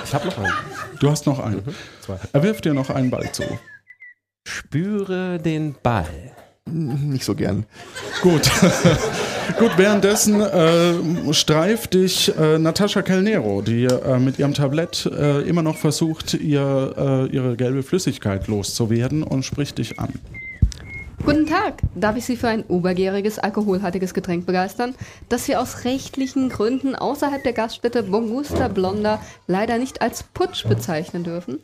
Ich 0.04 0.12
habe 0.12 0.26
noch 0.26 0.38
einen. 0.38 0.52
Du 0.98 1.10
hast 1.10 1.26
noch 1.26 1.38
einen. 1.38 1.62
zwei. 2.00 2.18
Er 2.32 2.42
wirft 2.42 2.64
dir 2.64 2.74
noch 2.74 2.90
einen 2.90 3.10
Ball 3.10 3.30
zu. 3.32 3.44
Spüre 4.46 5.38
den 5.38 5.76
Ball. 5.82 6.32
Nicht 6.66 7.24
so 7.24 7.34
gern. 7.34 7.64
Gut. 8.22 8.50
Gut, 9.58 9.72
währenddessen 9.76 10.40
äh, 10.40 11.32
streift 11.32 11.94
dich 11.94 12.32
äh, 12.36 12.58
Natascha 12.58 13.02
Calnero, 13.02 13.62
die 13.62 13.84
äh, 13.84 14.18
mit 14.18 14.38
ihrem 14.38 14.54
Tablett 14.54 15.06
äh, 15.06 15.42
immer 15.42 15.62
noch 15.62 15.76
versucht, 15.76 16.34
ihr, 16.34 16.94
äh, 16.96 17.34
ihre 17.34 17.56
gelbe 17.56 17.82
Flüssigkeit 17.82 18.46
loszuwerden 18.48 19.22
und 19.22 19.44
spricht 19.44 19.78
dich 19.78 19.98
an. 19.98 20.12
Guten 21.24 21.46
Tag. 21.46 21.74
Darf 21.94 22.16
ich 22.16 22.24
Sie 22.24 22.36
für 22.36 22.48
ein 22.48 22.64
obergäriges, 22.64 23.38
alkoholhaltiges 23.38 24.14
Getränk 24.14 24.46
begeistern, 24.46 24.94
das 25.28 25.46
wir 25.46 25.60
aus 25.60 25.84
rechtlichen 25.84 26.48
Gründen 26.48 26.96
außerhalb 26.96 27.42
der 27.44 27.52
Gaststätte 27.52 28.02
Bongusta 28.02 28.68
Blonda 28.68 29.20
leider 29.46 29.78
nicht 29.78 30.02
als 30.02 30.24
Putsch 30.24 30.66
bezeichnen 30.66 31.22
dürfen? 31.22 31.60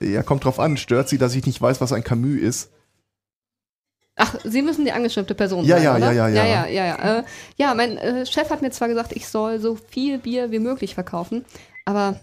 Ja, 0.00 0.22
kommt 0.22 0.44
drauf 0.44 0.60
an. 0.60 0.76
Stört 0.76 1.08
Sie, 1.08 1.18
dass 1.18 1.34
ich 1.34 1.46
nicht 1.46 1.60
weiß, 1.60 1.80
was 1.80 1.92
ein 1.92 2.04
Camus 2.04 2.40
ist? 2.40 2.70
Ach, 4.16 4.34
Sie 4.44 4.60
müssen 4.62 4.84
die 4.84 4.92
angeschriebte 4.92 5.34
Person 5.34 5.64
Ja, 5.64 5.76
sein, 5.76 5.84
ja, 5.84 5.96
oder? 5.96 6.12
ja, 6.12 6.28
ja, 6.28 6.44
ja. 6.44 6.44
ja. 6.44 6.66
Ja, 6.66 6.66
ja, 6.68 6.86
ja. 6.86 7.18
Äh, 7.18 7.22
ja 7.56 7.74
mein 7.74 7.96
äh, 7.96 8.26
Chef 8.26 8.50
hat 8.50 8.60
mir 8.62 8.70
zwar 8.70 8.88
gesagt, 8.88 9.12
ich 9.14 9.26
soll 9.28 9.58
so 9.58 9.78
viel 9.88 10.18
Bier 10.18 10.50
wie 10.50 10.58
möglich 10.58 10.94
verkaufen, 10.94 11.44
aber 11.86 12.20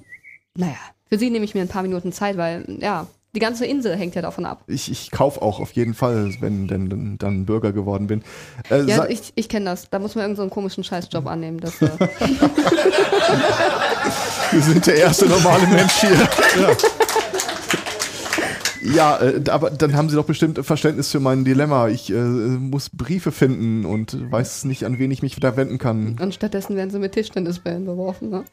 naja, 0.55 0.75
für 1.09 1.17
Sie 1.17 1.29
nehme 1.31 1.45
ich 1.45 1.55
mir 1.55 1.61
ein 1.61 1.67
paar 1.67 1.81
Minuten 1.83 2.11
Zeit, 2.11 2.37
weil, 2.37 2.65
ja, 2.79 3.07
die 3.35 3.39
ganze 3.39 3.65
Insel 3.65 3.95
hängt 3.95 4.15
ja 4.15 4.23
davon 4.23 4.45
ab. 4.45 4.63
Ich, 4.67 4.89
ich 4.91 5.11
kaufe 5.11 5.41
auch 5.43 5.59
auf 5.59 5.71
jeden 5.73 5.93
Fall, 5.93 6.33
wenn 6.39 6.67
denn 6.67 6.89
dann, 6.89 7.17
dann 7.19 7.45
Bürger 7.45 7.71
geworden 7.71 8.07
bin. 8.07 8.23
Äh, 8.71 8.81
Ja, 8.83 9.05
ich, 9.05 9.33
ich 9.35 9.47
kenne 9.49 9.65
das. 9.65 9.87
Da 9.91 9.99
muss 9.99 10.15
man 10.15 10.23
irgendeinen 10.23 10.35
so 10.37 10.41
einen 10.43 10.49
komischen 10.51 10.83
Scheißjob 10.83 11.27
annehmen. 11.27 11.59
Das, 11.59 11.79
äh, 11.81 11.89
Wir 14.51 14.61
sind 14.61 14.87
der 14.87 14.95
erste 14.95 15.27
normale 15.27 15.67
Mensch 15.67 15.93
hier. 16.01 16.09
Ja, 16.59 16.75
äh, 18.81 19.49
aber 19.49 19.71
dann 19.71 19.95
haben 19.95 20.09
Sie 20.09 20.15
doch 20.15 20.25
bestimmt 20.25 20.63
Verständnis 20.65 21.11
für 21.11 21.19
mein 21.19 21.43
Dilemma. 21.43 21.89
Ich 21.89 22.09
äh, 22.09 22.15
muss 22.15 22.89
Briefe 22.89 23.31
finden 23.31 23.85
und 23.85 24.31
weiß 24.31 24.65
nicht, 24.65 24.85
an 24.85 24.99
wen 24.99 25.11
ich 25.11 25.21
mich 25.21 25.35
da 25.39 25.57
wenden 25.57 25.77
kann. 25.77 26.17
Und 26.19 26.33
stattdessen 26.33 26.75
werden 26.75 26.89
sie 26.89 26.99
mit 26.99 27.13
Tischtennisbällen 27.13 27.85
beworfen. 27.85 28.29
Ne? 28.29 28.43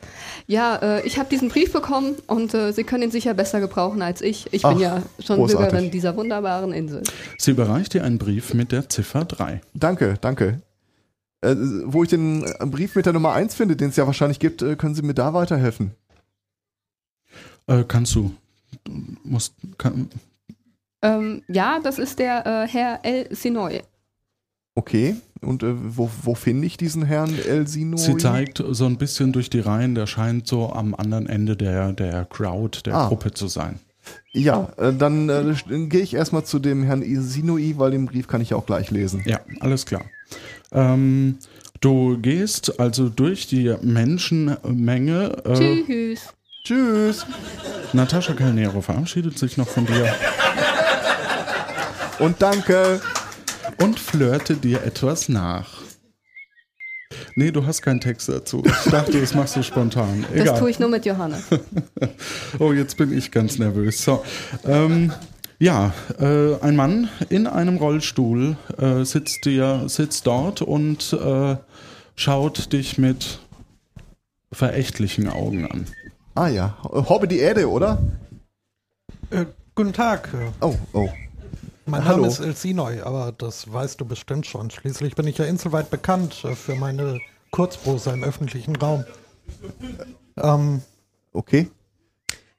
Ja, 0.47 0.77
äh, 0.77 1.07
ich 1.07 1.18
habe 1.18 1.29
diesen 1.29 1.49
Brief 1.49 1.72
bekommen 1.72 2.16
und 2.27 2.55
äh, 2.55 2.72
Sie 2.72 2.85
können 2.85 3.05
ihn 3.05 3.11
sicher 3.11 3.35
besser 3.35 3.61
gebrauchen 3.61 4.03
als 4.03 4.20
ich. 4.20 4.47
Ich 4.53 4.62
bin 4.62 4.72
Ach, 4.74 4.81
ja 4.81 5.03
schon 5.20 5.37
großartig. 5.37 5.70
Bürgerin 5.70 5.91
dieser 5.91 6.16
wunderbaren 6.16 6.72
Insel. 6.72 7.03
Sie 7.39 7.53
überreicht 7.53 7.95
dir 7.95 8.05
einen 8.05 8.18
Brief 8.18 8.55
mit 8.55 8.72
der 8.72 8.89
Ziffer 8.89 9.24
3. 9.24 9.61
Danke, 9.74 10.14
danke. 10.20 10.61
Äh, 11.43 11.55
wo 11.85 12.03
ich 12.03 12.09
den 12.09 12.45
Brief 12.61 12.97
mit 12.97 13.07
der 13.07 13.12
Nummer 13.12 13.33
1 13.33 13.55
finde, 13.55 13.77
den 13.77 13.91
es 13.91 13.97
ja 13.97 14.07
wahrscheinlich 14.07 14.39
gibt, 14.39 14.62
äh, 14.62 14.77
können 14.77 14.95
Sie 14.95 15.03
mir 15.03 15.14
da 15.14 15.35
weiterhelfen? 15.35 15.93
Äh, 17.66 17.85
kannst 17.87 18.14
du. 18.14 18.33
Du 18.87 18.93
musst. 19.24 19.55
Kann, 19.78 20.09
Ähm, 21.03 21.43
ja, 21.49 21.78
das 21.82 21.99
ist 21.99 22.18
der 22.18 22.47
äh, 22.47 22.66
Herr 22.68 23.01
El 23.05 23.34
Sinoy. 23.34 23.82
Okay. 24.74 25.16
Und 25.43 25.62
äh, 25.62 25.74
wo, 25.97 26.11
wo 26.22 26.34
finde 26.34 26.66
ich 26.66 26.76
diesen 26.76 27.03
Herrn 27.05 27.34
El 27.47 27.66
Sino? 27.66 27.97
Sie 27.99 28.16
zeigt 28.16 28.62
so 28.70 28.87
ein 28.87 28.97
bisschen 28.97 29.32
durch 29.32 29.51
die 29.51 29.61
Reihen, 29.61 29.95
der 29.95 30.07
scheint 30.07 30.47
so 30.47 30.72
am 30.72 30.95
anderen 30.95 31.26
Ende 31.28 31.57
der, 31.57 31.93
der 31.93 32.24
Crowd, 32.24 32.80
der 32.84 32.95
Ah. 32.95 33.09
Gruppe 33.09 33.32
zu 33.32 33.47
sein. 33.49 33.78
Ja, 34.32 34.70
äh, 34.76 34.93
dann 34.95 35.28
äh, 35.28 35.55
gehe 35.89 36.01
ich 36.01 36.14
erstmal 36.14 36.45
zu 36.45 36.59
dem 36.59 36.82
Herrn 36.84 37.03
Sinoi, 37.03 37.74
weil 37.76 37.91
den 37.91 38.07
Brief 38.07 38.28
kann 38.28 38.41
ich 38.41 38.51
ja 38.51 38.57
auch 38.57 38.66
gleich 38.66 38.91
lesen. 38.91 39.22
Ja, 39.26 39.41
alles 39.61 39.84
klar. 39.87 40.05
Ähm, 40.72 41.39
du 41.80 42.18
gehst 42.18 42.78
also 42.80 43.09
durch 43.09 43.47
die 43.47 43.74
Menschenmenge. 43.82 45.37
Äh, 45.45 45.55
Tschüss. 45.84 46.34
Tschüss. 46.66 47.24
Natascha 47.92 48.32
Calnero 48.32 48.80
verabschiedet 48.80 49.38
sich 49.38 49.56
noch 49.56 49.68
von 49.68 49.86
dir 49.86 50.12
Und 52.18 52.42
danke. 52.42 53.00
und 53.80 54.00
flirte 54.00 54.56
dir 54.56 54.82
etwas 54.82 55.28
nach. 55.28 55.68
Nee, 57.36 57.52
du 57.52 57.64
hast 57.64 57.82
keinen 57.82 58.00
Text 58.00 58.28
dazu. 58.28 58.64
Ich 58.66 58.90
dachte, 58.90 59.20
das 59.20 59.32
machst 59.32 59.54
du 59.54 59.62
spontan. 59.62 60.24
Das 60.32 60.40
Egal. 60.42 60.58
tue 60.58 60.70
ich 60.70 60.80
nur 60.80 60.88
mit 60.88 61.06
Johannes. 61.06 61.44
Oh, 62.58 62.72
jetzt 62.72 62.96
bin 62.96 63.16
ich 63.16 63.30
ganz 63.30 63.58
nervös. 63.58 64.02
So, 64.02 64.24
ähm, 64.64 65.12
ja, 65.60 65.92
äh, 66.18 66.56
ein 66.62 66.74
Mann 66.74 67.08
in 67.28 67.46
einem 67.46 67.76
Rollstuhl 67.76 68.56
äh, 68.76 69.04
sitzt, 69.04 69.44
dir, 69.44 69.84
sitzt 69.86 70.26
dort 70.26 70.62
und 70.62 71.12
äh, 71.12 71.56
schaut 72.16 72.72
dich 72.72 72.98
mit 72.98 73.38
verächtlichen 74.50 75.28
Augen 75.28 75.70
an. 75.70 75.86
Ah 76.37 76.49
ja, 76.49 76.76
Hobbe 76.84 77.26
die 77.26 77.39
Erde, 77.39 77.66
oder? 77.70 77.99
Äh, 79.30 79.47
guten 79.74 79.95
Tag. 79.95 80.28
Oh, 80.61 80.74
oh. 80.93 81.09
Mein 81.87 82.05
Hallo. 82.05 82.18
Name 82.18 82.28
ist 82.28 82.41
El 82.41 82.55
Sinoi, 82.55 83.01
aber 83.01 83.32
das 83.32 83.72
weißt 83.72 83.99
du 84.01 84.05
bestimmt 84.05 84.45
schon. 84.45 84.70
Schließlich 84.70 85.14
bin 85.14 85.26
ich 85.26 85.39
ja 85.39 85.47
inselweit 85.47 85.89
bekannt 85.89 86.45
äh, 86.45 86.55
für 86.55 86.74
meine 86.74 87.20
Kurzprosa 87.53 88.12
im 88.12 88.22
öffentlichen 88.22 88.76
Raum. 88.76 89.05
Ähm, 90.37 90.82
Okay. 91.32 91.70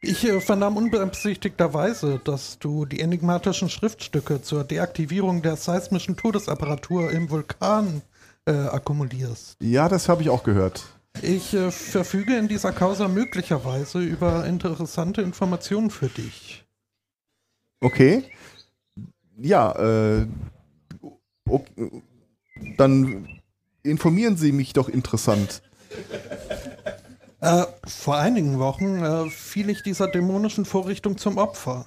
ich 0.02 0.24
äh, 0.28 0.42
vernahm 0.42 0.76
unbeabsichtigterweise, 0.78 2.20
dass 2.24 2.58
du 2.58 2.86
die 2.86 3.02
enigmatischen 3.02 3.70
Schriftstücke 3.70 4.42
zur 4.42 4.64
Deaktivierung 4.64 5.44
der 5.44 5.56
seismischen 5.56 6.18
Todesapparatur 6.18 7.12
im 7.12 7.30
Vulkan 7.30 8.02
äh, 8.46 8.54
akkumulierst. 8.54 9.58
Ja, 9.62 9.88
das 9.88 10.10
habe 10.10 10.24
ich 10.24 10.32
auch 10.32 10.42
gehört. 10.44 10.86
Ich 11.22 11.54
äh, 11.54 11.72
verfüge 11.72 12.38
in 12.38 12.48
dieser 12.48 12.72
Causa 12.72 13.08
möglicherweise 13.08 14.00
über 14.00 14.46
interessante 14.46 15.22
Informationen 15.22 15.90
für 15.90 16.08
dich. 16.08 16.66
Okay. 17.82 18.24
Ja, 19.38 19.72
äh, 19.74 20.28
ok- 21.48 21.70
dann 22.78 23.28
informieren 23.84 24.38
Sie 24.38 24.52
mich 24.52 24.74
doch 24.74 24.90
interessant. 24.90 25.62
Äh, 27.40 27.66
vor 27.86 28.18
einigen 28.18 28.58
Wochen 28.60 29.04
äh, 29.04 29.30
fiel 29.30 29.70
ich 29.70 29.84
dieser 29.84 30.08
dämonischen 30.08 30.66
Vorrichtung 30.66 31.18
zum 31.18 31.38
Opfer. 31.38 31.86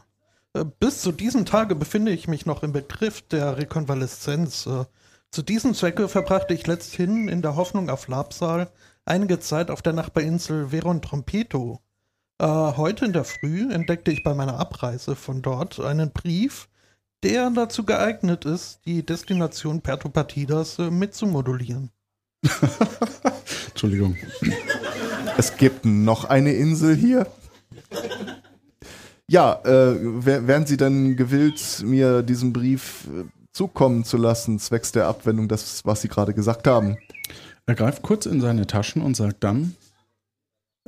Äh, 0.55 0.65
bis 0.79 1.03
zu 1.03 1.11
diesem 1.11 1.45
Tage 1.45 1.75
befinde 1.75 2.13
ich 2.13 2.29
mich 2.29 2.47
noch 2.47 2.63
im 2.63 2.73
Begriff 2.73 3.23
der 3.23 3.57
Rekonvaleszenz. 3.59 4.67
Äh, 4.67 4.85
zu 5.33 5.43
diesem 5.43 5.75
Zwecke 5.75 6.09
verbrachte 6.09 6.55
ich 6.55 6.67
letzthin 6.67 7.29
in 7.29 7.43
der 7.43 7.57
Hoffnung 7.57 7.91
auf 7.91 8.07
Labsal 8.09 8.71
einige 9.05 9.41
Zeit 9.41 9.71
auf 9.71 9.83
der 9.83 9.93
Nachbarinsel 9.93 10.69
Veron 10.69 11.03
Trompeto. 11.03 11.81
Äh, 12.39 12.47
heute 12.47 13.05
in 13.05 13.13
der 13.13 13.25
Früh 13.25 13.73
entdeckte 13.73 14.11
ich 14.11 14.23
bei 14.23 14.35
meiner 14.35 14.59
Abreise 14.59 15.17
von 15.17 15.43
dort 15.43 15.81
einen 15.81 16.11
Brief, 16.11 16.69
der 17.23 17.51
dazu 17.51 17.85
geeignet 17.85 18.45
ist, 18.45 18.81
die 18.87 19.05
Destination 19.05 19.83
Puerto 19.83 20.09
Partidas 20.09 20.79
äh, 20.79 20.91
mitzumodulieren. 20.91 21.91
Entschuldigung. 23.69 24.17
Es 25.37 25.57
gibt 25.57 25.85
noch 25.85 26.25
eine 26.25 26.53
Insel 26.53 26.97
hier. 26.97 27.27
Ja, 29.27 29.61
äh, 29.65 29.97
wär, 30.25 30.47
wären 30.47 30.67
Sie 30.67 30.77
denn 30.77 31.17
gewillt, 31.17 31.83
mir 31.85 32.23
diesen 32.23 32.53
Brief 32.53 33.07
äh, 33.07 33.25
zukommen 33.53 34.05
zu 34.05 34.17
lassen, 34.17 34.59
zwecks 34.59 34.93
der 34.93 35.07
Abwendung, 35.07 35.47
das, 35.47 35.85
was 35.85 36.01
Sie 36.01 36.09
gerade 36.09 36.35
gesagt 36.35 36.67
haben? 36.67 36.97
Er 37.71 37.77
greift 37.77 38.03
kurz 38.03 38.27
in 38.27 38.41
seine 38.41 38.67
Taschen 38.67 39.01
und 39.01 39.15
sagt 39.17 39.45
dann, 39.45 39.77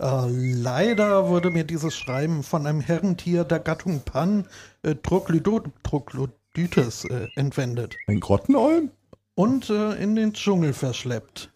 Äh, 0.00 0.26
leider 0.28 1.28
wurde 1.28 1.50
mir 1.52 1.62
dieses 1.62 1.94
Schreiben 1.96 2.42
von 2.42 2.66
einem 2.66 2.80
Herrentier 2.80 3.44
der 3.44 3.60
Gattung 3.60 4.00
Pan 4.00 4.48
äh, 4.82 4.96
Troglodyt- 4.96 5.70
Troglodytes 5.84 7.04
äh, 7.04 7.28
entwendet 7.36 7.94
Ein 8.08 8.18
Grottenolm? 8.18 8.90
und 9.36 9.70
äh, 9.70 9.92
in 10.02 10.16
den 10.16 10.32
Dschungel 10.32 10.72
verschleppt. 10.72 11.52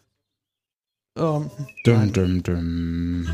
Ähm, 1.18 1.50
düm, 1.84 2.12
düm, 2.12 2.42
düm. 2.44 3.28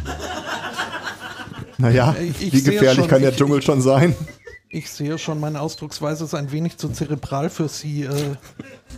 Naja, 1.77 2.17
Ich- 2.19 2.41
ich 2.43 2.53
wie 2.55 2.63
gefährlich 2.63 3.01
schon, 3.01 3.09
kann 3.09 3.21
der 3.21 3.33
ich- 3.33 3.37
Dschungel 3.37 3.61
schon 3.61 3.83
sein? 3.83 4.17
Ich 4.73 4.91
sehe 4.91 5.19
schon, 5.19 5.39
meine 5.39 5.61
Ausdrucksweise 5.61 6.25
ist 6.25 6.35
ein 6.35 6.51
wenig 6.51 6.79
zu 6.79 6.89
zerebral 6.89 7.51
für 7.51 7.69
Sie. 7.69 8.05
Äh, 8.05 8.37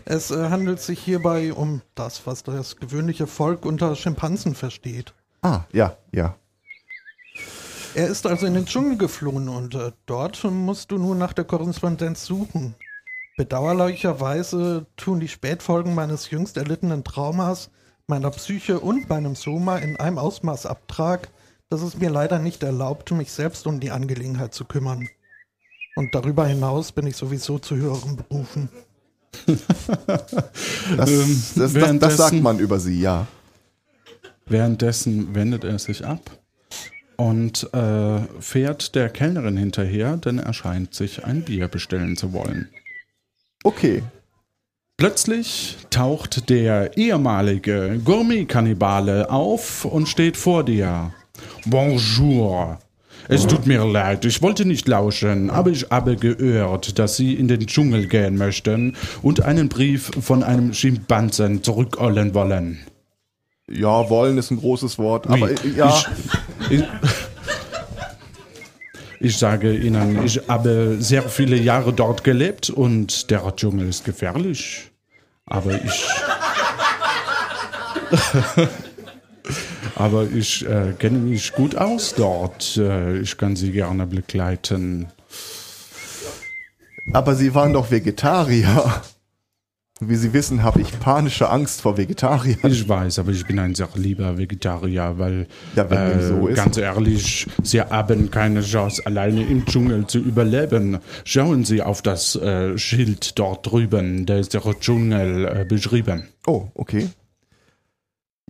es 0.05 0.31
äh, 0.31 0.49
handelt 0.49 0.81
sich 0.81 1.01
hierbei 1.01 1.53
um 1.53 1.83
das, 1.97 2.27
was 2.27 2.45
das 2.45 2.77
gewöhnliche 2.77 3.27
Volk 3.27 3.67
unter 3.67 3.97
Schimpansen 3.97 4.55
versteht. 4.55 5.15
Ah, 5.43 5.63
ja, 5.73 5.97
ja. 6.13 6.37
Er 7.97 8.07
ist 8.07 8.25
also 8.27 8.47
in 8.47 8.55
den 8.55 8.67
Dschungel 8.67 8.97
geflohen 8.97 9.49
und 9.49 9.75
äh, 9.75 9.91
dort 10.07 10.45
musst 10.45 10.93
du 10.93 10.99
nun 10.99 11.19
nach 11.19 11.33
der 11.33 11.45
Korrespondenz 11.45 12.25
suchen. 12.25 12.77
Bedauerlicherweise 13.37 14.87
tun 14.97 15.19
die 15.19 15.29
Spätfolgen 15.29 15.95
meines 15.95 16.31
jüngst 16.31 16.57
erlittenen 16.57 17.03
Traumas 17.03 17.71
meiner 18.07 18.31
Psyche 18.31 18.79
und 18.79 19.09
meinem 19.09 19.35
Soma 19.35 19.79
in 19.79 19.97
einem 19.97 20.19
Ausmaß 20.19 20.67
Abtrag, 20.67 21.31
dass 21.69 21.83
es 21.83 21.97
mir 21.97 22.11
leider 22.11 22.39
nicht 22.39 22.63
erlaubt, 22.63 23.11
mich 23.11 23.33
selbst 23.33 23.67
um 23.67 23.81
die 23.81 23.91
Angelegenheit 23.91 24.55
zu 24.55 24.65
kümmern. 24.65 25.09
Und 25.97 26.15
darüber 26.15 26.47
hinaus 26.47 26.93
bin 26.93 27.07
ich 27.07 27.17
sowieso 27.17 27.59
zu 27.59 27.77
höheren 27.77 28.17
Berufen. 28.17 28.69
Das, 30.97 31.11
Ähm, 31.11 31.43
das, 31.57 31.73
das, 31.73 31.99
das 31.99 32.17
sagt 32.17 32.41
man 32.41 32.59
über 32.59 32.79
Sie, 32.79 33.01
ja. 33.01 33.27
Währenddessen 34.47 35.35
wendet 35.35 35.65
er 35.65 35.79
sich 35.79 36.05
ab 36.05 36.21
und 37.17 37.73
äh, 37.73 38.21
fährt 38.41 38.95
der 38.95 39.09
Kellnerin 39.09 39.57
hinterher, 39.57 40.17
denn 40.17 40.39
er 40.39 40.53
scheint 40.53 40.95
sich 40.95 41.25
ein 41.25 41.43
Bier 41.43 41.69
bestellen 41.69 42.17
zu 42.17 42.33
wollen. 42.33 42.69
Okay. 43.65 44.03
Plötzlich 44.97 45.79
taucht 45.91 46.49
der 46.51 46.97
ehemalige 46.97 48.01
Gourmet-Kannibale 48.05 49.31
auf 49.31 49.85
und 49.85 50.09
steht 50.09 50.37
vor 50.37 50.65
dir. 50.65 51.13
Bonjour. 51.67 52.79
Es 53.29 53.47
tut 53.47 53.67
mir 53.67 53.85
leid, 53.87 54.25
ich 54.27 54.43
wollte 54.43 54.67
nicht 54.67 54.87
lauschen, 54.87 55.49
aber 55.51 55.71
ich 55.71 55.87
habe 55.91 56.17
gehört, 56.17 56.99
dass 56.99 57.17
Sie 57.17 57.35
in 57.35 57.49
den 57.49 57.67
Dschungel 57.67 58.07
gehen 58.07 58.37
möchten 58.37 58.97
und 59.23 59.41
einen 59.43 59.69
Brief 59.69 60.11
von 60.21 60.43
einem 60.43 60.75
Schimpansen 60.75 61.63
zurückholen 61.63 62.35
wollen. 62.35 62.81
Ja, 63.71 64.11
wollen 64.11 64.37
ist 64.37 64.51
ein 64.51 64.59
großes 64.59 64.99
Wort, 64.99 65.27
Oui. 65.29 65.35
aber 65.43 65.51
äh, 65.51 65.57
ja. 65.75 66.03
Ich, 66.69 66.81
ich, 66.81 66.85
ich 69.21 69.39
sage 69.39 69.75
Ihnen, 69.75 70.23
ich 70.25 70.41
habe 70.49 70.97
sehr 71.01 71.23
viele 71.23 71.57
Jahre 71.57 71.95
dort 71.95 72.25
gelebt 72.25 72.69
und 72.69 73.31
der 73.31 73.41
Dschungel 73.57 73.89
ist 73.89 74.05
gefährlich. 74.05 74.91
Aber 75.47 75.73
ich. 75.73 76.07
Aber 79.97 80.27
ich 80.35 80.67
äh, 80.67 80.93
kenne 80.99 81.19
mich 81.19 81.53
gut 81.53 81.77
aus 81.77 82.15
dort. 82.15 82.77
Äh, 82.77 83.19
ich 83.19 83.37
kann 83.37 83.57
Sie 83.57 83.73
gerne 83.73 84.07
begleiten. 84.07 85.07
Aber 87.13 87.35
Sie 87.35 87.55
waren 87.55 87.73
doch 87.73 87.91
Vegetarier. 87.91 89.03
Wie 90.01 90.17
Sie 90.17 90.33
wissen, 90.33 90.65
habe 90.65 90.81
ich 90.81 90.99
panische 90.99 91.49
Angst 91.49 91.81
vor 91.81 91.97
Vegetariern. 91.97 92.59
Ich 92.65 92.89
weiß, 92.89 93.21
aber 93.21 93.31
ich 93.31 93.47
bin 93.47 93.61
ein 93.61 93.77
sehr 93.77 93.89
lieber 93.95 94.37
Vegetarier, 94.37 95.15
weil 95.19 95.47
Ja, 95.77 95.85
äh, 95.85 96.21
so 96.21 96.51
ganz 96.53 96.77
ehrlich, 96.77 97.47
Sie 97.63 97.81
haben 97.81 98.29
keine 98.33 98.63
Chance, 98.63 99.03
alleine 99.07 99.45
im 99.45 99.65
Dschungel 99.65 100.09
zu 100.09 100.19
überleben. 100.19 100.99
Schauen 101.25 101.65
Sie 101.65 101.81
auf 101.81 102.03
das 102.03 102.35
äh, 102.35 102.77
Schild 102.77 103.39
dort 103.39 103.71
drüben, 103.71 104.27
da 104.27 104.37
ist 104.37 104.53
der 104.55 104.63
Dschungel 104.81 105.47
äh, 105.47 105.65
beschrieben. 105.65 106.25
Oh, 106.45 106.67
okay. 106.75 107.09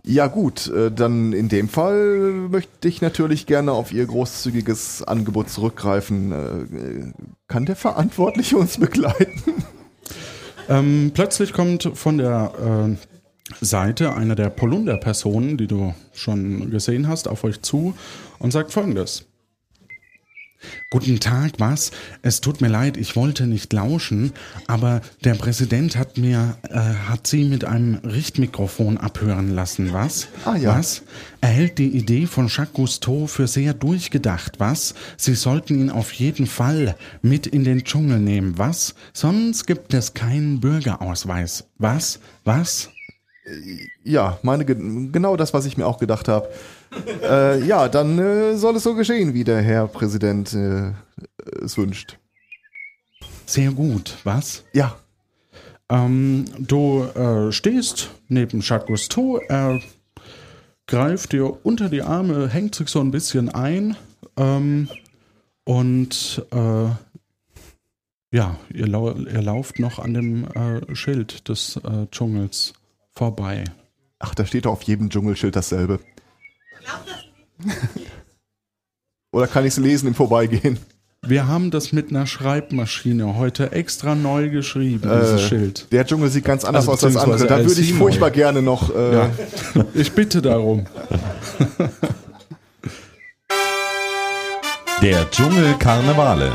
Ja 0.07 0.27
gut, 0.27 0.67
äh, 0.67 0.91
dann 0.91 1.33
in 1.33 1.49
dem 1.49 1.67
Fall 1.67 2.47
möchte 2.51 2.87
ich 2.87 3.01
natürlich 3.01 3.47
gerne 3.47 3.71
auf 3.71 3.91
Ihr 3.91 4.05
großzügiges 4.05 5.01
Angebot 5.03 5.49
zurückgreifen. 5.49 6.31
Äh, 6.31 7.11
Kann 7.47 7.65
der 7.65 7.75
Verantwortliche 7.75 8.57
uns 8.57 8.77
begleiten? 8.77 9.41
Ähm, 10.69 11.11
plötzlich 11.13 11.53
kommt 11.53 11.91
von 11.93 12.17
der 12.17 12.51
äh, 12.89 13.65
Seite 13.65 14.13
einer 14.13 14.35
der 14.35 14.49
Polunder-Personen, 14.49 15.57
die 15.57 15.67
du 15.67 15.93
schon 16.13 16.71
gesehen 16.71 17.07
hast, 17.07 17.27
auf 17.27 17.43
euch 17.43 17.61
zu 17.61 17.95
und 18.39 18.51
sagt 18.51 18.73
folgendes. 18.73 19.25
Guten 20.89 21.19
Tag, 21.19 21.53
was? 21.57 21.91
Es 22.21 22.41
tut 22.41 22.61
mir 22.61 22.67
leid, 22.67 22.97
ich 22.97 23.15
wollte 23.15 23.47
nicht 23.47 23.73
lauschen, 23.73 24.31
aber 24.67 25.01
der 25.23 25.33
Präsident 25.35 25.97
hat 25.97 26.17
mir, 26.17 26.57
äh, 26.69 26.77
hat 26.77 27.27
Sie 27.27 27.43
mit 27.43 27.65
einem 27.65 27.95
Richtmikrofon 27.95 28.97
abhören 28.97 29.53
lassen, 29.53 29.93
was? 29.93 30.27
Ah, 30.45 30.55
ja. 30.55 30.77
Was? 30.77 31.03
Er 31.41 31.49
hält 31.49 31.77
die 31.77 31.89
Idee 31.89 32.25
von 32.27 32.47
Jacques 32.47 32.73
Cousteau 32.73 33.27
für 33.27 33.47
sehr 33.47 33.73
durchgedacht, 33.73 34.59
was? 34.59 34.93
Sie 35.17 35.35
sollten 35.35 35.79
ihn 35.79 35.89
auf 35.89 36.11
jeden 36.13 36.47
Fall 36.47 36.95
mit 37.21 37.45
in 37.47 37.63
den 37.63 37.83
Dschungel 37.83 38.19
nehmen, 38.19 38.57
was? 38.57 38.95
Sonst 39.13 39.67
gibt 39.67 39.93
es 39.93 40.13
keinen 40.13 40.59
Bürgerausweis, 40.59 41.65
was? 41.77 42.19
Was? 42.43 42.89
Ja, 44.03 44.39
meine, 44.41 44.65
ge- 44.65 44.75
genau 45.11 45.35
das, 45.37 45.53
was 45.53 45.65
ich 45.65 45.77
mir 45.77 45.85
auch 45.85 45.99
gedacht 45.99 46.27
habe. 46.27 46.47
äh, 47.23 47.63
ja, 47.65 47.87
dann 47.89 48.19
äh, 48.19 48.55
soll 48.57 48.75
es 48.75 48.83
so 48.83 48.95
geschehen, 48.95 49.33
wie 49.33 49.43
der 49.43 49.61
Herr 49.61 49.87
Präsident 49.87 50.53
äh, 50.53 50.91
es 51.63 51.77
wünscht. 51.77 52.17
Sehr 53.45 53.71
gut, 53.71 54.17
was? 54.23 54.63
Ja, 54.73 54.97
Ähm, 55.87 56.45
du 56.57 57.03
äh, 57.03 57.51
stehst 57.51 58.09
neben 58.27 58.61
Jacques 58.61 58.87
Cousteau, 58.87 59.37
er 59.37 59.79
greift 60.87 61.31
dir 61.31 61.63
unter 61.63 61.89
die 61.89 62.01
Arme, 62.01 62.49
hängt 62.49 62.73
sich 62.73 62.89
so 62.89 62.99
ein 63.01 63.11
bisschen 63.11 63.49
ein 63.49 63.95
ähm, 64.35 64.89
und 65.63 66.43
äh, 66.51 66.87
ja, 68.31 68.57
ihr, 68.73 68.87
lau 68.87 69.11
ihr 69.11 69.41
lauft 69.43 69.77
noch 69.79 69.99
an 69.99 70.13
dem 70.15 70.45
äh, 70.55 70.95
Schild 70.95 71.47
des 71.47 71.79
Dschungels 72.11 72.73
vorbei. 73.11 73.63
ach, 74.19 74.33
da 74.33 74.45
steht 74.45 74.65
doch 74.65 74.73
auf 74.73 74.81
jedem 74.81 75.09
Dschungelschild 75.09 75.55
dasselbe. 75.55 75.99
Oder 79.31 79.47
kann 79.47 79.63
ich 79.65 79.73
es 79.73 79.77
lesen 79.77 80.07
im 80.07 80.15
Vorbeigehen? 80.15 80.77
Wir 81.27 81.47
haben 81.47 81.71
das 81.71 81.91
mit 81.91 82.11
einer 82.11 82.27
Schreibmaschine 82.27 83.35
heute 83.35 83.71
extra 83.71 84.13
neu 84.13 84.49
geschrieben, 84.49 85.01
dieses 85.11 85.41
Äh, 85.41 85.47
Schild. 85.47 85.87
Der 85.91 86.05
Dschungel 86.05 86.29
sieht 86.29 86.45
ganz 86.45 86.63
anders 86.63 86.87
Also 86.87 87.07
aus 87.07 87.15
als 87.15 87.17
andere. 87.17 87.47
Da 87.47 87.65
würde 87.65 87.81
ich 87.81 87.93
furchtbar 87.93 88.29
gerne 88.31 88.61
noch. 88.61 88.93
Äh, 88.95 89.13
Ja. 89.15 89.29
Ich 89.95 90.11
bitte 90.11 90.41
darum. 90.41 90.85
Der 95.01 95.29
Dschungel 95.31 95.73
Karnevale. 95.79 96.51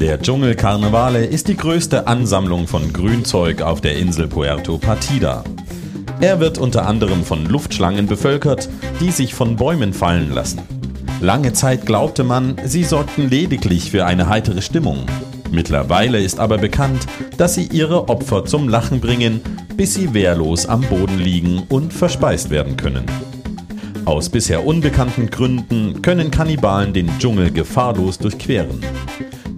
Der 0.00 0.20
Dschungel 0.20 0.54
Karnevale 0.54 1.24
ist 1.26 1.48
die 1.48 1.56
größte 1.56 2.06
Ansammlung 2.06 2.66
von 2.68 2.92
Grünzeug 2.92 3.60
auf 3.62 3.80
der 3.80 3.96
Insel 3.96 4.28
Puerto 4.28 4.78
Partida. 4.78 5.44
Er 6.20 6.40
wird 6.40 6.58
unter 6.58 6.86
anderem 6.86 7.22
von 7.22 7.46
Luftschlangen 7.46 8.06
bevölkert, 8.06 8.68
die 9.00 9.12
sich 9.12 9.34
von 9.34 9.54
Bäumen 9.54 9.92
fallen 9.92 10.32
lassen. 10.32 10.60
Lange 11.20 11.52
Zeit 11.52 11.86
glaubte 11.86 12.24
man, 12.24 12.56
sie 12.64 12.82
sorgten 12.82 13.30
lediglich 13.30 13.92
für 13.92 14.04
eine 14.04 14.28
heitere 14.28 14.60
Stimmung. 14.60 15.06
Mittlerweile 15.52 16.20
ist 16.20 16.40
aber 16.40 16.58
bekannt, 16.58 17.06
dass 17.36 17.54
sie 17.54 17.66
ihre 17.66 18.08
Opfer 18.08 18.44
zum 18.44 18.68
Lachen 18.68 19.00
bringen, 19.00 19.40
bis 19.76 19.94
sie 19.94 20.12
wehrlos 20.12 20.66
am 20.66 20.80
Boden 20.80 21.20
liegen 21.20 21.62
und 21.68 21.92
verspeist 21.92 22.50
werden 22.50 22.76
können. 22.76 23.06
Aus 24.04 24.28
bisher 24.28 24.66
unbekannten 24.66 25.30
Gründen 25.30 26.02
können 26.02 26.32
Kannibalen 26.32 26.92
den 26.92 27.10
Dschungel 27.20 27.52
gefahrlos 27.52 28.18
durchqueren. 28.18 28.80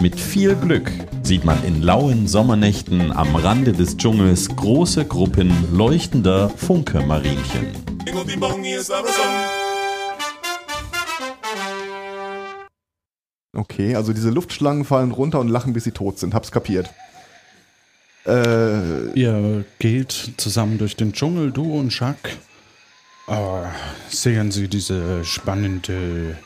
Mit 0.00 0.20
viel 0.20 0.54
Glück 0.56 0.90
sieht 1.30 1.44
man 1.44 1.62
in 1.62 1.80
lauen 1.80 2.26
Sommernächten 2.26 3.12
am 3.12 3.36
Rande 3.36 3.70
des 3.70 3.96
Dschungels 3.96 4.48
große 4.48 5.04
Gruppen 5.04 5.52
leuchtender 5.72 6.48
Funke-Marienchen. 6.48 7.68
Okay, 13.56 13.94
also 13.94 14.12
diese 14.12 14.30
Luftschlangen 14.30 14.84
fallen 14.84 15.12
runter 15.12 15.38
und 15.38 15.46
lachen, 15.46 15.72
bis 15.72 15.84
sie 15.84 15.92
tot 15.92 16.18
sind. 16.18 16.34
Hab's 16.34 16.50
kapiert. 16.50 16.90
Äh, 18.26 19.12
Ihr 19.12 19.64
geht 19.78 20.32
zusammen 20.36 20.78
durch 20.78 20.96
den 20.96 21.12
Dschungel, 21.12 21.52
du 21.52 21.78
und 21.78 21.96
Jacques. 21.96 22.36
Oh, 23.28 23.62
sehen 24.08 24.50
Sie 24.50 24.66
diese 24.66 25.24
spannende 25.24 26.36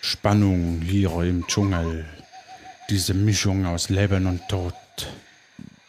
Spannung 0.00 0.80
hier 0.80 1.10
im 1.22 1.44
Dschungel. 1.48 2.04
Diese 2.90 3.14
Mischung 3.14 3.66
aus 3.66 3.88
Leben 3.88 4.26
und 4.26 4.40
Tod. 4.48 4.74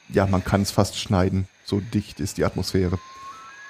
ja, 0.10 0.26
man 0.26 0.44
kann 0.44 0.62
es 0.64 0.72
fast 0.72 0.98
schneiden. 0.98 1.48
So 1.66 1.80
dicht 1.80 2.20
ist 2.20 2.38
die 2.38 2.46
Atmosphäre. 2.46 2.98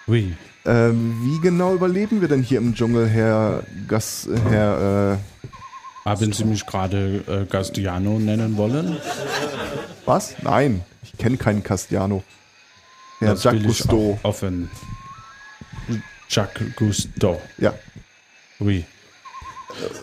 Ui, 0.08 0.36
Ähm, 0.66 1.20
wie 1.24 1.40
genau 1.42 1.74
überleben 1.74 2.20
wir 2.22 2.28
denn 2.28 2.44
hier 2.44 2.58
im 2.60 2.76
Dschungel, 2.76 3.08
Herr 3.08 3.64
Gas, 3.88 4.28
Herr, 4.50 5.14
äh, 5.14 6.10
haben 6.10 6.32
Sie 6.34 6.44
mich 6.46 6.66
gerade 6.66 7.24
äh, 7.28 7.46
Gastiano 7.46 8.20
nennen 8.20 8.56
wollen? 8.58 8.98
was? 10.06 10.36
Nein, 10.42 10.84
ich 11.04 11.18
kenne 11.18 11.38
keinen 11.38 11.64
Castiano. 11.64 12.24
Herr 13.20 13.30
Das 13.34 13.44
Jacques 13.44 13.88
auch 13.90 14.20
offen. 14.24 14.70
Jacques 16.30 16.76
Cousteau. 16.76 17.42
Ja, 17.58 17.74
Oui. 18.60 18.86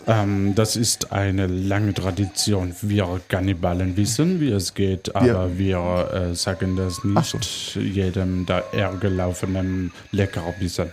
Ähm, 0.07 0.55
das 0.55 0.75
ist 0.75 1.11
eine 1.11 1.47
lange 1.47 1.93
Tradition. 1.93 2.73
Wir 2.81 3.21
Kannibalen 3.27 3.97
wissen, 3.97 4.39
wie 4.39 4.51
es 4.51 4.73
geht, 4.73 5.15
aber 5.15 5.57
wir 5.57 6.09
äh, 6.13 6.35
sagen 6.35 6.75
das 6.75 7.01
Ach 7.15 7.23
so. 7.25 7.37
nicht 7.37 7.75
jedem 7.75 8.45
da 8.45 8.63
hergelaufenen 8.71 9.91
Leckerbissen. 10.11 10.89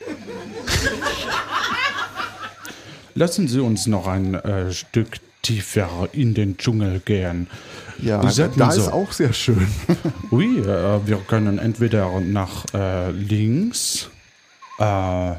Lassen 3.14 3.46
Sie 3.48 3.60
uns 3.60 3.86
noch 3.86 4.08
ein 4.08 4.34
äh, 4.34 4.72
Stück 4.72 5.20
tiefer 5.42 6.08
in 6.12 6.34
den 6.34 6.56
Dschungel 6.56 7.00
gehen. 7.00 7.46
ja, 7.98 8.20
da 8.20 8.30
so. 8.30 8.80
ist 8.80 8.92
auch 8.92 9.12
sehr 9.12 9.32
schön. 9.32 9.68
Oui, 10.30 10.58
äh, 10.58 11.06
wir 11.06 11.18
können 11.28 11.58
entweder 11.58 12.20
nach 12.20 12.64
äh, 12.74 13.10
links 13.12 14.10
äh, 14.80 15.34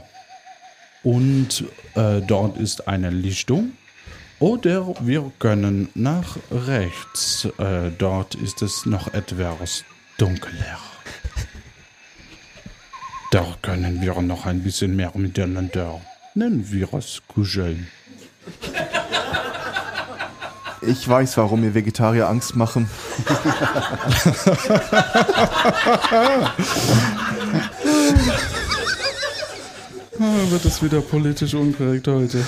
und 1.05 1.63
äh, 1.93 2.19
dort 2.21 2.57
ist 2.57 2.87
eine 2.87 3.11
Lichtung 3.11 3.73
oder 4.39 4.93
wir 4.99 5.31
können 5.39 5.89
nach 5.93 6.37
rechts. 6.51 7.47
Äh, 7.57 7.91
dort 7.97 8.35
ist 8.35 8.61
es 8.61 8.85
noch 8.85 9.13
etwas 9.13 9.85
dunkler. 10.17 10.79
Da 13.31 13.45
können 13.61 14.01
wir 14.01 14.21
noch 14.21 14.45
ein 14.45 14.63
bisschen 14.63 14.95
mehr 14.95 15.11
miteinander, 15.13 16.01
nennen 16.33 16.71
wir 16.71 16.93
es 16.93 17.21
kuscheln. 17.27 17.87
Ich 20.81 21.07
weiß, 21.07 21.37
warum 21.37 21.61
mir 21.61 21.73
Vegetarier 21.73 22.29
Angst 22.29 22.55
machen. 22.55 22.89
Ah, 30.19 30.49
wird 30.49 30.65
es 30.65 30.81
wieder 30.81 31.01
politisch 31.01 31.53
unkorrekt 31.53 32.07
heute. 32.07 32.43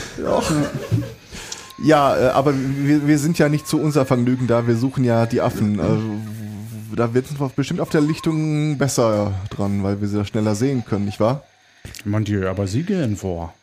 Ja, 1.83 2.17
äh, 2.17 2.29
aber 2.29 2.53
wir, 2.55 3.07
wir 3.07 3.19
sind 3.19 3.37
ja 3.37 3.49
nicht 3.49 3.67
zu 3.67 3.79
unser 3.79 4.05
Vergnügen 4.05 4.47
da. 4.47 4.67
Wir 4.67 4.75
suchen 4.75 5.03
ja 5.03 5.25
die 5.25 5.41
Affen. 5.41 5.79
Also, 5.79 6.03
da 6.95 7.13
wird 7.13 7.39
wir 7.39 7.49
bestimmt 7.55 7.81
auf 7.81 7.89
der 7.89 8.01
Lichtung 8.01 8.77
besser 8.77 9.33
dran, 9.49 9.83
weil 9.83 10.01
wir 10.01 10.07
sie 10.07 10.17
da 10.17 10.25
schneller 10.25 10.55
sehen 10.55 10.85
können, 10.85 11.05
nicht 11.05 11.19
wahr? 11.19 11.43
Mon 12.05 12.23
Dieu, 12.23 12.49
aber 12.49 12.67
Sie 12.67 12.83
gehen 12.83 13.17
vor. 13.17 13.53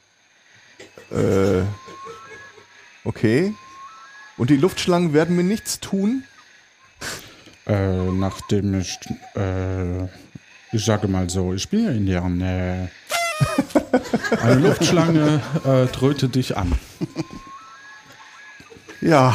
Äh, 1.11 1.63
okay. 3.05 3.55
Und 4.37 4.51
die 4.51 4.57
Luftschlangen 4.57 5.13
werden 5.13 5.37
mir 5.37 5.45
nichts 5.45 5.81
tun? 5.81 6.25
Äh, 7.67 8.11
nachdem 8.13 8.79
ich, 8.81 8.99
äh, 9.35 10.05
ich 10.73 10.85
sage 10.85 11.09
mal 11.09 11.31
so, 11.31 11.55
ich 11.55 11.69
bin 11.69 11.85
ja 11.85 11.91
in 11.91 12.07
deren 12.07 12.39
Nähe. 12.39 12.91
Eine 14.43 14.61
Luftschlange 14.61 15.41
äh, 15.65 15.87
trötet 15.87 16.35
dich 16.35 16.57
an. 16.57 16.73
Ja, 19.01 19.35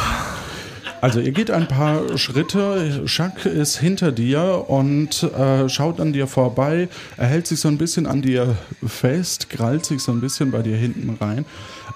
Also 1.01 1.21
ihr 1.21 1.31
geht 1.31 1.49
ein 1.49 1.67
paar 1.67 2.17
Schritte, 2.17 3.03
Jacques 3.05 3.45
ist 3.45 3.77
hinter 3.77 4.11
dir 4.11 4.65
und 4.67 5.23
äh, 5.23 5.69
schaut 5.69 6.01
an 6.01 6.11
dir 6.11 6.27
vorbei, 6.27 6.89
er 7.15 7.27
hält 7.27 7.47
sich 7.47 7.61
so 7.61 7.69
ein 7.69 7.77
bisschen 7.77 8.05
an 8.05 8.21
dir 8.21 8.57
fest, 8.85 9.49
krallt 9.49 9.85
sich 9.85 10.01
so 10.01 10.11
ein 10.11 10.19
bisschen 10.19 10.51
bei 10.51 10.61
dir 10.61 10.75
hinten 10.75 11.17
rein, 11.21 11.45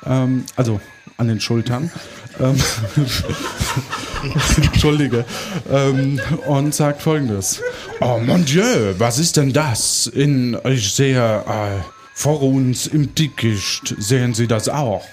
ähm, 0.05 0.45
also 0.55 0.79
an 1.17 1.27
den 1.27 1.41
Schultern. 1.41 1.91
Ähm, 2.39 2.55
Entschuldige. 4.63 5.25
Ähm, 5.69 6.19
und 6.47 6.73
sagt 6.73 7.01
folgendes. 7.01 7.61
Oh 7.99 8.19
mon 8.19 8.45
Dieu, 8.45 8.93
was 8.97 9.19
ist 9.19 9.35
denn 9.37 9.51
das? 9.53 10.07
In, 10.07 10.57
ich 10.65 10.93
sehe 10.93 11.19
äh, 11.19 11.81
vor 12.13 12.41
uns 12.41 12.87
im 12.87 13.15
Dickicht, 13.15 13.95
sehen 13.97 14.33
Sie 14.33 14.47
das 14.47 14.69
auch? 14.69 15.05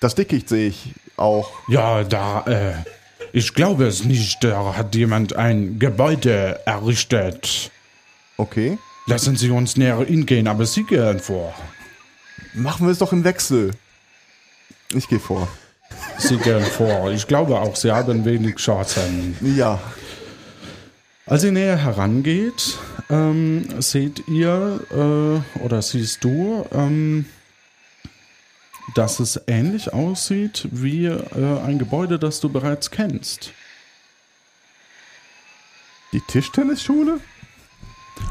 das 0.00 0.14
Dickicht 0.14 0.48
sehe 0.48 0.68
ich 0.68 0.92
auch. 1.16 1.50
Ja, 1.68 2.04
da, 2.04 2.44
äh, 2.46 2.74
ich 3.32 3.54
glaube 3.54 3.86
es 3.86 4.04
nicht. 4.04 4.42
Da 4.44 4.76
hat 4.76 4.94
jemand 4.94 5.34
ein 5.34 5.78
Gebäude 5.78 6.60
errichtet. 6.64 7.70
Okay. 8.36 8.78
Lassen 9.06 9.36
Sie 9.36 9.50
uns 9.50 9.76
näher 9.76 9.98
hingehen, 10.04 10.48
aber 10.48 10.66
Sie 10.66 10.84
gehen 10.84 11.20
vor. 11.20 11.54
Machen 12.54 12.86
wir 12.86 12.92
es 12.92 12.98
doch 12.98 13.12
im 13.12 13.24
Wechsel. 13.24 13.72
Ich 14.94 15.08
gehe 15.08 15.20
vor. 15.20 15.48
Sie 16.18 16.36
gehen 16.36 16.64
vor. 16.64 17.10
Ich 17.10 17.26
glaube 17.26 17.58
auch, 17.58 17.76
Sie 17.76 17.90
haben 17.90 18.24
wenig 18.24 18.56
Chancen. 18.56 19.36
Ja. 19.56 19.80
Als 21.26 21.42
ihr 21.42 21.52
näher 21.52 21.76
herangeht, 21.76 22.78
ähm, 23.10 23.66
seht 23.80 24.26
ihr 24.28 24.80
äh, 24.90 25.60
oder 25.60 25.82
siehst 25.82 26.24
du, 26.24 26.66
ähm, 26.72 27.26
dass 28.94 29.20
es 29.20 29.40
ähnlich 29.46 29.92
aussieht 29.92 30.68
wie 30.70 31.06
äh, 31.06 31.60
ein 31.64 31.78
Gebäude, 31.78 32.18
das 32.18 32.40
du 32.40 32.48
bereits 32.48 32.90
kennst. 32.90 33.52
Die 36.12 36.20
Tischtennisschule? 36.20 37.20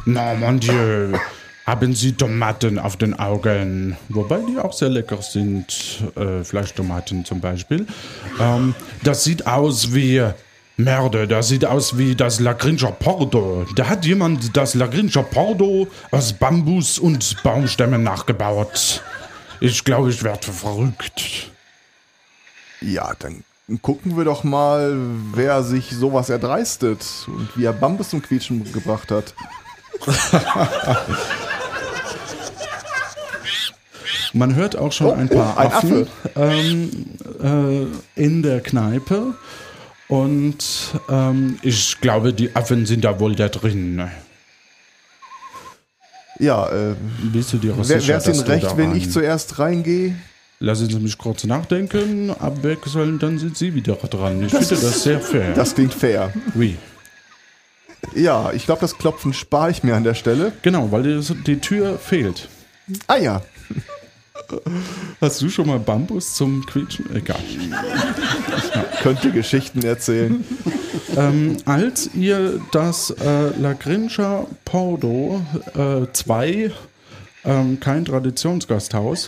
Na, 0.05 0.33
mon 0.33 0.59
Dieu, 0.59 1.17
haben 1.65 1.93
Sie 1.93 2.13
Tomaten 2.13 2.79
auf 2.79 2.97
den 2.97 3.13
Augen? 3.13 3.97
Wobei 4.09 4.39
die 4.39 4.57
auch 4.57 4.73
sehr 4.73 4.89
lecker 4.89 5.21
sind. 5.21 6.03
Äh, 6.15 6.43
Fleischtomaten 6.43 7.25
zum 7.25 7.41
Beispiel. 7.41 7.85
Ähm, 8.39 8.75
das 9.03 9.23
sieht 9.23 9.47
aus 9.47 9.93
wie. 9.93 10.23
Merde, 10.77 11.25
das 11.27 11.47
sieht 11.47 11.65
aus 11.65 11.97
wie 11.97 12.15
das 12.15 12.41
Lagrinscher 12.41 12.91
Pordo. 12.91 13.65
Da 13.75 13.87
hat 13.87 14.05
jemand 14.05 14.57
das 14.57 14.73
Lagrinscher 14.75 15.23
Pordo 15.23 15.87
aus 16.11 16.33
Bambus 16.33 16.99
und 16.99 17.41
Baumstämmen 17.43 18.03
nachgebaut. 18.03 19.01
Ich 19.61 19.85
glaube, 19.85 20.09
ich 20.09 20.21
werde 20.21 20.51
verrückt. 20.51 21.49
Ja, 22.81 23.13
dann 23.17 23.45
gucken 23.81 24.17
wir 24.17 24.25
doch 24.25 24.43
mal, 24.43 24.97
wer 25.33 25.63
sich 25.63 25.91
sowas 25.91 26.29
erdreistet 26.29 27.05
und 27.27 27.47
wie 27.55 27.63
er 27.63 27.73
Bambus 27.73 28.09
zum 28.09 28.21
Quietschen 28.21 28.69
gebracht 28.73 29.11
hat. 29.11 29.33
Man 34.33 34.53
hört 34.55 34.75
auch 34.75 34.91
schon 34.91 35.07
Oh, 35.07 35.13
ein 35.13 35.29
paar 35.29 35.53
oh, 35.55 35.59
ein 35.59 35.71
Affen 35.71 36.07
ähm, 36.35 37.05
äh, 37.41 38.21
in 38.21 38.43
der 38.43 38.59
Kneipe. 38.59 39.35
Und 40.07 40.57
ähm, 41.09 41.57
ich 41.61 41.99
glaube, 41.99 42.33
die 42.33 42.55
Affen 42.55 42.85
sind 42.85 43.03
da 43.03 43.19
wohl 43.19 43.35
da 43.35 43.49
drin. 43.49 44.07
Ja, 46.37 46.69
äh, 46.69 46.95
Bist 47.23 47.53
du 47.53 47.57
dir 47.57 47.73
wer, 47.77 47.99
sicher, 47.99 48.19
denn 48.19 48.39
recht, 48.41 48.77
wenn 48.77 48.95
ich 48.95 49.09
zuerst 49.09 49.57
reingehe? 49.57 50.15
Lassen 50.59 50.89
Sie 50.89 50.99
mich 50.99 51.17
kurz 51.17 51.43
nachdenken, 51.43 52.31
abwechseln, 52.31 53.19
dann 53.19 53.39
sind 53.39 53.57
Sie 53.57 53.73
wieder 53.73 53.95
dran. 53.95 54.43
Ich 54.43 54.51
finde 54.51 54.67
das 54.67 55.03
sehr 55.03 55.19
fair. 55.19 55.53
Das 55.53 55.75
klingt 55.75 55.93
fair. 55.93 56.31
oui. 56.53 56.77
Ja, 58.13 58.51
ich 58.53 58.65
glaube, 58.65 58.81
das 58.81 58.97
Klopfen 58.97 59.33
spare 59.33 59.71
ich 59.71 59.83
mir 59.83 59.95
an 59.95 60.03
der 60.03 60.13
Stelle. 60.13 60.53
Genau, 60.61 60.91
weil 60.91 61.03
die, 61.03 61.33
die 61.47 61.59
Tür 61.59 61.97
fehlt. 61.97 62.47
Ah 63.07 63.17
ja, 63.17 63.41
Hast 65.21 65.41
du 65.41 65.49
schon 65.49 65.67
mal 65.67 65.79
Bambus 65.79 66.35
zum 66.35 66.65
Quietschen? 66.65 67.15
Egal. 67.15 67.39
könnte 69.01 69.31
Geschichten 69.31 69.83
erzählen. 69.83 70.43
Ähm, 71.15 71.57
als 71.65 72.09
ihr 72.13 72.59
das 72.71 73.11
äh, 73.11 73.49
Lagrinscher 73.59 74.47
Pordo 74.65 75.41
2, 76.11 76.71
ähm, 77.45 77.79
kein 77.79 78.05
Traditionsgasthaus, 78.05 79.27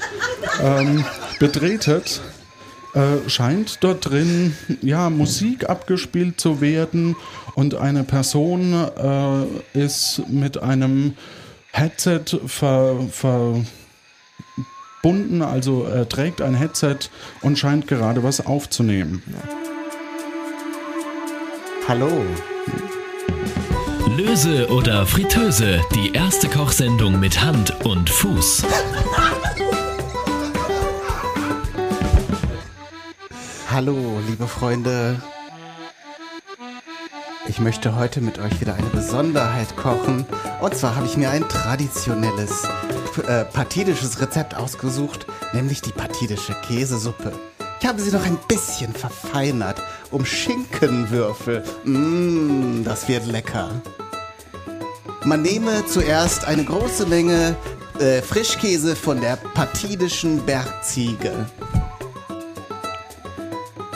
ähm, 0.61 1.05
betretet, 1.39 2.22
äh, 2.95 3.30
scheint 3.30 3.84
dort 3.84 4.09
drin 4.09 4.55
ja, 4.82 5.09
Musik 5.09 5.70
abgespielt 5.70 6.41
zu 6.41 6.61
werden 6.61 7.15
und 7.53 7.76
eine 7.76 8.03
Person 8.03 8.74
äh, 8.74 9.80
ist 9.80 10.24
mit 10.28 10.61
einem 10.61 11.13
Headset 11.72 12.39
ver, 12.47 12.95
verbunden, 15.08 15.41
also 15.41 15.86
er 15.86 16.10
trägt 16.10 16.41
ein 16.41 16.53
Headset 16.53 16.97
und 17.41 17.58
scheint 17.58 17.88
gerade 17.88 18.24
was 18.24 18.45
aufzunehmen. 18.45 19.24
Hallo. 21.88 22.10
Löse 24.18 24.68
oder 24.70 25.05
Fritteuse, 25.05 25.80
die 25.95 26.12
erste 26.12 26.49
Kochsendung 26.49 27.22
mit 27.22 27.41
Hand 27.41 27.86
und 27.86 28.10
Fuß. 28.10 28.64
Hallo, 33.72 34.20
liebe 34.28 34.47
Freunde. 34.47 35.22
Ich 37.47 37.60
möchte 37.62 37.95
heute 37.95 38.20
mit 38.20 38.39
euch 38.39 38.60
wieder 38.60 38.74
eine 38.74 38.88
Besonderheit 38.88 39.78
kochen. 39.78 40.26
Und 40.60 40.76
zwar 40.76 40.97
habe 40.97 41.05
ich 41.05 41.16
mir 41.16 41.30
ein 41.30 41.47
traditionelles 41.47 42.68
äh, 43.20 43.45
patidisches 43.45 44.22
Rezept 44.22 44.55
ausgesucht, 44.55 45.28
nämlich 45.53 45.82
die 45.82 45.91
patidische 45.91 46.53
Käsesuppe. 46.68 47.32
Ich 47.80 47.88
habe 47.88 48.01
sie 48.01 48.11
noch 48.11 48.26
ein 48.26 48.38
bisschen 48.47 48.93
verfeinert 48.93 49.82
um 50.11 50.26
Schinkenwürfel. 50.26 51.63
Mmm, 51.84 52.84
das 52.84 53.07
wird 53.07 53.28
lecker. 53.28 53.70
Man 55.24 55.41
nehme 55.41 55.86
zuerst 55.86 56.45
eine 56.45 56.63
große 56.63 57.05
Menge 57.05 57.55
äh, 57.99 58.22
Frischkäse 58.22 58.95
von 58.95 59.20
der 59.22 59.38
patidischen 59.53 60.45
Bergziege. 60.45 61.34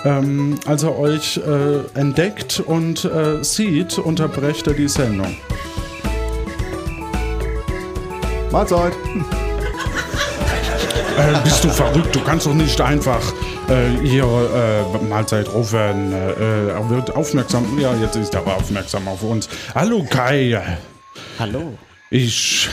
Ähm, 0.03 0.59
als 0.65 0.83
er 0.83 0.97
euch 0.97 1.37
äh, 1.37 1.99
entdeckt 1.99 2.59
und 2.59 3.05
äh, 3.05 3.43
sieht, 3.43 3.99
unterbrecht 3.99 4.67
er 4.67 4.73
die 4.73 4.89
Sendung. 4.89 5.37
Mahlzeit. 8.51 8.93
Äh, 11.17 11.43
bist 11.43 11.61
du 11.63 11.69
verrückt? 11.69 12.15
Du 12.15 12.21
kannst 12.21 12.45
doch 12.45 12.53
nicht 12.53 12.79
einfach 12.79 13.21
äh, 13.67 13.89
hier 14.01 14.23
äh, 14.23 15.03
Mahlzeit 15.03 15.53
rufen. 15.53 16.13
Äh, 16.13 16.69
er 16.69 16.89
wird 16.89 17.13
aufmerksam. 17.13 17.77
Ja, 17.77 17.93
jetzt 17.95 18.15
ist 18.15 18.33
er 18.33 18.39
aber 18.39 18.55
aufmerksam 18.55 19.07
auf 19.09 19.21
uns. 19.21 19.49
Hallo 19.75 20.07
Kai. 20.09 20.79
Hallo. 21.37 21.77
Ich. 22.09 22.69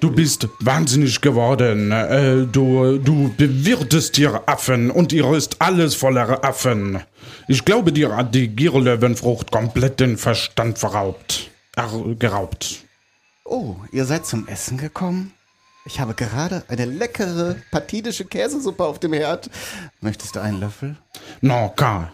Du 0.00 0.10
bist 0.10 0.48
wahnsinnig 0.60 1.20
geworden. 1.20 1.92
Äh, 1.92 2.46
du, 2.50 2.98
du 2.98 3.32
bewirtest 3.36 4.16
hier 4.16 4.42
Affen 4.46 4.90
und 4.90 5.12
ihr 5.12 5.30
ist 5.34 5.56
alles 5.60 5.94
voller 5.94 6.42
Affen. 6.42 7.00
Ich 7.48 7.64
glaube, 7.64 7.92
dir 7.92 8.16
hat 8.16 8.34
die 8.34 8.48
Gierlöwenfrucht 8.48 9.52
komplett 9.52 10.00
den 10.00 10.16
Verstand 10.16 10.78
verraubt. 10.78 11.51
Er, 11.74 11.88
geraubt. 12.18 12.84
Oh, 13.44 13.76
ihr 13.92 14.04
seid 14.04 14.26
zum 14.26 14.46
Essen 14.46 14.76
gekommen? 14.76 15.32
Ich 15.84 16.00
habe 16.00 16.14
gerade 16.14 16.62
eine 16.68 16.84
leckere 16.84 17.56
patidische 17.70 18.24
Käsesuppe 18.24 18.84
auf 18.84 18.98
dem 18.98 19.14
Herd. 19.14 19.50
Möchtest 20.00 20.36
du 20.36 20.40
einen 20.40 20.60
Löffel? 20.60 20.96
No, 21.40 21.72
Kai. 21.74 22.08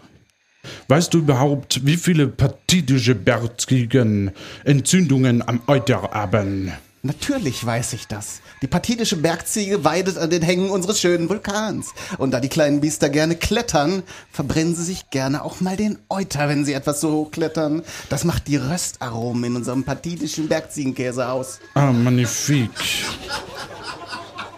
Weißt 0.87 1.13
du 1.13 1.19
überhaupt, 1.19 1.85
wie 1.85 1.97
viele 1.97 2.27
patidische 2.27 3.15
Bergziegen 3.15 4.31
Entzündungen 4.63 5.47
am 5.47 5.61
Euter 5.67 6.01
haben? 6.11 6.71
Natürlich 7.01 7.65
weiß 7.65 7.93
ich 7.93 8.07
das. 8.07 8.41
Die 8.61 8.67
patidische 8.67 9.15
Bergziege 9.15 9.85
weidet 9.85 10.17
an 10.17 10.29
den 10.29 10.41
Hängen 10.41 10.69
unseres 10.69 10.99
schönen 10.99 11.29
Vulkans. 11.29 11.93
Und 12.17 12.31
da 12.31 12.41
die 12.41 12.49
kleinen 12.49 12.81
Biester 12.81 13.07
gerne 13.07 13.35
klettern, 13.35 14.03
verbrennen 14.31 14.75
sie 14.75 14.83
sich 14.83 15.09
gerne 15.09 15.43
auch 15.43 15.61
mal 15.61 15.77
den 15.77 15.97
Euter, 16.09 16.49
wenn 16.49 16.65
sie 16.65 16.73
etwas 16.73 16.99
so 16.99 17.11
hoch 17.11 17.31
klettern. 17.31 17.83
Das 18.09 18.25
macht 18.25 18.49
die 18.49 18.57
Röstaromen 18.57 19.45
in 19.45 19.55
unserem 19.55 19.85
patidischen 19.85 20.49
Bergziegenkäse 20.49 21.29
aus. 21.29 21.59
Ah, 21.73 21.93
magnifique. 21.93 22.69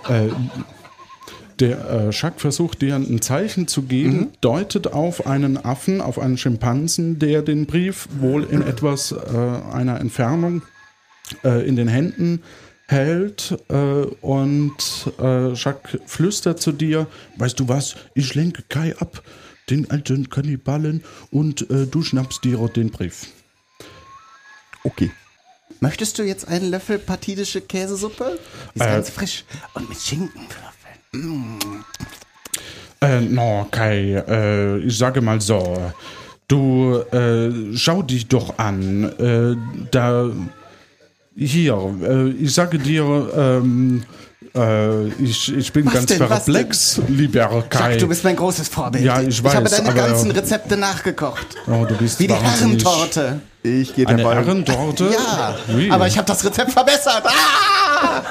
Äh, 0.09 0.29
der 1.59 1.89
äh, 1.91 2.11
Schack 2.11 2.41
versucht 2.41 2.81
dir 2.81 2.95
ein 2.95 3.21
Zeichen 3.21 3.67
zu 3.67 3.83
geben, 3.83 4.29
deutet 4.41 4.93
auf 4.93 5.27
einen 5.27 5.63
Affen, 5.63 6.01
auf 6.01 6.17
einen 6.17 6.39
Schimpansen, 6.39 7.19
der 7.19 7.43
den 7.43 7.67
Brief 7.67 8.07
wohl 8.19 8.45
in 8.45 8.63
etwas 8.63 9.11
äh, 9.11 9.15
einer 9.71 9.99
Entfernung 9.99 10.63
äh, 11.43 11.67
in 11.67 11.75
den 11.75 11.87
Händen 11.87 12.41
hält 12.87 13.57
äh, 13.69 13.75
und 13.75 14.73
äh, 15.19 15.55
Schack 15.55 15.97
flüstert 16.05 16.61
zu 16.61 16.71
dir, 16.71 17.07
weißt 17.37 17.59
du 17.59 17.67
was, 17.69 17.95
ich 18.15 18.35
lenke 18.35 18.63
Kai 18.67 18.95
ab, 18.99 19.23
den 19.69 19.89
alten 19.89 20.29
Kannibalen, 20.29 21.03
und 21.31 21.69
äh, 21.69 21.87
du 21.87 22.03
schnappst 22.03 22.43
dir 22.43 22.57
den 22.67 22.89
Brief. 22.89 23.27
Okay. 24.83 25.11
Möchtest 25.79 26.19
du 26.19 26.23
jetzt 26.23 26.47
einen 26.47 26.69
Löffel 26.69 26.99
patidische 26.99 27.61
Käsesuppe? 27.61 28.37
Die 28.75 28.79
ist 28.79 28.85
Äh. 28.85 28.91
ganz 28.91 29.09
frisch 29.09 29.45
und 29.73 29.89
mit 29.89 29.97
Schinkenwürfeln. 29.97 30.69
Mm. 31.13 31.59
Äh, 33.01 33.21
no, 33.21 33.67
Kai, 33.71 34.23
äh, 34.27 34.77
ich 34.79 34.97
sage 34.97 35.21
mal 35.21 35.41
so. 35.41 35.91
Du, 36.47 36.97
äh, 37.11 37.75
schau 37.75 38.03
dich 38.03 38.27
doch 38.27 38.59
an. 38.59 39.03
Äh, 39.17 39.55
da, 39.89 40.29
hier, 41.35 41.75
äh, 42.03 42.29
ich 42.29 42.53
sage 42.53 42.77
dir, 42.77 43.03
ähm, 43.35 44.03
äh, 44.55 45.07
ich, 45.23 45.55
ich 45.55 45.71
bin 45.71 45.85
Was 45.85 45.93
ganz 45.93 46.05
denn, 46.07 46.19
perplex, 46.19 47.01
lieber 47.07 47.63
Kai. 47.69 47.91
Sag, 47.93 47.99
du 47.99 48.07
bist 48.07 48.23
mein 48.23 48.35
großes 48.35 48.67
Vorbild. 48.67 49.03
Ja, 49.05 49.21
ich 49.21 49.29
Ich 49.39 49.43
habe 49.43 49.63
weiß, 49.63 49.71
deine 49.77 49.89
aber- 49.89 49.97
ganzen 50.07 50.31
Rezepte 50.31 50.77
nachgekocht. 50.77 51.47
oh, 51.67 51.85
du 51.85 51.95
bist 51.95 52.19
Wie 52.19 52.27
die. 52.27 52.33
Herrentorte. 52.33 53.39
Ich 53.63 53.93
gehe 53.95 54.07
Eine 54.07 54.23
dabei. 54.23 54.35
Ehrentorte? 54.37 55.09
Ja, 55.13 55.55
Ui. 55.73 55.91
aber 55.91 56.07
ich 56.07 56.17
habe 56.17 56.25
das 56.27 56.43
Rezept 56.43 56.71
verbessert. 56.71 57.23
Ah! 57.25 58.23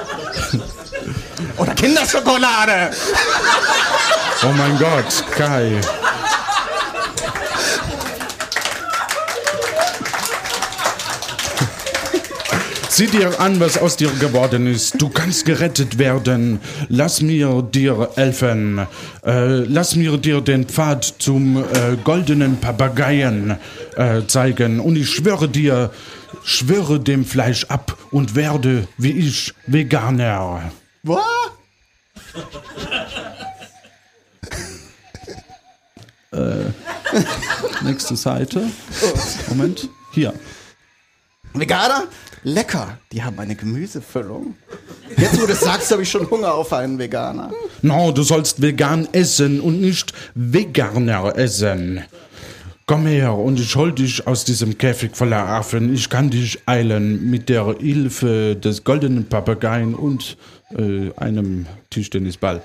Oder 1.57 1.75
Kinderschokolade. 1.75 2.91
Oh 4.43 4.53
mein 4.57 4.77
Gott, 4.79 5.25
Kai. 5.31 5.81
Sieh 12.93 13.07
dir 13.07 13.39
an, 13.41 13.61
was 13.61 13.79
aus 13.79 13.97
dir 13.97 14.11
geworden 14.11 14.67
ist. 14.67 15.01
Du 15.01 15.09
kannst 15.09 15.45
gerettet 15.45 15.97
werden. 15.97 16.59
Lass 16.89 17.23
mir 17.23 17.63
dir 17.63 18.11
helfen. 18.17 18.81
Äh, 19.25 19.61
lass 19.61 19.95
mir 19.95 20.17
dir 20.17 20.41
den 20.41 20.67
Pfad 20.67 21.05
zum 21.05 21.59
äh, 21.59 21.97
goldenen 22.03 22.59
Papageien 22.59 23.57
äh, 23.97 24.23
zeigen. 24.27 24.81
Und 24.81 24.97
ich 24.97 25.09
schwöre 25.09 25.49
dir, 25.49 25.93
schwöre 26.43 26.99
dem 26.99 27.25
Fleisch 27.25 27.65
ab 27.67 27.97
und 28.11 28.35
werde 28.35 28.89
wie 28.99 29.13
ich 29.13 29.55
Veganer. 29.69 30.73
Was? 31.05 31.21
Nächste 37.83 38.17
Seite. 38.17 38.65
Moment. 39.49 39.89
Hier. 40.13 40.35
Veganer? 41.55 42.09
Lecker. 42.43 42.99
Die 43.13 43.23
haben 43.23 43.39
eine 43.39 43.55
Gemüsefüllung. 43.55 44.55
Jetzt, 45.17 45.41
wo 45.41 45.47
du 45.47 45.53
es 45.53 45.61
sagst, 45.61 45.91
habe 45.91 46.03
ich 46.03 46.11
schon 46.11 46.29
Hunger 46.31 46.55
auf 46.55 46.73
einen 46.73 46.99
Veganer. 46.99 47.51
No, 47.83 48.13
du 48.13 48.23
sollst 48.23 48.63
vegan 48.63 49.09
essen 49.13 49.61
und 49.61 49.81
nicht 49.81 50.13
Veganer 50.35 51.37
essen. 51.37 52.03
Komm 52.87 53.07
her 53.07 53.35
und 53.35 53.61
ich 53.61 53.77
hol 53.77 53.93
dich 53.93 54.27
aus 54.27 54.45
diesem 54.45 54.77
Käfig 54.77 55.15
voller 55.15 55.47
Affen. 55.47 55.95
Ich 55.95 56.09
kann 56.09 56.31
dich 56.31 56.59
eilen 56.67 57.31
mit 57.31 57.49
der 57.49 57.77
Hilfe 57.79 58.57
des 58.57 58.83
goldenen 58.83 59.27
Papageien 59.27 59.95
und 59.95 60.37
äh, 60.77 61.13
einem 61.17 61.67
Tischtennisball. 61.91 62.63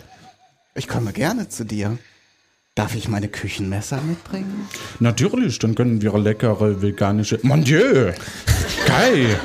Ich 0.73 0.87
komme 0.87 1.13
gerne 1.13 1.47
zu 1.49 1.63
dir. 1.63 1.97
Darf 2.73 2.95
ich 2.95 3.07
meine 3.07 3.29
Küchenmesser 3.29 4.01
mitbringen? 4.01 4.67
Natürlich, 4.99 5.59
dann 5.59 5.75
können 5.75 6.01
wir 6.01 6.17
leckere 6.17 6.81
veganische. 6.81 7.39
Mon 7.43 7.63
Dieu! 7.63 8.11
Kai! 8.85 9.37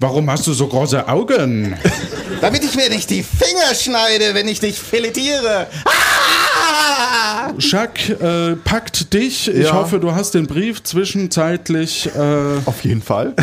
Warum 0.00 0.30
hast 0.30 0.46
du 0.46 0.52
so 0.52 0.68
große 0.68 1.08
Augen? 1.08 1.74
Damit 2.40 2.62
ich 2.64 2.76
mir 2.76 2.88
nicht 2.88 3.10
die 3.10 3.22
Finger 3.24 3.74
schneide, 3.74 4.32
wenn 4.34 4.46
ich 4.46 4.60
dich 4.60 4.78
filetiere. 4.78 5.66
Ah! 5.84 7.52
Jacques 7.58 8.10
äh, 8.10 8.54
packt 8.56 9.12
dich. 9.12 9.48
Ich 9.48 9.66
Ja. 9.66 9.72
hoffe, 9.72 9.98
du 9.98 10.14
hast 10.14 10.34
den 10.34 10.46
Brief 10.46 10.82
zwischenzeitlich. 10.84 12.08
Äh, 12.14 12.20
Auf 12.64 12.84
jeden 12.84 13.02
Fall. 13.02 13.34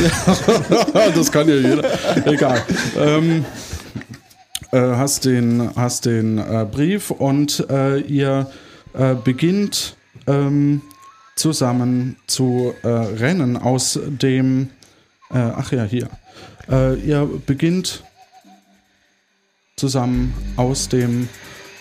das 1.16 1.32
kann 1.32 1.50
ja 1.50 1.56
jeder. 1.56 1.84
Egal. 2.26 2.62
Ähm, 2.98 3.44
äh, 4.72 4.78
hast 4.80 5.26
den, 5.26 5.70
hast 5.76 6.06
den 6.06 6.38
äh, 6.38 6.66
Brief 6.70 7.12
und 7.12 7.66
äh, 7.70 8.00
ihr 8.00 8.50
äh, 8.94 9.14
beginnt 9.16 9.96
ähm, 10.28 10.82
zusammen 11.36 12.16
zu 12.28 12.74
rennen 12.84 13.58
aus 13.58 14.00
dem. 14.06 14.70
Ach 15.30 15.70
ja, 15.74 15.84
hier. 15.84 16.08
Äh, 16.70 16.96
ihr 16.96 17.30
beginnt 17.46 18.04
zusammen 19.76 20.34
aus 20.58 20.90
dem 20.90 21.28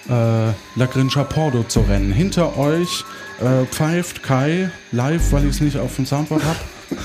äh, 0.09 0.11
La 0.11 0.87
Grincha 0.93 1.25
Pordo 1.25 1.63
zu 1.65 1.81
rennen. 1.81 2.13
Hinter 2.13 2.59
euch 2.59 3.05
äh, 3.41 3.65
pfeift 3.67 4.23
Kai 4.23 4.71
live, 4.93 5.33
weil 5.33 5.45
ich 5.45 5.51
es 5.51 5.61
nicht 5.61 5.79
auf 5.79 5.97
dem 5.97 6.07
Soundboard 6.07 6.45
habe. 6.45 6.59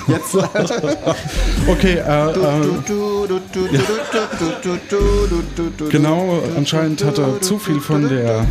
Jetzt. 0.08 0.36
Okay, 1.68 1.98
äh, 1.98 2.32
äh, 2.32 2.36
Genau, 5.90 6.42
anscheinend 6.56 7.04
hat 7.04 7.18
er 7.18 7.42
zu 7.42 7.60
viel 7.60 7.80
von 7.80 8.08
der 8.10 8.46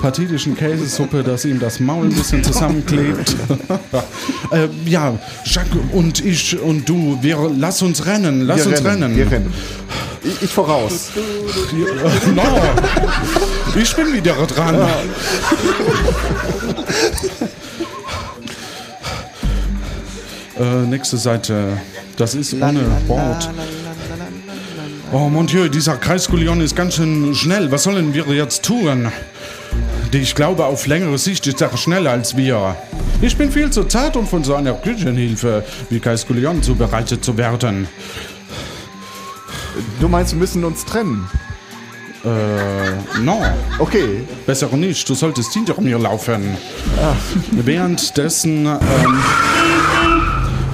partidischen 0.00 0.56
Käsesuppe, 0.56 1.22
dass 1.22 1.44
ihm 1.44 1.58
das 1.58 1.80
Maul 1.80 2.06
ein 2.06 2.14
bisschen 2.14 2.42
zusammenklebt. 2.44 3.36
äh, 4.50 4.68
ja, 4.84 5.18
Jacques 5.44 5.76
und 5.92 6.24
ich 6.24 6.58
und 6.60 6.88
du, 6.88 7.18
wir 7.22 7.50
lass 7.56 7.82
uns 7.82 8.06
rennen, 8.06 8.42
lass 8.42 8.66
wir 8.66 8.72
uns 8.72 8.84
rennen. 8.84 9.16
Wir 9.16 9.30
rennen. 9.30 9.52
Ich, 10.24 10.42
ich 10.42 10.50
voraus. 10.50 11.10
no, 12.34 12.42
ich 13.80 13.96
bin 13.96 14.12
wieder 14.12 14.34
dran. 14.46 14.86
Äh, 20.58 20.86
nächste 20.86 21.16
Seite. 21.16 21.80
Das 22.16 22.34
ist 22.34 22.54
ohne 22.54 22.80
Wort. 23.06 23.48
Oh 25.12 25.28
mon 25.28 25.46
Dieu, 25.46 25.68
dieser 25.68 25.96
Kreiskulion 25.96 26.60
ist 26.60 26.74
ganz 26.74 26.94
schön 26.94 27.34
schnell. 27.34 27.70
Was 27.70 27.84
sollen 27.84 28.14
wir 28.14 28.24
jetzt 28.28 28.64
tun? 28.64 29.10
Ich 30.12 30.34
glaube, 30.34 30.66
auf 30.66 30.86
längere 30.86 31.16
Sicht 31.18 31.46
ist 31.46 31.60
er 31.60 31.74
schneller 31.76 32.10
als 32.10 32.36
wir. 32.36 32.76
Ich 33.22 33.36
bin 33.36 33.50
viel 33.50 33.70
zu 33.70 33.84
zart, 33.84 34.16
um 34.16 34.26
von 34.26 34.44
so 34.44 34.54
einer 34.54 34.74
Küchenhilfe 34.74 35.64
wie 35.88 36.00
Kreiskulion 36.00 36.62
zubereitet 36.62 37.24
zu 37.24 37.36
werden. 37.36 37.88
Du 40.00 40.08
meinst, 40.08 40.32
wir 40.32 40.38
müssen 40.38 40.64
uns 40.64 40.84
trennen? 40.84 41.28
Äh, 42.24 43.20
no. 43.20 43.42
Okay. 43.78 44.24
Besser 44.46 44.68
nicht, 44.76 45.08
du 45.08 45.14
solltest 45.14 45.52
hinter 45.52 45.80
mir 45.80 45.98
laufen. 45.98 46.56
Währenddessen 47.50 48.66
ähm, 48.66 48.78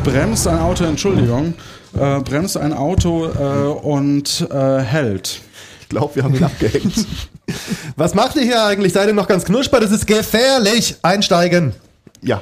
bremst 0.09 0.49
ein 0.49 0.59
Auto, 0.59 0.85
Entschuldigung, 0.85 1.55
äh, 1.95 2.21
bremst 2.21 2.57
ein 2.57 2.73
Auto 2.73 3.27
äh, 3.27 3.69
und 3.85 4.49
äh, 4.51 4.79
hält. 4.79 5.43
Ich 5.83 5.89
glaube, 5.89 6.17
wir 6.17 6.25
haben 6.25 6.35
ihn 6.35 6.45
abgehängt. 6.45 7.07
Was 7.97 8.15
macht 8.15 8.37
ihr 8.37 8.43
hier 8.43 8.65
eigentlich? 8.65 8.93
Seid 8.93 9.09
ihr 9.09 9.15
noch 9.15 9.29
ganz 9.29 9.45
knusper? 9.45 9.81
Das 9.81 9.91
ist 9.91 10.07
gefährlich. 10.07 10.97
Einsteigen. 11.03 11.75
Ja. 12.23 12.41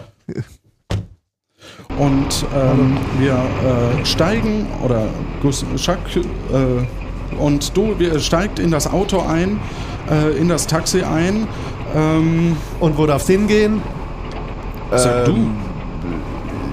Und 1.99 2.45
ähm, 2.55 2.99
wir 3.19 3.33
äh, 3.33 4.05
steigen, 4.05 4.67
oder 4.85 5.09
Gus, 5.41 5.65
Jacques 5.77 6.17
äh, 6.17 7.37
und 7.37 7.77
du, 7.77 7.99
wir 7.99 8.19
steigt 8.21 8.59
in 8.59 8.71
das 8.71 8.87
Auto 8.87 9.21
ein, 9.21 9.61
äh, 10.11 10.37
in 10.39 10.49
das 10.49 10.67
Taxi 10.67 11.03
ein. 11.03 11.49
Ähm, 11.95 12.57
Und 12.81 12.99
wo 12.99 13.07
darf's 13.07 13.27
hingehen? 13.27 13.83
sag 14.95 15.25
du. 15.25 15.51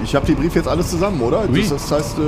Ich 0.04 0.14
habe 0.16 0.26
die 0.26 0.34
Brief 0.34 0.56
jetzt 0.56 0.68
alles 0.68 0.89
zusammen, 0.89 1.22
oder? 1.22 1.43
Oui. 1.51 1.62
Das, 1.62 1.70
das 1.88 1.91
heißt, 1.91 2.18
äh, 2.20 2.22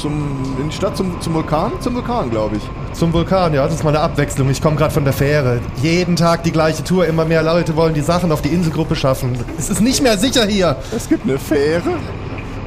zum, 0.00 0.56
in 0.60 0.68
die 0.68 0.74
Stadt, 0.74 0.96
zum, 0.96 1.20
zum 1.20 1.34
Vulkan? 1.34 1.72
Zum 1.80 1.94
Vulkan, 1.94 2.30
glaube 2.30 2.56
ich. 2.56 2.62
Zum 2.98 3.12
Vulkan, 3.12 3.52
ja, 3.54 3.64
das 3.64 3.74
ist 3.74 3.84
mal 3.84 3.90
eine 3.90 4.00
Abwechslung. 4.00 4.48
Ich 4.50 4.60
komme 4.62 4.76
gerade 4.76 4.92
von 4.92 5.04
der 5.04 5.12
Fähre. 5.12 5.60
Jeden 5.82 6.16
Tag 6.16 6.42
die 6.42 6.52
gleiche 6.52 6.82
Tour. 6.84 7.06
Immer 7.06 7.24
mehr 7.24 7.42
Leute 7.42 7.76
wollen 7.76 7.94
die 7.94 8.00
Sachen 8.00 8.32
auf 8.32 8.42
die 8.42 8.48
Inselgruppe 8.48 8.96
schaffen. 8.96 9.38
Es 9.58 9.70
ist 9.70 9.80
nicht 9.80 10.02
mehr 10.02 10.16
sicher 10.18 10.46
hier. 10.46 10.76
Es 10.94 11.08
gibt 11.08 11.24
eine 11.24 11.38
Fähre. 11.38 11.90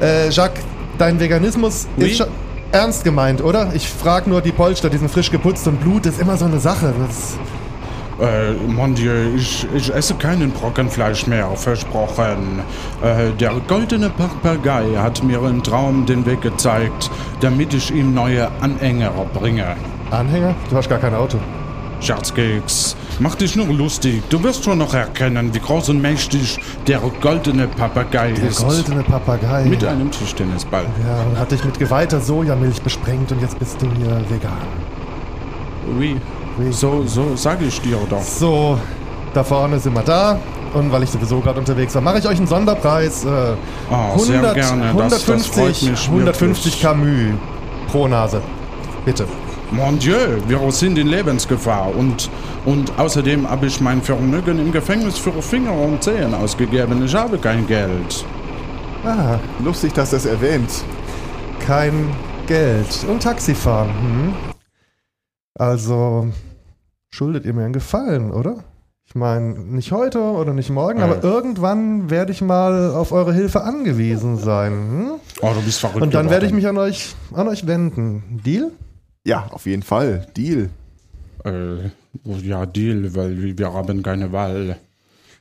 Äh, 0.00 0.30
Jacques, 0.30 0.62
dein 0.98 1.18
Veganismus 1.18 1.86
Oui. 1.98 2.10
ist 2.10 2.18
schon 2.18 2.28
ernst 2.72 3.04
gemeint, 3.04 3.42
oder? 3.42 3.70
Ich 3.74 3.88
frage 3.88 4.28
nur 4.28 4.40
die 4.42 4.52
Polster, 4.52 4.90
die 4.90 4.98
sind 4.98 5.10
frisch 5.10 5.30
geputzt 5.30 5.66
und 5.66 5.80
Blut 5.80 6.06
ist 6.06 6.20
immer 6.20 6.36
so 6.36 6.44
eine 6.44 6.60
Sache. 6.60 6.92
Das, 7.06 7.36
Äh, 8.18 8.52
mon 8.66 8.94
Dieu, 8.94 9.12
ich, 9.36 9.66
ich 9.74 9.92
esse 9.94 10.14
keinen 10.14 10.50
Brockenfleisch 10.50 11.26
mehr, 11.26 11.50
versprochen. 11.54 12.60
Äh, 13.02 13.32
der 13.38 13.52
goldene 13.68 14.08
Papagei 14.08 14.86
hat 14.96 15.22
mir 15.22 15.42
im 15.46 15.62
Traum 15.62 16.06
den 16.06 16.24
Weg 16.24 16.40
gezeigt, 16.40 17.10
damit 17.40 17.74
ich 17.74 17.90
ihm 17.94 18.14
neue 18.14 18.48
Anhänger 18.62 19.10
bringe. 19.34 19.76
Anhänger? 20.10 20.54
Du 20.70 20.76
hast 20.76 20.88
gar 20.88 20.98
kein 20.98 21.14
Auto. 21.14 21.36
Scherzkeks, 22.00 22.94
mach 23.20 23.34
dich 23.34 23.56
nur 23.56 23.66
lustig. 23.68 24.22
Du 24.30 24.42
wirst 24.42 24.64
schon 24.64 24.78
noch 24.78 24.94
erkennen, 24.94 25.52
wie 25.54 25.58
groß 25.58 25.88
und 25.90 26.00
mächtig 26.00 26.58
der 26.86 27.00
goldene 27.20 27.66
Papagei 27.68 28.32
Der 28.32 28.48
ist. 28.48 28.64
goldene 28.64 29.02
Papagei. 29.02 29.64
Mit 29.64 29.84
einem 29.84 30.10
Tischtennisball. 30.10 30.84
ja, 31.06 31.22
und 31.30 31.38
hat 31.38 31.50
dich 31.52 31.64
mit 31.64 31.78
geweihter 31.78 32.20
Sojamilch 32.20 32.80
besprengt 32.82 33.32
und 33.32 33.40
jetzt 33.42 33.58
bist 33.58 33.80
du 33.82 33.86
hier 33.98 34.10
vegan. 34.28 34.52
Oui. 35.98 36.16
So, 36.70 37.02
so 37.06 37.36
sage 37.36 37.64
ich 37.66 37.80
dir 37.80 37.98
doch. 38.08 38.22
So, 38.22 38.78
da 39.34 39.44
vorne 39.44 39.78
sind 39.78 39.94
wir 39.94 40.02
da. 40.02 40.38
Und 40.74 40.90
weil 40.92 41.02
ich 41.04 41.10
sowieso 41.10 41.40
gerade 41.40 41.58
unterwegs 41.60 41.94
war, 41.94 42.02
mache 42.02 42.18
ich 42.18 42.26
euch 42.26 42.38
einen 42.38 42.46
Sonderpreis. 42.46 43.24
Äh, 43.24 43.28
Oh, 43.90 44.18
sehr 44.18 44.40
gerne. 44.54 44.92
Das- 44.98 45.24
das 45.24 45.46
freut 45.46 45.74
150, 45.76 45.90
mich 45.90 46.08
150 46.08 46.80
Camus 46.82 47.34
pro 47.90 48.08
Nase. 48.08 48.42
Bitte. 49.04 49.26
Mon 49.70 49.98
Dieu, 49.98 50.16
wir 50.46 50.70
sind 50.70 50.96
in 50.98 51.08
Lebensgefahr 51.08 51.94
und, 51.96 52.30
und 52.64 52.96
außerdem 52.98 53.48
habe 53.50 53.66
ich 53.66 53.80
mein 53.80 54.00
Vermögen 54.00 54.58
im 54.60 54.70
Gefängnis 54.70 55.18
für 55.18 55.32
Finger 55.42 55.72
und 55.72 56.02
Zehen 56.02 56.34
ausgegeben. 56.34 57.04
Ich 57.04 57.14
habe 57.14 57.36
kein 57.38 57.66
Geld. 57.66 58.24
Ah, 59.04 59.38
Lustig, 59.64 59.92
dass 59.94 60.10
das 60.10 60.24
erwähnt. 60.26 60.70
kein 61.66 62.08
Geld. 62.46 63.04
Und 63.10 63.22
Taxifahren. 63.22 63.88
Hm? 63.90 64.34
Also, 65.58 66.28
schuldet 67.16 67.46
ihr 67.46 67.54
mir 67.54 67.64
einen 67.64 67.72
Gefallen, 67.72 68.30
oder? 68.30 68.64
Ich 69.06 69.14
meine, 69.14 69.58
nicht 69.58 69.90
heute 69.90 70.20
oder 70.20 70.52
nicht 70.52 70.68
morgen, 70.68 71.00
aber 71.00 71.24
irgendwann 71.24 72.10
werde 72.10 72.32
ich 72.32 72.42
mal 72.42 72.90
auf 72.90 73.10
eure 73.10 73.32
Hilfe 73.32 73.62
angewiesen 73.62 74.36
sein. 74.36 74.72
Hm? 74.72 75.10
Oh, 75.40 75.52
du 75.54 75.62
bist 75.62 75.80
verrückt. 75.80 76.02
Und 76.02 76.12
dann 76.12 76.28
werde 76.28 76.44
ich 76.44 76.52
mich 76.52 76.66
an 76.66 76.76
euch, 76.76 77.14
an 77.32 77.48
euch 77.48 77.66
wenden. 77.66 78.40
Deal? 78.44 78.70
Ja, 79.24 79.46
auf 79.50 79.64
jeden 79.64 79.82
Fall. 79.82 80.26
Deal. 80.36 80.68
Äh, 81.44 81.88
ja, 82.42 82.66
Deal, 82.66 83.14
weil 83.14 83.56
wir 83.56 83.72
haben 83.72 84.02
keine 84.02 84.32
Wahl. 84.32 84.76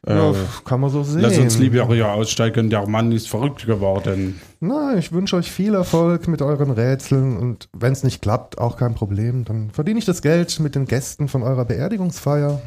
Äh, 0.08 0.16
Ja, 0.16 0.34
kann 0.66 0.82
man 0.82 0.90
so 0.90 1.04
sehen. 1.04 1.22
Lass 1.22 1.38
uns 1.38 1.58
lieber 1.58 1.88
hier 1.88 2.12
aussteigen, 2.12 2.70
der 2.70 2.88
Mann 2.88 3.12
ist 3.12 3.28
verrückt 3.28 3.66
geworden. 3.66 4.40
Na, 4.60 4.96
ich 4.98 5.12
wünsche 5.12 5.36
euch 5.36 5.52
viel 5.52 5.74
Erfolg 5.74 6.28
mit 6.28 6.42
euren 6.42 6.72
Rätseln 6.72 7.38
und 7.38 7.70
wenn 7.74 7.94
es 7.94 8.04
nicht 8.04 8.22
klappt, 8.22 8.58
auch 8.58 8.78
kein 8.78 8.94
Problem. 8.96 9.46
Dann 9.46 9.72
verdiene 9.72 10.00
ich 10.00 10.06
das 10.06 10.22
Geld 10.22 10.60
mit 10.60 10.76
den 10.76 10.86
Gästen 10.86 11.28
von 11.28 11.44
eurer 11.44 11.66
Beerdigungsfeier. 11.66 12.62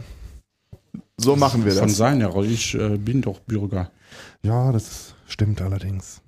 So 1.16 1.36
machen 1.36 1.64
wir 1.64 1.72
Von 1.72 1.88
das. 1.88 1.96
seiner, 1.96 2.34
ich 2.36 2.74
äh, 2.74 2.96
bin 2.96 3.22
doch 3.22 3.40
Bürger. 3.40 3.90
Ja, 4.42 4.70
das 4.72 5.14
stimmt 5.26 5.60
allerdings. 5.60 6.20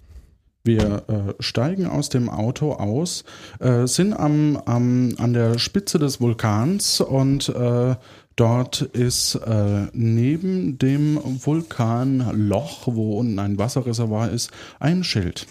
Wir 0.64 1.04
äh, 1.08 1.34
steigen 1.42 1.86
aus 1.86 2.08
dem 2.10 2.28
Auto 2.28 2.72
aus, 2.72 3.24
äh, 3.60 3.86
sind 3.86 4.12
am, 4.12 4.58
am, 4.66 5.14
an 5.18 5.32
der 5.32 5.58
Spitze 5.58 5.98
des 5.98 6.20
Vulkans 6.20 7.00
und 7.00 7.48
äh, 7.48 7.94
dort 8.40 8.80
ist 8.80 9.34
äh, 9.34 9.88
neben 9.92 10.78
dem 10.78 11.20
Vulkanloch, 11.44 12.86
wo 12.86 13.18
unten 13.18 13.38
ein 13.38 13.58
Wasserreservoir 13.58 14.30
ist, 14.30 14.50
ein 14.78 15.04
Schild. 15.04 15.46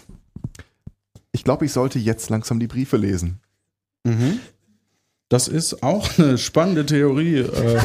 Ich 1.30 1.44
glaube, 1.44 1.66
ich 1.66 1.72
sollte 1.72 2.00
jetzt 2.00 2.30
langsam 2.30 2.58
die 2.58 2.66
Briefe 2.66 2.96
lesen. 2.96 3.38
Mhm. 4.02 4.40
Das 5.28 5.46
ist 5.46 5.84
auch 5.84 6.18
eine 6.18 6.36
spannende 6.36 6.84
Theorie. 6.84 7.38
Äh. 7.38 7.80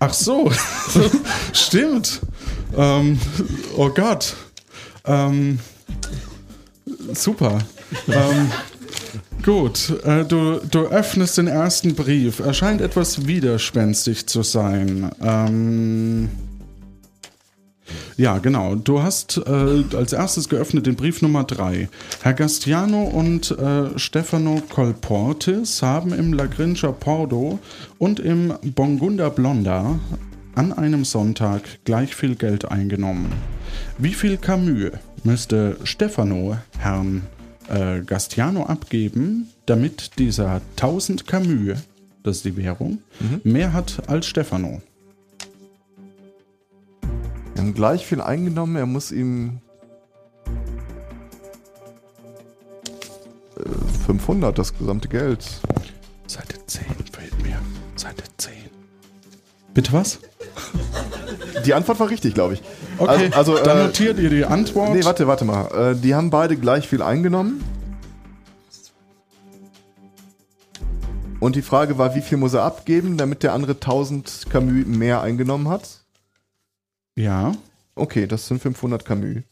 Ach 0.00 0.12
so, 0.12 0.50
stimmt. 1.52 2.20
Ähm, 2.76 3.20
oh 3.76 3.90
Gott. 3.90 4.34
Ähm, 5.04 5.60
super. 7.12 7.60
Ähm, 8.08 8.50
gut, 9.44 9.90
äh, 10.04 10.24
du, 10.24 10.60
du 10.70 10.80
öffnest 10.86 11.38
den 11.38 11.46
ersten 11.46 11.94
Brief. 11.94 12.40
Er 12.40 12.54
scheint 12.54 12.80
etwas 12.80 13.26
widerspenstig 13.26 14.26
zu 14.26 14.42
sein. 14.42 15.10
Ähm, 15.22 16.28
ja, 18.16 18.38
genau. 18.38 18.74
Du 18.74 19.02
hast 19.02 19.40
äh, 19.46 19.96
als 19.96 20.12
erstes 20.12 20.48
geöffnet 20.48 20.86
den 20.86 20.96
Brief 20.96 21.22
Nummer 21.22 21.44
3. 21.44 21.88
Herr 22.22 22.34
Gastiano 22.34 23.04
und 23.04 23.52
äh, 23.52 23.96
Stefano 23.98 24.60
Colportis 24.68 25.82
haben 25.82 26.12
im 26.12 26.32
Lagrincia 26.32 26.90
Pordo 26.90 27.58
und 27.98 28.20
im 28.20 28.54
Bongunda 28.74 29.28
Blonda 29.28 29.98
an 30.54 30.72
einem 30.72 31.04
Sonntag 31.04 31.62
gleich 31.84 32.14
viel 32.14 32.34
Geld 32.34 32.70
eingenommen. 32.70 33.32
Wie 33.98 34.14
viel 34.14 34.36
Camus 34.36 34.90
müsste 35.22 35.76
Stefano 35.84 36.56
Herrn 36.78 37.22
äh, 37.68 38.00
Gastiano 38.00 38.64
abgeben, 38.64 39.50
damit 39.66 40.18
dieser 40.18 40.60
1000 40.76 41.26
Camus, 41.26 41.78
das 42.22 42.36
ist 42.36 42.44
die 42.44 42.56
Währung, 42.56 42.98
mehr 43.44 43.72
hat 43.72 44.08
als 44.08 44.26
Stefano? 44.26 44.82
Wir 47.58 47.64
haben 47.64 47.74
gleich 47.74 48.06
viel 48.06 48.20
eingenommen. 48.20 48.76
Er 48.76 48.86
muss 48.86 49.10
ihm 49.10 49.58
äh, 53.56 54.04
500, 54.06 54.56
das 54.56 54.78
gesamte 54.78 55.08
Geld. 55.08 55.44
Seite 56.28 56.54
10 56.66 56.84
fehlt 57.10 57.42
mir. 57.42 57.58
Seite 57.96 58.22
10. 58.36 58.52
Bitte 59.74 59.92
was? 59.92 60.20
Die 61.66 61.74
Antwort 61.74 62.00
war 62.00 62.10
richtig, 62.10 62.34
glaube 62.34 62.54
ich. 62.54 62.62
Okay, 62.98 63.30
also, 63.34 63.54
also, 63.54 63.64
dann 63.64 63.78
äh, 63.78 63.84
notiert 63.84 64.18
ihr 64.18 64.30
die 64.30 64.44
Antwort. 64.44 64.94
Nee, 64.94 65.04
warte, 65.04 65.26
warte 65.26 65.44
mal. 65.44 65.92
Äh, 65.92 65.96
die 65.96 66.14
haben 66.14 66.30
beide 66.30 66.56
gleich 66.56 66.88
viel 66.88 67.02
eingenommen. 67.02 67.64
Und 71.40 71.56
die 71.56 71.62
Frage 71.62 71.98
war, 71.98 72.14
wie 72.14 72.20
viel 72.20 72.38
muss 72.38 72.54
er 72.54 72.62
abgeben, 72.62 73.16
damit 73.16 73.42
der 73.42 73.52
andere 73.52 73.72
1000 73.72 74.46
Camus 74.50 74.86
mehr 74.86 75.20
eingenommen 75.20 75.68
hat? 75.68 75.88
Ja, 77.14 77.52
Okay, 77.98 78.28
das 78.28 78.46
sind 78.46 78.62
500 78.62 79.04
Camus. 79.04 79.42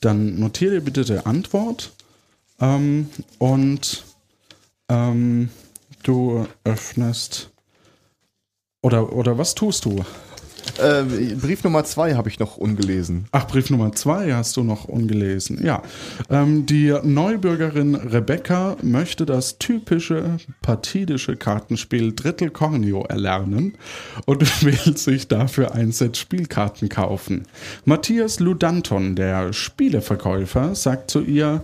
dann 0.00 0.38
notiert 0.38 0.72
ihr 0.72 0.84
bitte 0.84 1.04
die 1.04 1.24
Antwort. 1.24 1.92
Ähm, 2.60 3.08
und 3.38 4.04
ähm, 4.88 5.48
du 6.02 6.46
öffnest. 6.64 7.50
Oder, 8.82 9.12
oder 9.12 9.38
was 9.38 9.54
tust 9.54 9.86
du? 9.86 10.04
Äh, 10.78 11.02
Brief 11.34 11.64
Nummer 11.64 11.84
2 11.84 12.14
habe 12.14 12.28
ich 12.28 12.38
noch 12.38 12.56
ungelesen. 12.56 13.26
Ach, 13.32 13.46
Brief 13.46 13.70
Nummer 13.70 13.92
zwei 13.92 14.34
hast 14.34 14.56
du 14.56 14.62
noch 14.62 14.84
ungelesen. 14.84 15.64
Ja. 15.64 15.82
Ähm, 16.30 16.66
die 16.66 16.94
Neubürgerin 17.02 17.94
Rebecca 17.94 18.76
möchte 18.82 19.26
das 19.26 19.58
typische 19.58 20.36
partidische 20.62 21.36
Kartenspiel 21.36 22.14
Drittel 22.14 22.50
Cornio 22.50 23.04
erlernen 23.04 23.76
und 24.26 24.62
will 24.64 24.96
sich 24.96 25.28
dafür 25.28 25.74
ein 25.74 25.92
Set 25.92 26.16
Spielkarten 26.16 26.88
kaufen. 26.88 27.46
Matthias 27.84 28.40
Ludanton, 28.40 29.16
der 29.16 29.52
Spieleverkäufer, 29.52 30.74
sagt 30.74 31.10
zu 31.10 31.20
ihr, 31.20 31.62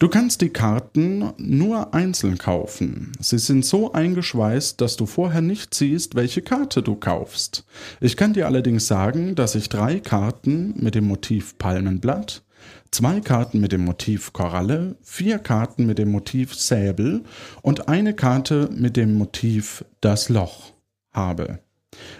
Du 0.00 0.08
kannst 0.08 0.40
die 0.40 0.48
Karten 0.48 1.32
nur 1.38 1.94
einzeln 1.94 2.36
kaufen. 2.36 3.12
Sie 3.20 3.38
sind 3.38 3.64
so 3.64 3.92
eingeschweißt, 3.92 4.80
dass 4.80 4.96
du 4.96 5.06
vorher 5.06 5.40
nicht 5.40 5.72
siehst, 5.72 6.16
welche 6.16 6.42
Karte 6.42 6.82
du 6.82 6.96
kaufst. 6.96 7.64
Ich 8.00 8.16
kann 8.16 8.32
dir 8.32 8.46
allerdings 8.46 8.88
sagen, 8.88 9.36
dass 9.36 9.54
ich 9.54 9.68
drei 9.68 10.00
Karten 10.00 10.74
mit 10.82 10.96
dem 10.96 11.06
Motiv 11.06 11.58
Palmenblatt, 11.58 12.42
zwei 12.90 13.20
Karten 13.20 13.60
mit 13.60 13.70
dem 13.70 13.84
Motiv 13.84 14.32
Koralle, 14.32 14.96
vier 15.00 15.38
Karten 15.38 15.86
mit 15.86 15.98
dem 15.98 16.10
Motiv 16.10 16.56
Säbel 16.56 17.22
und 17.62 17.88
eine 17.88 18.14
Karte 18.14 18.70
mit 18.74 18.96
dem 18.96 19.14
Motiv 19.14 19.84
Das 20.00 20.28
Loch 20.28 20.72
habe. 21.12 21.60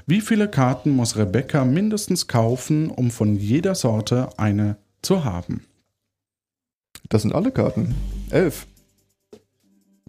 Wie 0.06 0.20
viele 0.20 0.48
Karten 0.48 0.90
muss 0.90 1.16
Rebecca 1.16 1.64
mindestens 1.64 2.28
kaufen, 2.28 2.88
um 2.88 3.10
von 3.10 3.34
jeder 3.34 3.74
Sorte 3.74 4.28
eine 4.38 4.76
zu 5.02 5.24
haben? 5.24 5.64
Das 7.08 7.22
sind 7.22 7.34
alle 7.34 7.50
Karten. 7.50 7.94
Elf. 8.30 8.66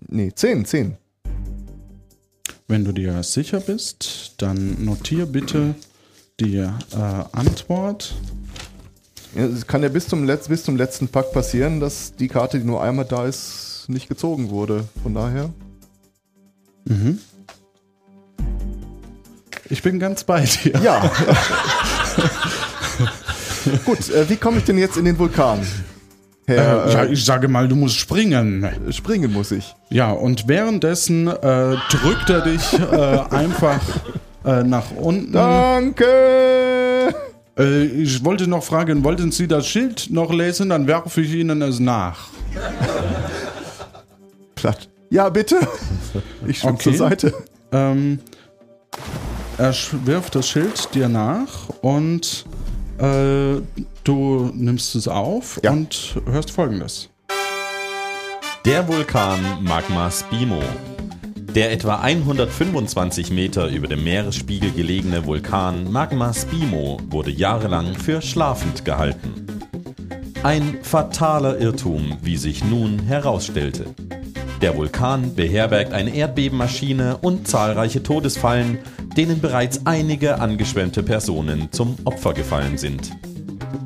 Nee, 0.07 0.31
zehn, 0.33 0.65
zehn. 0.65 0.97
Wenn 2.67 2.83
du 2.83 2.91
dir 2.91 3.21
sicher 3.23 3.59
bist, 3.59 4.33
dann 4.37 4.83
notier 4.83 5.25
bitte 5.27 5.75
die 6.39 6.57
äh, 6.57 6.69
Antwort. 7.31 8.15
Ja, 9.35 9.43
Es 9.45 9.67
kann 9.67 9.83
ja 9.83 9.89
bis 9.89 10.07
zum, 10.07 10.25
Letz-, 10.25 10.47
bis 10.47 10.63
zum 10.63 10.75
letzten 10.75 11.07
Pack 11.07 11.31
passieren, 11.31 11.79
dass 11.79 12.15
die 12.15 12.27
Karte, 12.27 12.59
die 12.59 12.65
nur 12.65 12.81
einmal 12.81 13.05
da 13.05 13.25
ist, 13.25 13.85
nicht 13.87 14.07
gezogen 14.07 14.49
wurde. 14.49 14.85
Von 15.03 15.13
daher. 15.13 15.53
Mhm. 16.85 17.19
Ich 19.69 19.81
bin 19.81 19.99
ganz 19.99 20.23
bei 20.23 20.45
dir. 20.45 20.79
Ja. 20.81 21.11
Gut, 23.85 24.09
äh, 24.09 24.29
wie 24.29 24.37
komme 24.37 24.59
ich 24.59 24.63
denn 24.63 24.77
jetzt 24.77 24.97
in 24.97 25.05
den 25.05 25.17
Vulkan? 25.17 25.65
Herr, 26.47 26.85
Äh, 26.87 26.93
ja, 26.93 27.03
äh, 27.03 27.13
ich 27.13 27.25
sage 27.25 27.47
mal, 27.47 27.67
du 27.67 27.75
musst 27.75 27.97
springen. 27.97 28.67
springen 28.91 29.31
muss 29.33 29.51
ich. 29.51 29.75
Ja, 29.89 30.11
und 30.11 30.47
währenddessen 30.47 31.27
äh, 31.27 31.75
drückt 31.89 32.29
er 32.29 32.41
dich 32.41 32.73
äh, 32.73 33.19
einfach 33.31 33.79
äh, 34.45 34.63
nach 34.63 34.91
unten. 34.91 35.31
Danke! 35.31 36.05
Äh, 37.57 37.83
ich 37.85 38.23
wollte 38.23 38.47
noch 38.47 38.63
fragen, 38.63 39.03
wollten 39.03 39.31
Sie 39.31 39.47
das 39.47 39.65
Schild 39.67 40.07
noch 40.11 40.31
lesen? 40.33 40.69
Dann 40.69 40.85
werfe 40.87 41.21
ich 41.21 41.33
Ihnen 41.33 41.61
es 41.61 41.79
nach. 41.79 42.27
Platt. 44.55 44.87
Ja, 45.09 45.29
bitte. 45.29 45.55
Ich 46.47 46.59
schwimme 46.59 46.73
Okay. 46.73 46.83
zur 46.83 46.93
Seite. 46.93 47.33
Ähm, 47.71 48.19
er 49.57 49.73
wirft 50.05 50.35
das 50.35 50.47
Schild 50.49 50.93
dir 50.93 51.07
nach 51.09 51.69
und 51.81 52.45
äh, 52.99 53.61
du 54.03 54.51
nimmst 54.53 54.95
es 54.95 55.07
auf 55.07 55.59
Ja. 55.63 55.71
und 55.71 56.15
hörst 56.25 56.51
folgendes. 56.51 57.09
Der 58.65 58.87
Vulkan 58.87 59.39
Magma 59.63 60.09
Spimo. 60.09 60.61
Der 61.53 61.71
etwa 61.71 61.99
125 62.01 63.31
Meter 63.31 63.67
über 63.69 63.87
dem 63.87 64.03
Meeresspiegel 64.03 64.71
gelegene 64.71 65.25
Vulkan 65.25 65.91
Magma 65.91 66.33
Spimo 66.33 66.99
wurde 67.09 67.31
jahrelang 67.31 67.93
für 67.95 68.21
schlafend 68.21 68.83
gehalten. 68.83 69.33
Ein 70.43 70.79
fataler 70.83 71.57
Irrtum, 71.59 72.17
wie 72.21 72.37
sich 72.37 72.63
nun 72.63 72.99
herausstellte. 72.99 73.85
Der 74.65 74.75
Vulkan 74.75 75.35
beherbergt 75.35 75.93
eine 75.93 76.15
Erdbebenmaschine 76.15 77.17
und 77.21 77.47
zahlreiche 77.47 78.01
Todesfallen, 78.01 78.79
denen 79.15 79.39
bereits 79.39 79.81
einige 79.85 80.39
angeschwemmte 80.39 81.03
Personen 81.03 81.71
zum 81.71 81.95
Opfer 82.03 82.33
gefallen 82.33 82.79
sind. 82.79 83.11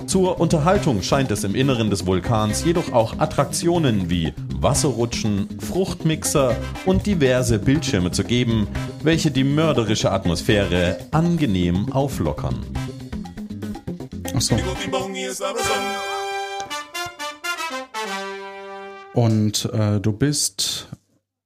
Zur 0.05 0.39
Unterhaltung 0.39 1.01
scheint 1.01 1.31
es 1.31 1.43
im 1.43 1.53
Inneren 1.53 1.89
des 1.89 2.05
Vulkans 2.05 2.63
jedoch 2.63 2.93
auch 2.93 3.19
Attraktionen 3.19 4.09
wie 4.09 4.31
Wasserrutschen, 4.55 5.49
Fruchtmixer 5.59 6.55
und 6.85 7.05
diverse 7.05 7.59
Bildschirme 7.59 8.11
zu 8.11 8.23
geben, 8.23 8.65
welche 9.03 9.31
die 9.31 9.43
mörderische 9.43 10.13
Atmosphäre 10.13 10.95
angenehm 11.11 11.91
auflockern. 11.91 12.55
Achso. 14.33 14.55
Und 19.13 19.65
äh, 19.73 19.99
du 19.99 20.11
bist 20.11 20.89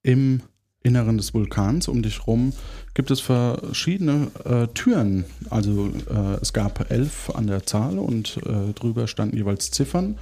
im 0.03 0.41
Inneren 0.84 1.18
des 1.18 1.34
Vulkans. 1.34 1.88
Um 1.88 2.03
dich 2.03 2.27
rum 2.27 2.53
gibt 2.94 3.10
es 3.10 3.22
verschiedene 3.22 4.27
äh, 4.44 4.68
Türen. 4.73 5.26
Also 5.49 5.88
äh, 5.88 6.38
es 6.41 6.53
gab 6.53 6.91
elf 6.91 7.30
an 7.34 7.48
der 7.48 7.65
Zahl 7.65 7.98
und 7.98 8.38
äh, 8.45 8.73
drüber 8.73 9.07
standen 9.07 9.38
jeweils 9.38 9.72
Ziffern. 9.72 10.18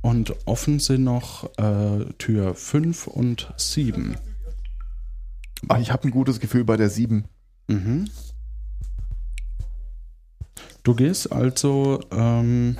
Und 0.00 0.34
offen 0.46 0.80
sind 0.80 1.04
noch 1.04 1.50
äh, 1.58 2.04
Tür 2.18 2.54
5 2.54 3.06
und 3.06 3.52
7. 3.56 4.16
Ach, 5.68 5.80
ich 5.80 5.90
habe 5.90 6.04
ein 6.04 6.10
gutes 6.10 6.40
Gefühl 6.40 6.64
bei 6.64 6.76
der 6.76 6.90
7. 6.90 7.24
Mhm. 7.68 8.10
Du 10.82 10.94
gehst 10.94 11.32
also 11.32 12.00
ähm, 12.12 12.76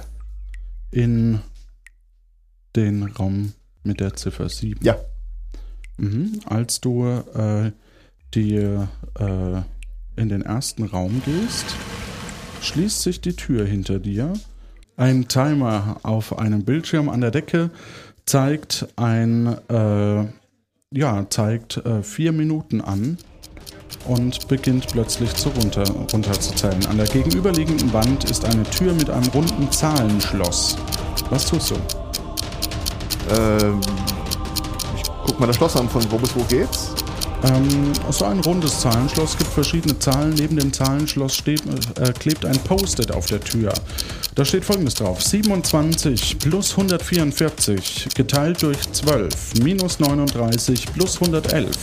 in 0.91 1.41
den 2.77 3.05
Raum 3.05 3.55
mit 3.85 4.01
der 4.01 4.15
Ziffer 4.15 4.49
7. 4.49 4.85
Ja. 4.85 4.97
Mhm. 5.97 6.41
Als 6.47 6.81
du 6.81 7.05
äh, 7.07 7.71
die, 8.35 8.57
äh, 8.57 9.63
in 10.17 10.29
den 10.29 10.43
ersten 10.43 10.85
Raum 10.85 11.23
gehst, 11.25 11.77
schließt 12.63 13.03
sich 13.03 13.21
die 13.21 13.37
Tür 13.37 13.65
hinter 13.65 13.99
dir. 13.99 14.33
Ein 14.97 15.29
Timer 15.29 15.99
auf 16.03 16.39
einem 16.39 16.65
Bildschirm 16.65 17.09
an 17.09 17.21
der 17.21 17.31
Decke 17.31 17.71
zeigt 18.27 18.87
ein, 18.97 19.47
äh, 19.69 20.25
ja, 20.97 21.27
zeigt 21.29 21.79
äh, 21.79 22.03
vier 22.03 22.33
Minuten 22.33 22.81
an 22.81 23.19
und 24.07 24.49
beginnt 24.49 24.87
plötzlich 24.89 25.35
zu 25.35 25.51
runter, 25.51 25.89
runterzuzählen. 26.13 26.87
An 26.87 26.97
der 26.97 27.07
gegenüberliegenden 27.07 27.93
Wand 27.93 28.25
ist 28.31 28.45
eine 28.45 28.63
Tür 28.65 28.93
mit 28.95 29.11
einem 29.11 29.29
runden 29.29 29.71
Zahlenschloss. 29.71 30.77
Was 31.31 31.47
tust 31.47 31.73
du? 31.73 32.04
Ähm, 33.31 33.81
ich 34.97 35.11
guck 35.27 35.41
mal 35.41 35.47
das 35.47 35.57
Schloss 35.57 35.77
an, 35.77 35.89
von 35.89 36.03
wo 36.11 36.19
bis 36.19 36.35
wo 36.35 36.43
geht's. 36.45 36.91
Ähm, 37.45 37.93
so 38.11 38.25
ein 38.25 38.41
rundes 38.41 38.81
Zahlenschloss 38.81 39.37
gibt 39.37 39.51
verschiedene 39.51 39.99
Zahlen. 39.99 40.35
Neben 40.35 40.57
dem 40.57 40.73
Zahlenschloss 40.73 41.35
steht, 41.35 41.63
äh, 42.01 42.13
klebt 42.13 42.47
ein 42.47 42.59
Post-it 42.61 43.13
auf 43.13 43.27
der 43.27 43.41
Tür. 43.41 43.73
Da 44.35 44.45
steht 44.45 44.65
folgendes 44.65 44.95
drauf: 44.95 45.23
27 45.23 46.39
plus 46.39 46.71
144 46.71 48.09
geteilt 48.15 48.63
durch 48.63 48.91
12 48.93 49.55
minus 49.63 50.01
39 50.01 50.87
plus 50.95 51.21
111. 51.21 51.77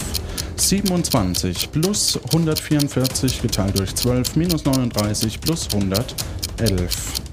27 0.56 1.72
plus 1.72 2.20
144 2.26 3.42
geteilt 3.42 3.78
durch 3.78 3.94
12 3.94 4.36
minus 4.36 4.66
39 4.66 5.40
plus 5.42 5.68
111. 5.74 7.31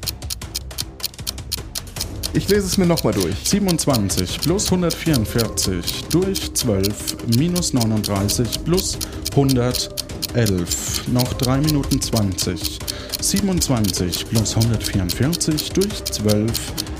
Ich 2.34 2.48
lese 2.48 2.66
es 2.66 2.76
mir 2.76 2.86
nochmal 2.86 3.14
durch. 3.14 3.34
27 3.44 4.40
plus 4.40 4.66
144 4.66 6.04
durch 6.10 6.52
12 6.54 7.16
minus 7.36 7.72
39 7.72 8.64
plus 8.64 8.98
111. 9.30 11.08
Noch 11.08 11.32
3 11.34 11.58
Minuten 11.58 12.00
20. 12.00 12.78
27 13.20 14.28
plus 14.28 14.56
144 14.56 15.72
durch 15.72 16.04
12 16.04 16.50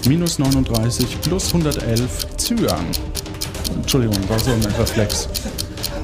minus 0.06 0.38
39 0.38 1.20
plus 1.20 1.48
111 1.48 2.36
Zyan. 2.36 2.86
Entschuldigung, 3.76 4.16
war 4.28 4.38
so 4.38 4.50
ein 4.50 4.64
Reflex. 4.78 5.28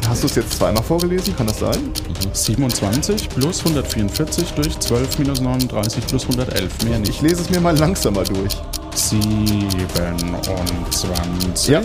Hast 0.08 0.22
du 0.22 0.26
es 0.26 0.34
jetzt 0.34 0.52
zweimal 0.58 0.82
vorgelesen? 0.82 1.34
Kann 1.36 1.46
das 1.46 1.58
sein? 1.60 1.90
27 2.32 3.28
plus 3.30 3.60
144 3.60 4.50
durch 4.52 4.78
12 4.78 5.18
minus 5.18 5.40
39 5.40 6.06
plus 6.06 6.22
111. 6.24 6.84
Mehr 6.84 6.98
nicht. 6.98 7.10
Ich 7.10 7.22
lese 7.22 7.42
es 7.42 7.50
mir 7.50 7.60
mal 7.60 7.76
langsamer 7.76 8.22
durch. 8.24 8.56
27 8.94 11.68
Ja. 11.68 11.82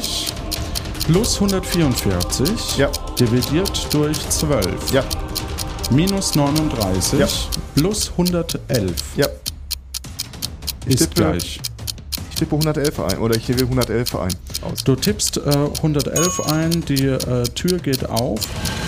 plus 1.07 1.35
144 1.39 2.77
Ja. 2.77 2.89
dividiert 3.19 3.87
durch 3.91 4.17
12 4.29 4.91
Ja. 4.91 5.03
minus 5.89 6.35
39 6.35 7.19
Ja. 7.19 7.27
plus 7.75 8.11
111 8.17 8.95
Ja. 9.15 9.27
ist 10.85 10.99
tippe- 10.99 11.15
gleich. 11.15 11.59
Tippe 12.39 12.55
111 12.55 12.99
ein. 13.01 13.17
Oder 13.19 13.35
ich 13.35 13.45
tippe 13.45 13.63
111 13.63 14.15
ein. 14.15 14.29
Aus. 14.61 14.83
Du 14.85 14.95
tippst 14.95 15.37
äh, 15.37 15.41
111 15.49 16.39
ein, 16.49 16.83
die 16.87 17.05
äh, 17.05 17.43
Tür 17.53 17.77
geht 17.79 18.09
auf 18.09 18.39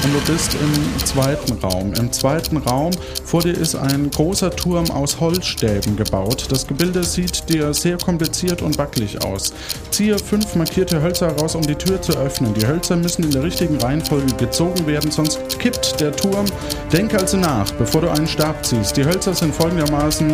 und 0.03 0.13
du 0.13 0.31
bist 0.31 0.55
im 0.55 1.05
zweiten 1.05 1.57
Raum. 1.57 1.93
Im 1.95 2.11
zweiten 2.13 2.55
Raum 2.57 2.91
vor 3.25 3.41
dir 3.41 3.51
ist 3.51 3.75
ein 3.75 4.09
großer 4.09 4.51
Turm 4.51 4.89
aus 4.91 5.19
Holzstäben 5.19 5.97
gebaut. 5.97 6.45
Das 6.49 6.65
Gebilde 6.65 7.03
sieht 7.03 7.49
dir 7.49 7.73
sehr 7.73 7.97
kompliziert 7.97 8.61
und 8.61 8.77
wackelig 8.77 9.21
aus. 9.25 9.53
Ziehe 9.89 10.17
fünf 10.17 10.55
markierte 10.55 11.01
Hölzer 11.01 11.27
heraus, 11.27 11.55
um 11.55 11.61
die 11.61 11.75
Tür 11.75 12.01
zu 12.01 12.13
öffnen. 12.13 12.53
Die 12.53 12.65
Hölzer 12.65 12.95
müssen 12.95 13.23
in 13.25 13.31
der 13.31 13.43
richtigen 13.43 13.75
Reihenfolge 13.77 14.33
gezogen 14.37 14.87
werden, 14.87 15.11
sonst 15.11 15.59
kippt 15.59 15.99
der 15.99 16.15
Turm. 16.15 16.45
Denke 16.93 17.19
also 17.19 17.35
nach, 17.35 17.69
bevor 17.71 17.99
du 17.99 18.09
einen 18.09 18.27
Stab 18.27 18.65
ziehst. 18.65 18.95
Die 18.95 19.03
Hölzer 19.03 19.33
sind 19.33 19.53
folgendermaßen 19.53 20.31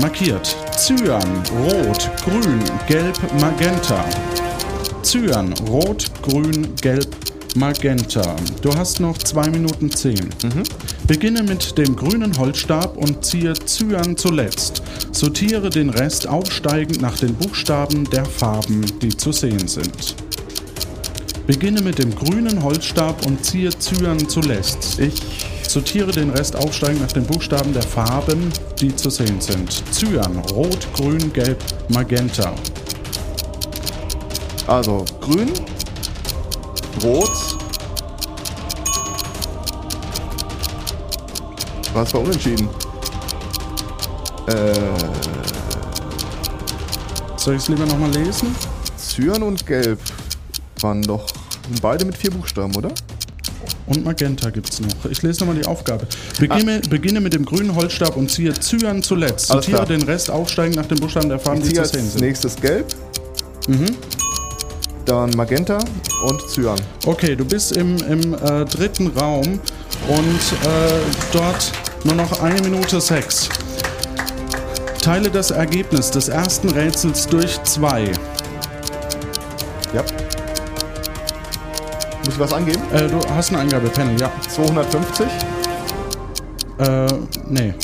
markiert. 0.00 0.56
Cyan, 0.76 1.22
Rot, 1.62 2.10
Grün, 2.24 2.60
Gelb, 2.86 3.16
Magenta. 3.40 4.04
Cyan, 5.02 5.52
Rot, 5.68 6.10
Grün, 6.22 6.74
Gelb, 6.80 7.08
Magenta. 7.54 8.36
Du 8.62 8.74
hast 8.74 9.00
noch 9.00 9.16
2 9.18 9.50
Minuten 9.50 9.90
10. 9.90 10.30
Beginne 11.06 11.42
mit 11.42 11.76
dem 11.78 11.94
grünen 11.94 12.36
Holzstab 12.38 12.96
und 12.96 13.24
ziehe 13.24 13.52
Cyan 13.52 14.16
zuletzt. 14.16 14.82
Sortiere 15.12 15.70
den 15.70 15.90
Rest 15.90 16.26
aufsteigend 16.26 17.00
nach 17.00 17.18
den 17.18 17.34
Buchstaben 17.34 18.04
der 18.10 18.24
Farben, 18.24 18.84
die 19.00 19.16
zu 19.16 19.32
sehen 19.32 19.68
sind. 19.68 20.16
Beginne 21.46 21.82
mit 21.82 21.98
dem 21.98 22.14
grünen 22.14 22.62
Holzstab 22.62 23.26
und 23.26 23.44
ziehe 23.44 23.70
Cyan 23.70 24.28
zuletzt. 24.28 24.98
Ich. 24.98 25.53
Sortiere 25.74 26.12
den 26.12 26.30
Rest 26.30 26.54
aufsteigend 26.54 27.00
nach 27.02 27.10
den 27.10 27.26
Buchstaben 27.26 27.72
der 27.72 27.82
Farben, 27.82 28.52
die 28.80 28.94
zu 28.94 29.10
sehen 29.10 29.40
sind. 29.40 29.82
Cyan, 29.92 30.38
Rot, 30.52 30.86
Grün, 30.92 31.32
Gelb, 31.32 31.58
Magenta. 31.88 32.54
Also 34.68 35.04
grün, 35.20 35.52
rot. 37.02 37.56
Was 41.92 42.14
war 42.14 42.20
unentschieden? 42.20 42.68
Äh, 44.46 44.74
Soll 47.36 47.56
ich 47.56 47.62
es 47.62 47.68
lieber 47.68 47.84
nochmal 47.86 48.12
lesen? 48.12 48.54
Cyan 48.96 49.42
und 49.42 49.66
Gelb 49.66 49.98
waren 50.80 51.02
doch 51.02 51.26
sind 51.66 51.80
beide 51.80 52.04
mit 52.04 52.16
vier 52.16 52.30
Buchstaben, 52.30 52.74
oder? 52.76 52.90
Und 53.86 54.02
Magenta 54.04 54.48
gibt's 54.50 54.80
noch. 54.80 55.10
Ich 55.10 55.20
lese 55.22 55.40
nochmal 55.40 55.56
die 55.56 55.66
Aufgabe. 55.66 56.06
Beginne, 56.40 56.80
beginne 56.88 57.20
mit 57.20 57.34
dem 57.34 57.44
grünen 57.44 57.74
Holzstab 57.74 58.16
und 58.16 58.30
ziehe 58.30 58.54
Cyan 58.54 59.02
zuletzt. 59.02 59.50
Alles 59.50 59.66
Sortiere 59.66 59.84
klar. 59.84 59.98
den 59.98 60.02
Rest 60.08 60.30
aufsteigend 60.30 60.76
nach 60.76 60.86
den 60.86 60.98
Buchstaben 60.98 61.28
der 61.28 61.38
Farben, 61.38 61.62
die 61.62 61.72
zu 61.74 61.84
sehen 61.84 62.08
sind. 62.08 62.20
nächstes 62.22 62.56
Gelb, 62.56 62.86
Mhm. 63.68 63.86
dann 65.04 65.30
Magenta 65.30 65.78
und 66.26 66.40
Cyan. 66.50 66.78
Okay, 67.04 67.36
du 67.36 67.44
bist 67.44 67.72
im, 67.76 67.96
im 68.08 68.32
äh, 68.34 68.64
dritten 68.64 69.08
Raum 69.08 69.42
und 70.08 70.18
äh, 70.18 71.00
dort 71.32 71.72
nur 72.04 72.14
noch 72.14 72.40
eine 72.42 72.60
Minute 72.62 73.00
sechs. 73.00 73.48
Teile 75.02 75.28
das 75.30 75.50
Ergebnis 75.50 76.10
des 76.10 76.28
ersten 76.28 76.70
Rätsels 76.70 77.26
durch 77.26 77.62
zwei. 77.64 78.10
Ja. 79.94 80.02
Muss 82.24 82.34
ich 82.34 82.40
was 82.40 82.52
angeben? 82.52 82.80
Äh, 82.92 83.08
du 83.08 83.20
hast 83.30 83.50
eine 83.50 83.58
Eingabepanel, 83.60 84.18
ja. 84.18 84.32
250. 84.48 85.26
Äh, 86.78 87.06
nee. 87.48 87.74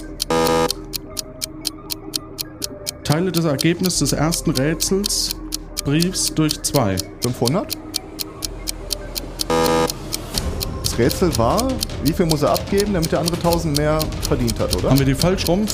Teile 3.04 3.30
das 3.32 3.44
Ergebnis 3.44 3.98
des 3.98 4.12
ersten 4.12 4.50
Rätsels 4.52 5.36
Briefs 5.84 6.32
durch 6.34 6.62
zwei. 6.62 6.96
500. 7.22 7.76
Das 10.84 10.98
Rätsel 10.98 11.36
war, 11.36 11.68
wie 12.04 12.12
viel 12.12 12.26
muss 12.26 12.42
er 12.42 12.52
abgeben, 12.52 12.94
damit 12.94 13.12
der 13.12 13.20
andere 13.20 13.36
1000 13.36 13.76
mehr 13.76 13.98
verdient 14.22 14.58
hat, 14.58 14.74
oder? 14.76 14.90
Haben 14.90 14.98
wir 14.98 15.06
die 15.06 15.14
falsch 15.14 15.46
rum? 15.48 15.66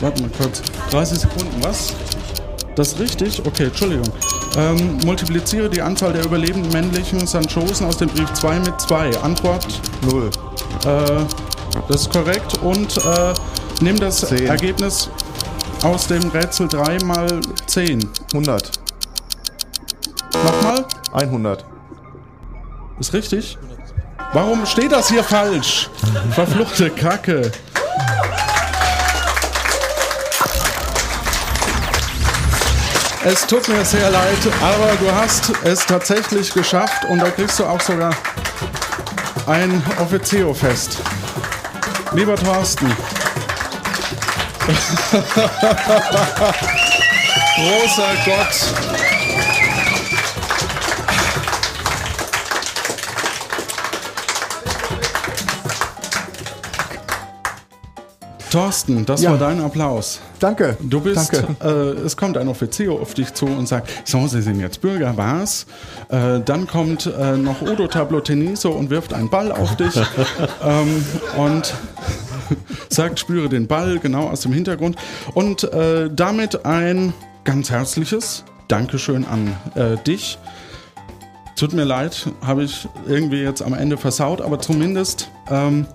Warte 0.00 0.22
mal 0.22 0.30
kurz. 0.38 0.62
30 0.90 1.18
Sekunden, 1.18 1.62
was? 1.62 1.92
Das 2.76 2.92
ist 2.92 3.00
richtig? 3.00 3.42
Okay, 3.44 3.64
Entschuldigung. 3.64 4.06
Ähm, 4.56 4.98
multipliziere 5.04 5.68
die 5.68 5.82
Anzahl 5.82 6.12
der 6.12 6.24
überlebenden 6.24 6.72
männlichen 6.72 7.26
Sanchosen 7.26 7.86
aus 7.86 7.96
dem 7.98 8.08
Brief 8.08 8.32
2 8.32 8.60
mit 8.60 8.80
2. 8.80 9.18
Antwort 9.22 9.66
Null. 10.02 10.30
Äh, 10.84 11.24
das 11.88 12.02
ist 12.02 12.12
korrekt. 12.12 12.58
Und 12.62 12.96
äh, 12.98 13.34
Nimm 13.82 13.98
das 13.98 14.20
Zehn. 14.20 14.46
Ergebnis 14.46 15.08
aus 15.82 16.06
dem 16.06 16.28
Rätsel 16.28 16.68
3 16.68 16.98
mal 17.04 17.40
10. 17.66 18.06
100. 18.34 18.70
Nochmal? 20.44 20.84
100. 21.14 21.64
Ist 22.98 23.14
richtig? 23.14 23.56
Warum 24.34 24.66
steht 24.66 24.92
das 24.92 25.08
hier 25.08 25.24
falsch? 25.24 25.88
Verfluchte 26.32 26.90
Kacke. 26.90 27.50
Es 33.22 33.46
tut 33.46 33.68
mir 33.68 33.84
sehr 33.84 34.10
leid, 34.10 34.38
aber 34.62 34.96
du 34.96 35.14
hast 35.14 35.52
es 35.64 35.84
tatsächlich 35.84 36.54
geschafft 36.54 37.04
und 37.10 37.18
da 37.18 37.28
kriegst 37.30 37.58
du 37.58 37.66
auch 37.66 37.80
sogar 37.80 38.14
ein 39.46 39.82
Offizio-Fest. 39.98 40.96
Lieber 42.12 42.36
Thorsten. 42.36 42.86
Großer 47.56 48.16
Gott. 48.24 49.09
Thorsten, 58.50 59.06
das 59.06 59.22
Ja. 59.22 59.30
war 59.30 59.38
dein 59.38 59.60
Applaus. 59.60 60.20
Danke. 60.38 60.76
Du 60.80 61.00
bist, 61.00 61.32
Danke. 61.32 61.56
Äh, 61.64 62.04
es 62.04 62.16
kommt 62.16 62.36
ein 62.36 62.48
Offizier 62.48 62.92
auf 62.92 63.14
dich 63.14 63.32
zu 63.32 63.46
und 63.46 63.66
sagt, 63.68 63.88
so, 64.04 64.26
Sie 64.26 64.42
sind 64.42 64.60
jetzt 64.60 64.80
Bürger, 64.80 65.16
was? 65.16 65.66
Äh, 66.08 66.40
dann 66.40 66.66
kommt 66.66 67.06
äh, 67.06 67.36
noch 67.36 67.62
Udo 67.62 67.86
Tabloteniso 67.86 68.70
und 68.70 68.90
wirft 68.90 69.14
einen 69.14 69.30
Ball 69.30 69.52
auf 69.52 69.76
dich 69.76 69.94
ähm, 70.64 71.04
und 71.36 71.74
sagt, 72.88 73.20
spüre 73.20 73.48
den 73.48 73.66
Ball 73.66 73.98
genau 73.98 74.28
aus 74.28 74.40
dem 74.40 74.52
Hintergrund 74.52 74.96
und 75.34 75.64
äh, 75.72 76.10
damit 76.12 76.66
ein 76.66 77.12
ganz 77.44 77.70
herzliches 77.70 78.44
Dankeschön 78.68 79.24
an 79.24 79.56
äh, 79.74 79.96
dich. 80.04 80.38
Tut 81.56 81.72
mir 81.74 81.84
leid, 81.84 82.26
habe 82.44 82.64
ich 82.64 82.88
irgendwie 83.06 83.42
jetzt 83.42 83.62
am 83.62 83.74
Ende 83.74 83.96
versaut, 83.98 84.40
aber 84.40 84.60
zumindest 84.60 85.30
ähm, 85.50 85.86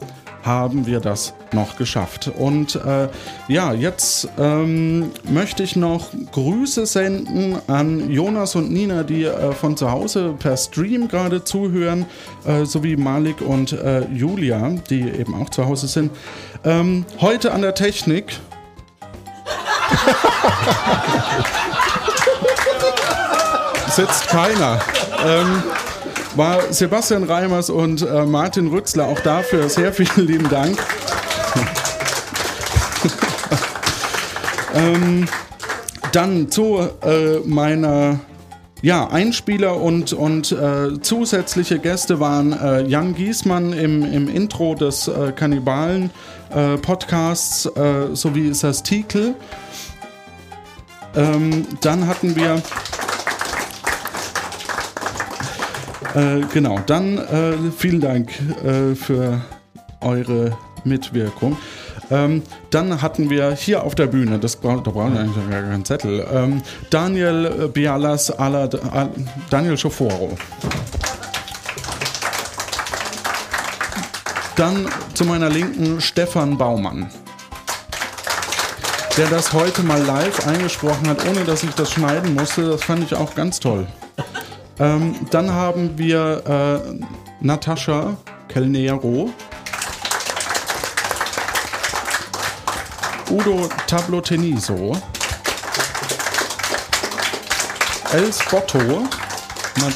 haben 0.46 0.86
wir 0.86 1.00
das 1.00 1.34
noch 1.52 1.76
geschafft. 1.78 2.32
Und 2.38 2.76
äh, 2.76 3.10
ja, 3.48 3.74
jetzt 3.74 4.30
ähm, 4.38 5.12
möchte 5.30 5.64
ich 5.64 5.76
noch 5.76 6.10
Grüße 6.32 6.86
senden 6.86 7.58
an 7.68 8.12
Jonas 8.12 8.56
und 8.56 8.72
Nina, 8.72 9.04
die 9.04 9.24
äh, 9.24 9.52
von 9.54 9.76
zu 9.76 9.92
Hause 9.92 10.36
per 10.38 10.56
Stream 10.56 11.08
gerade 11.08 11.44
zuhören, 11.44 12.06
äh, 12.46 12.66
sowie 12.66 12.96
Malik 12.96 13.42
und 13.42 13.74
äh, 13.74 14.06
Julia, 14.14 14.70
die 14.90 15.02
eben 15.02 15.34
auch 15.36 15.50
zu 15.50 15.66
Hause 15.66 15.88
sind. 15.88 16.12
Ähm, 16.64 17.06
heute 17.20 17.52
an 17.52 17.62
der 17.62 17.74
Technik. 17.74 18.40
sitzt 23.96 24.28
keiner. 24.28 24.80
Ähm, 25.26 25.64
war 26.36 26.74
Sebastian 26.74 27.24
Reimers 27.24 27.70
und 27.70 28.02
äh, 28.02 28.26
Martin 28.26 28.68
Rützler 28.68 29.07
auch 29.07 29.20
dafür 29.20 29.70
sehr 29.70 29.94
vielen 29.94 30.26
lieben 30.28 30.49
Dank. 30.49 30.76
ähm, 34.74 35.28
dann 36.12 36.49
zu 36.49 36.90
äh, 37.03 37.41
meiner 37.45 38.20
ja, 38.82 39.07
Einspieler 39.07 39.80
und, 39.82 40.12
und 40.14 40.52
äh, 40.52 40.99
zusätzliche 41.02 41.80
Gäste 41.80 42.20
waren 42.20 42.52
äh, 42.53 42.84
Jan 42.84 43.16
Giesmann 43.16 43.74
im, 43.74 44.03
im 44.03 44.30
Intro 44.30 44.76
des 44.76 45.07
äh, 45.07 45.32
Kannibalen-Podcasts 45.36 47.66
äh, 47.66 48.14
sowie 48.14 48.53
Sastikel. 48.53 49.34
Ähm, 51.16 51.66
dann 51.82 52.06
hatten 52.07 52.36
wir 52.36 52.62
Äh, 56.16 56.42
genau, 56.54 56.80
dann 56.86 57.18
äh, 57.18 57.54
vielen 57.76 58.00
Dank 58.00 58.32
äh, 58.64 58.96
für 58.96 59.42
eure 60.00 60.58
Mitwirkung. 60.86 61.58
Ähm, 62.10 62.44
dann 62.70 63.02
hatten 63.02 63.30
wir 63.30 63.52
hier 63.52 63.84
auf 63.84 63.96
der 63.96 64.08
Bühne, 64.08 64.40
das 64.40 64.56
bra 64.56 64.76
da 64.76 64.92
brauchen 64.92 65.14
wir 65.14 65.22
eigentlich 65.22 65.50
gar 65.50 65.62
keinen 65.62 65.84
Zettel, 65.84 66.26
ähm, 66.32 66.62
Daniel 66.90 67.46
äh, 67.46 67.68
Bialas, 67.68 68.32
ala, 68.32 68.70
a, 68.92 69.10
Daniel 69.50 69.78
Schoforo. 69.78 70.38
Dann 74.56 74.88
zu 75.16 75.26
meiner 75.26 75.50
Linken 75.50 76.00
Stefan 76.00 76.58
Baumann, 76.58 77.10
der 79.18 79.28
das 79.28 79.52
heute 79.52 79.84
mal 79.84 80.02
live 80.02 80.48
eingesprochen 80.48 81.10
hat, 81.10 81.28
ohne 81.28 81.44
dass 81.44 81.64
ich 81.64 81.72
das 81.72 81.92
schneiden 81.92 82.36
musste. 82.36 82.70
Das 82.70 82.84
fand 82.84 83.04
ich 83.04 83.16
auch 83.16 83.36
ganz 83.36 83.60
toll. 83.60 83.86
Ähm, 84.80 85.16
dann 85.30 85.52
haben 85.52 85.98
wir 85.98 86.44
äh, 86.46 87.06
Natascha 87.40 88.18
Kelnero, 88.50 89.32
Udo 93.30 93.70
Tabloteniso, 93.88 94.98
Els 98.12 98.40
Botto, 98.50 98.80
Ma 98.80 99.88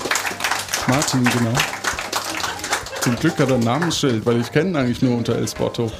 Martin, 0.88 1.24
genau. 1.26 1.54
Zum 3.02 3.16
Glück 3.18 3.38
hat 3.40 3.50
er 3.50 3.56
ein 3.56 3.62
Namensschild, 3.62 4.26
weil 4.26 4.42
ich 4.42 4.52
kenne 4.52 4.80
eigentlich 4.80 5.02
nur 5.02 5.18
unter 5.18 5.36
Els 5.36 5.56
Botto. 5.56 5.92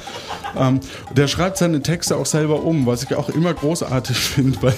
Ähm, 0.56 0.80
der 1.12 1.28
schreibt 1.28 1.58
seine 1.58 1.82
Texte 1.82 2.16
auch 2.16 2.26
selber 2.26 2.62
um, 2.62 2.86
was 2.86 3.02
ich 3.02 3.14
auch 3.14 3.28
immer 3.28 3.54
großartig 3.54 4.16
finde, 4.18 4.62
weil 4.62 4.74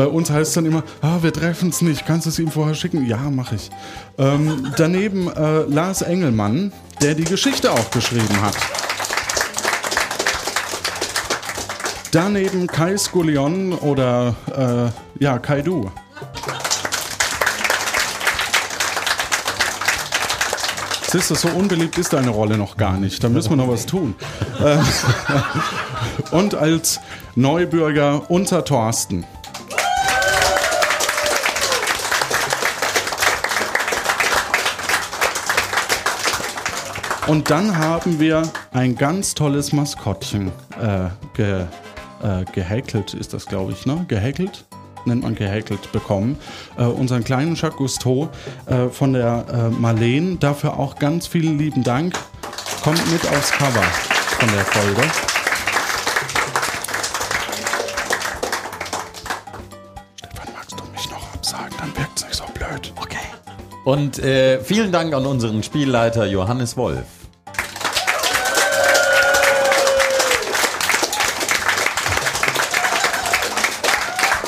bei 0.00 0.06
uns 0.06 0.30
heißt 0.30 0.48
es 0.48 0.54
dann 0.54 0.64
immer, 0.64 0.82
ah, 1.02 1.18
wir 1.20 1.30
treffen 1.30 1.68
es 1.68 1.82
nicht, 1.82 2.06
kannst 2.06 2.24
du 2.24 2.30
es 2.30 2.38
ihm 2.38 2.50
vorher 2.50 2.74
schicken? 2.74 3.04
Ja, 3.04 3.18
mache 3.18 3.56
ich. 3.56 3.70
Ähm, 4.16 4.72
daneben 4.78 5.30
äh, 5.30 5.64
Lars 5.64 6.00
Engelmann, 6.00 6.72
der 7.02 7.14
die 7.14 7.24
Geschichte 7.24 7.70
auch 7.70 7.90
geschrieben 7.90 8.40
hat. 8.40 8.56
Daneben 12.12 12.66
Kai 12.66 12.96
Skullion 12.96 13.74
oder 13.74 14.34
äh, 14.56 15.22
ja, 15.22 15.38
Kai 15.38 15.60
Du. 15.60 15.90
Siehst 21.12 21.30
du, 21.30 21.34
so 21.34 21.48
unbeliebt 21.48 21.98
ist 21.98 22.14
deine 22.14 22.30
Rolle 22.30 22.56
noch 22.56 22.78
gar 22.78 22.96
nicht. 22.96 23.22
Da 23.22 23.28
müssen 23.28 23.50
wir 23.50 23.56
noch 23.56 23.68
was 23.68 23.84
tun. 23.84 24.14
Äh, 24.64 24.78
Und 26.34 26.54
als 26.54 27.00
Neubürger 27.34 28.30
unser 28.30 28.64
Thorsten. 28.64 29.26
Und 37.26 37.50
dann 37.50 37.76
haben 37.76 38.18
wir 38.18 38.42
ein 38.72 38.96
ganz 38.96 39.34
tolles 39.34 39.72
Maskottchen 39.72 40.50
äh, 40.80 41.08
ge, 41.34 41.66
äh, 42.22 42.44
gehäkelt, 42.52 43.14
ist 43.14 43.34
das 43.34 43.46
glaube 43.46 43.72
ich, 43.72 43.86
ne? 43.86 44.04
Gehäkelt? 44.08 44.64
Nennt 45.04 45.22
man 45.22 45.34
gehäkelt 45.34 45.92
bekommen. 45.92 46.38
Äh, 46.76 46.84
unseren 46.84 47.24
kleinen 47.24 47.54
Jacques 47.54 47.76
Cousteau 47.78 48.28
äh, 48.66 48.88
von 48.88 49.12
der 49.14 49.44
äh, 49.52 49.70
Marlene. 49.70 50.36
Dafür 50.36 50.78
auch 50.78 50.96
ganz 50.96 51.26
vielen 51.26 51.58
lieben 51.58 51.82
Dank. 51.82 52.14
Kommt 52.82 53.10
mit 53.12 53.26
aufs 53.28 53.50
Cover 53.52 53.82
von 54.38 54.48
der 54.50 54.64
Folge. 54.64 55.29
Und 63.84 64.18
äh, 64.18 64.60
vielen 64.60 64.92
Dank 64.92 65.14
an 65.14 65.24
unseren 65.24 65.62
Spielleiter 65.62 66.26
Johannes 66.26 66.76
Wolf. 66.76 67.04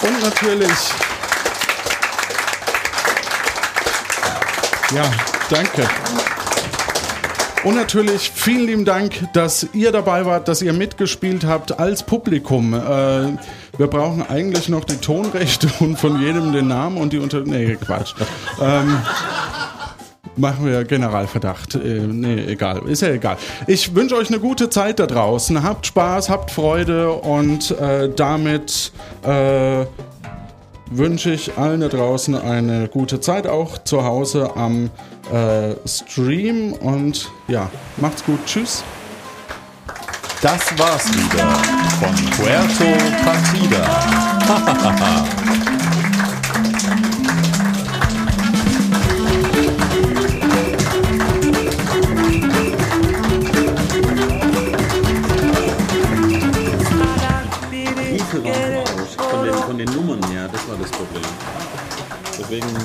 Und 0.02 0.22
natürlich. 0.22 0.70
Ja, 4.94 5.10
danke. 5.48 5.88
Und 7.64 7.76
natürlich 7.76 8.32
vielen 8.34 8.66
lieben 8.66 8.84
Dank, 8.84 9.32
dass 9.32 9.68
ihr 9.72 9.92
dabei 9.92 10.26
wart, 10.26 10.48
dass 10.48 10.60
ihr 10.60 10.72
mitgespielt 10.72 11.44
habt 11.44 11.78
als 11.78 12.02
Publikum. 12.02 12.74
Äh, 12.74 13.38
wir 13.78 13.86
brauchen 13.86 14.22
eigentlich 14.28 14.68
noch 14.68 14.84
die 14.84 14.96
Tonrechte 14.96 15.68
und 15.80 15.98
von 15.98 16.20
jedem 16.20 16.52
den 16.52 16.68
Namen 16.68 16.96
und 16.98 17.12
die 17.12 17.18
unter. 17.18 17.40
Nee, 17.40 17.76
Quatsch. 17.76 18.14
Ähm, 18.60 18.98
machen 20.36 20.66
wir 20.66 20.84
Generalverdacht. 20.84 21.74
Äh, 21.76 22.00
nee, 22.06 22.44
egal. 22.44 22.82
Ist 22.86 23.02
ja 23.02 23.08
egal. 23.08 23.36
Ich 23.66 23.94
wünsche 23.94 24.16
euch 24.16 24.28
eine 24.28 24.40
gute 24.40 24.70
Zeit 24.70 24.98
da 24.98 25.06
draußen. 25.06 25.62
Habt 25.62 25.86
Spaß, 25.86 26.28
habt 26.28 26.50
Freude 26.50 27.10
und 27.12 27.70
äh, 27.72 28.10
damit 28.14 28.92
äh, 29.24 29.86
wünsche 30.90 31.32
ich 31.32 31.56
allen 31.56 31.80
da 31.80 31.88
draußen 31.88 32.34
eine 32.34 32.88
gute 32.88 33.20
Zeit, 33.20 33.46
auch 33.46 33.78
zu 33.78 34.04
Hause 34.04 34.56
am 34.56 34.90
äh, 35.32 35.74
Stream. 35.86 36.74
Und 36.74 37.30
ja, 37.48 37.70
macht's 37.96 38.24
gut. 38.24 38.38
Tschüss. 38.46 38.84
Das 40.42 40.76
war's 40.76 41.06
wieder 41.14 41.54
von 42.00 42.12
Puerto 42.32 42.84
Partida. 43.24 43.78
Briefe 57.94 58.44
waren 58.44 58.84
falsch. 58.84 59.14
Von 59.16 59.44
den, 59.44 59.54
von 59.54 59.78
den 59.78 59.90
Nummern 59.94 60.30
her, 60.32 60.48
das 60.50 60.68
war 60.68 60.76
das 60.76 60.90
Problem. 60.90 61.22
Deswegen 62.36 62.76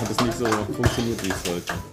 hat 0.00 0.10
es 0.10 0.20
nicht 0.24 0.38
so 0.38 0.46
funktioniert, 0.74 1.22
wie 1.22 1.28
es 1.28 1.44
sollte. 1.44 1.91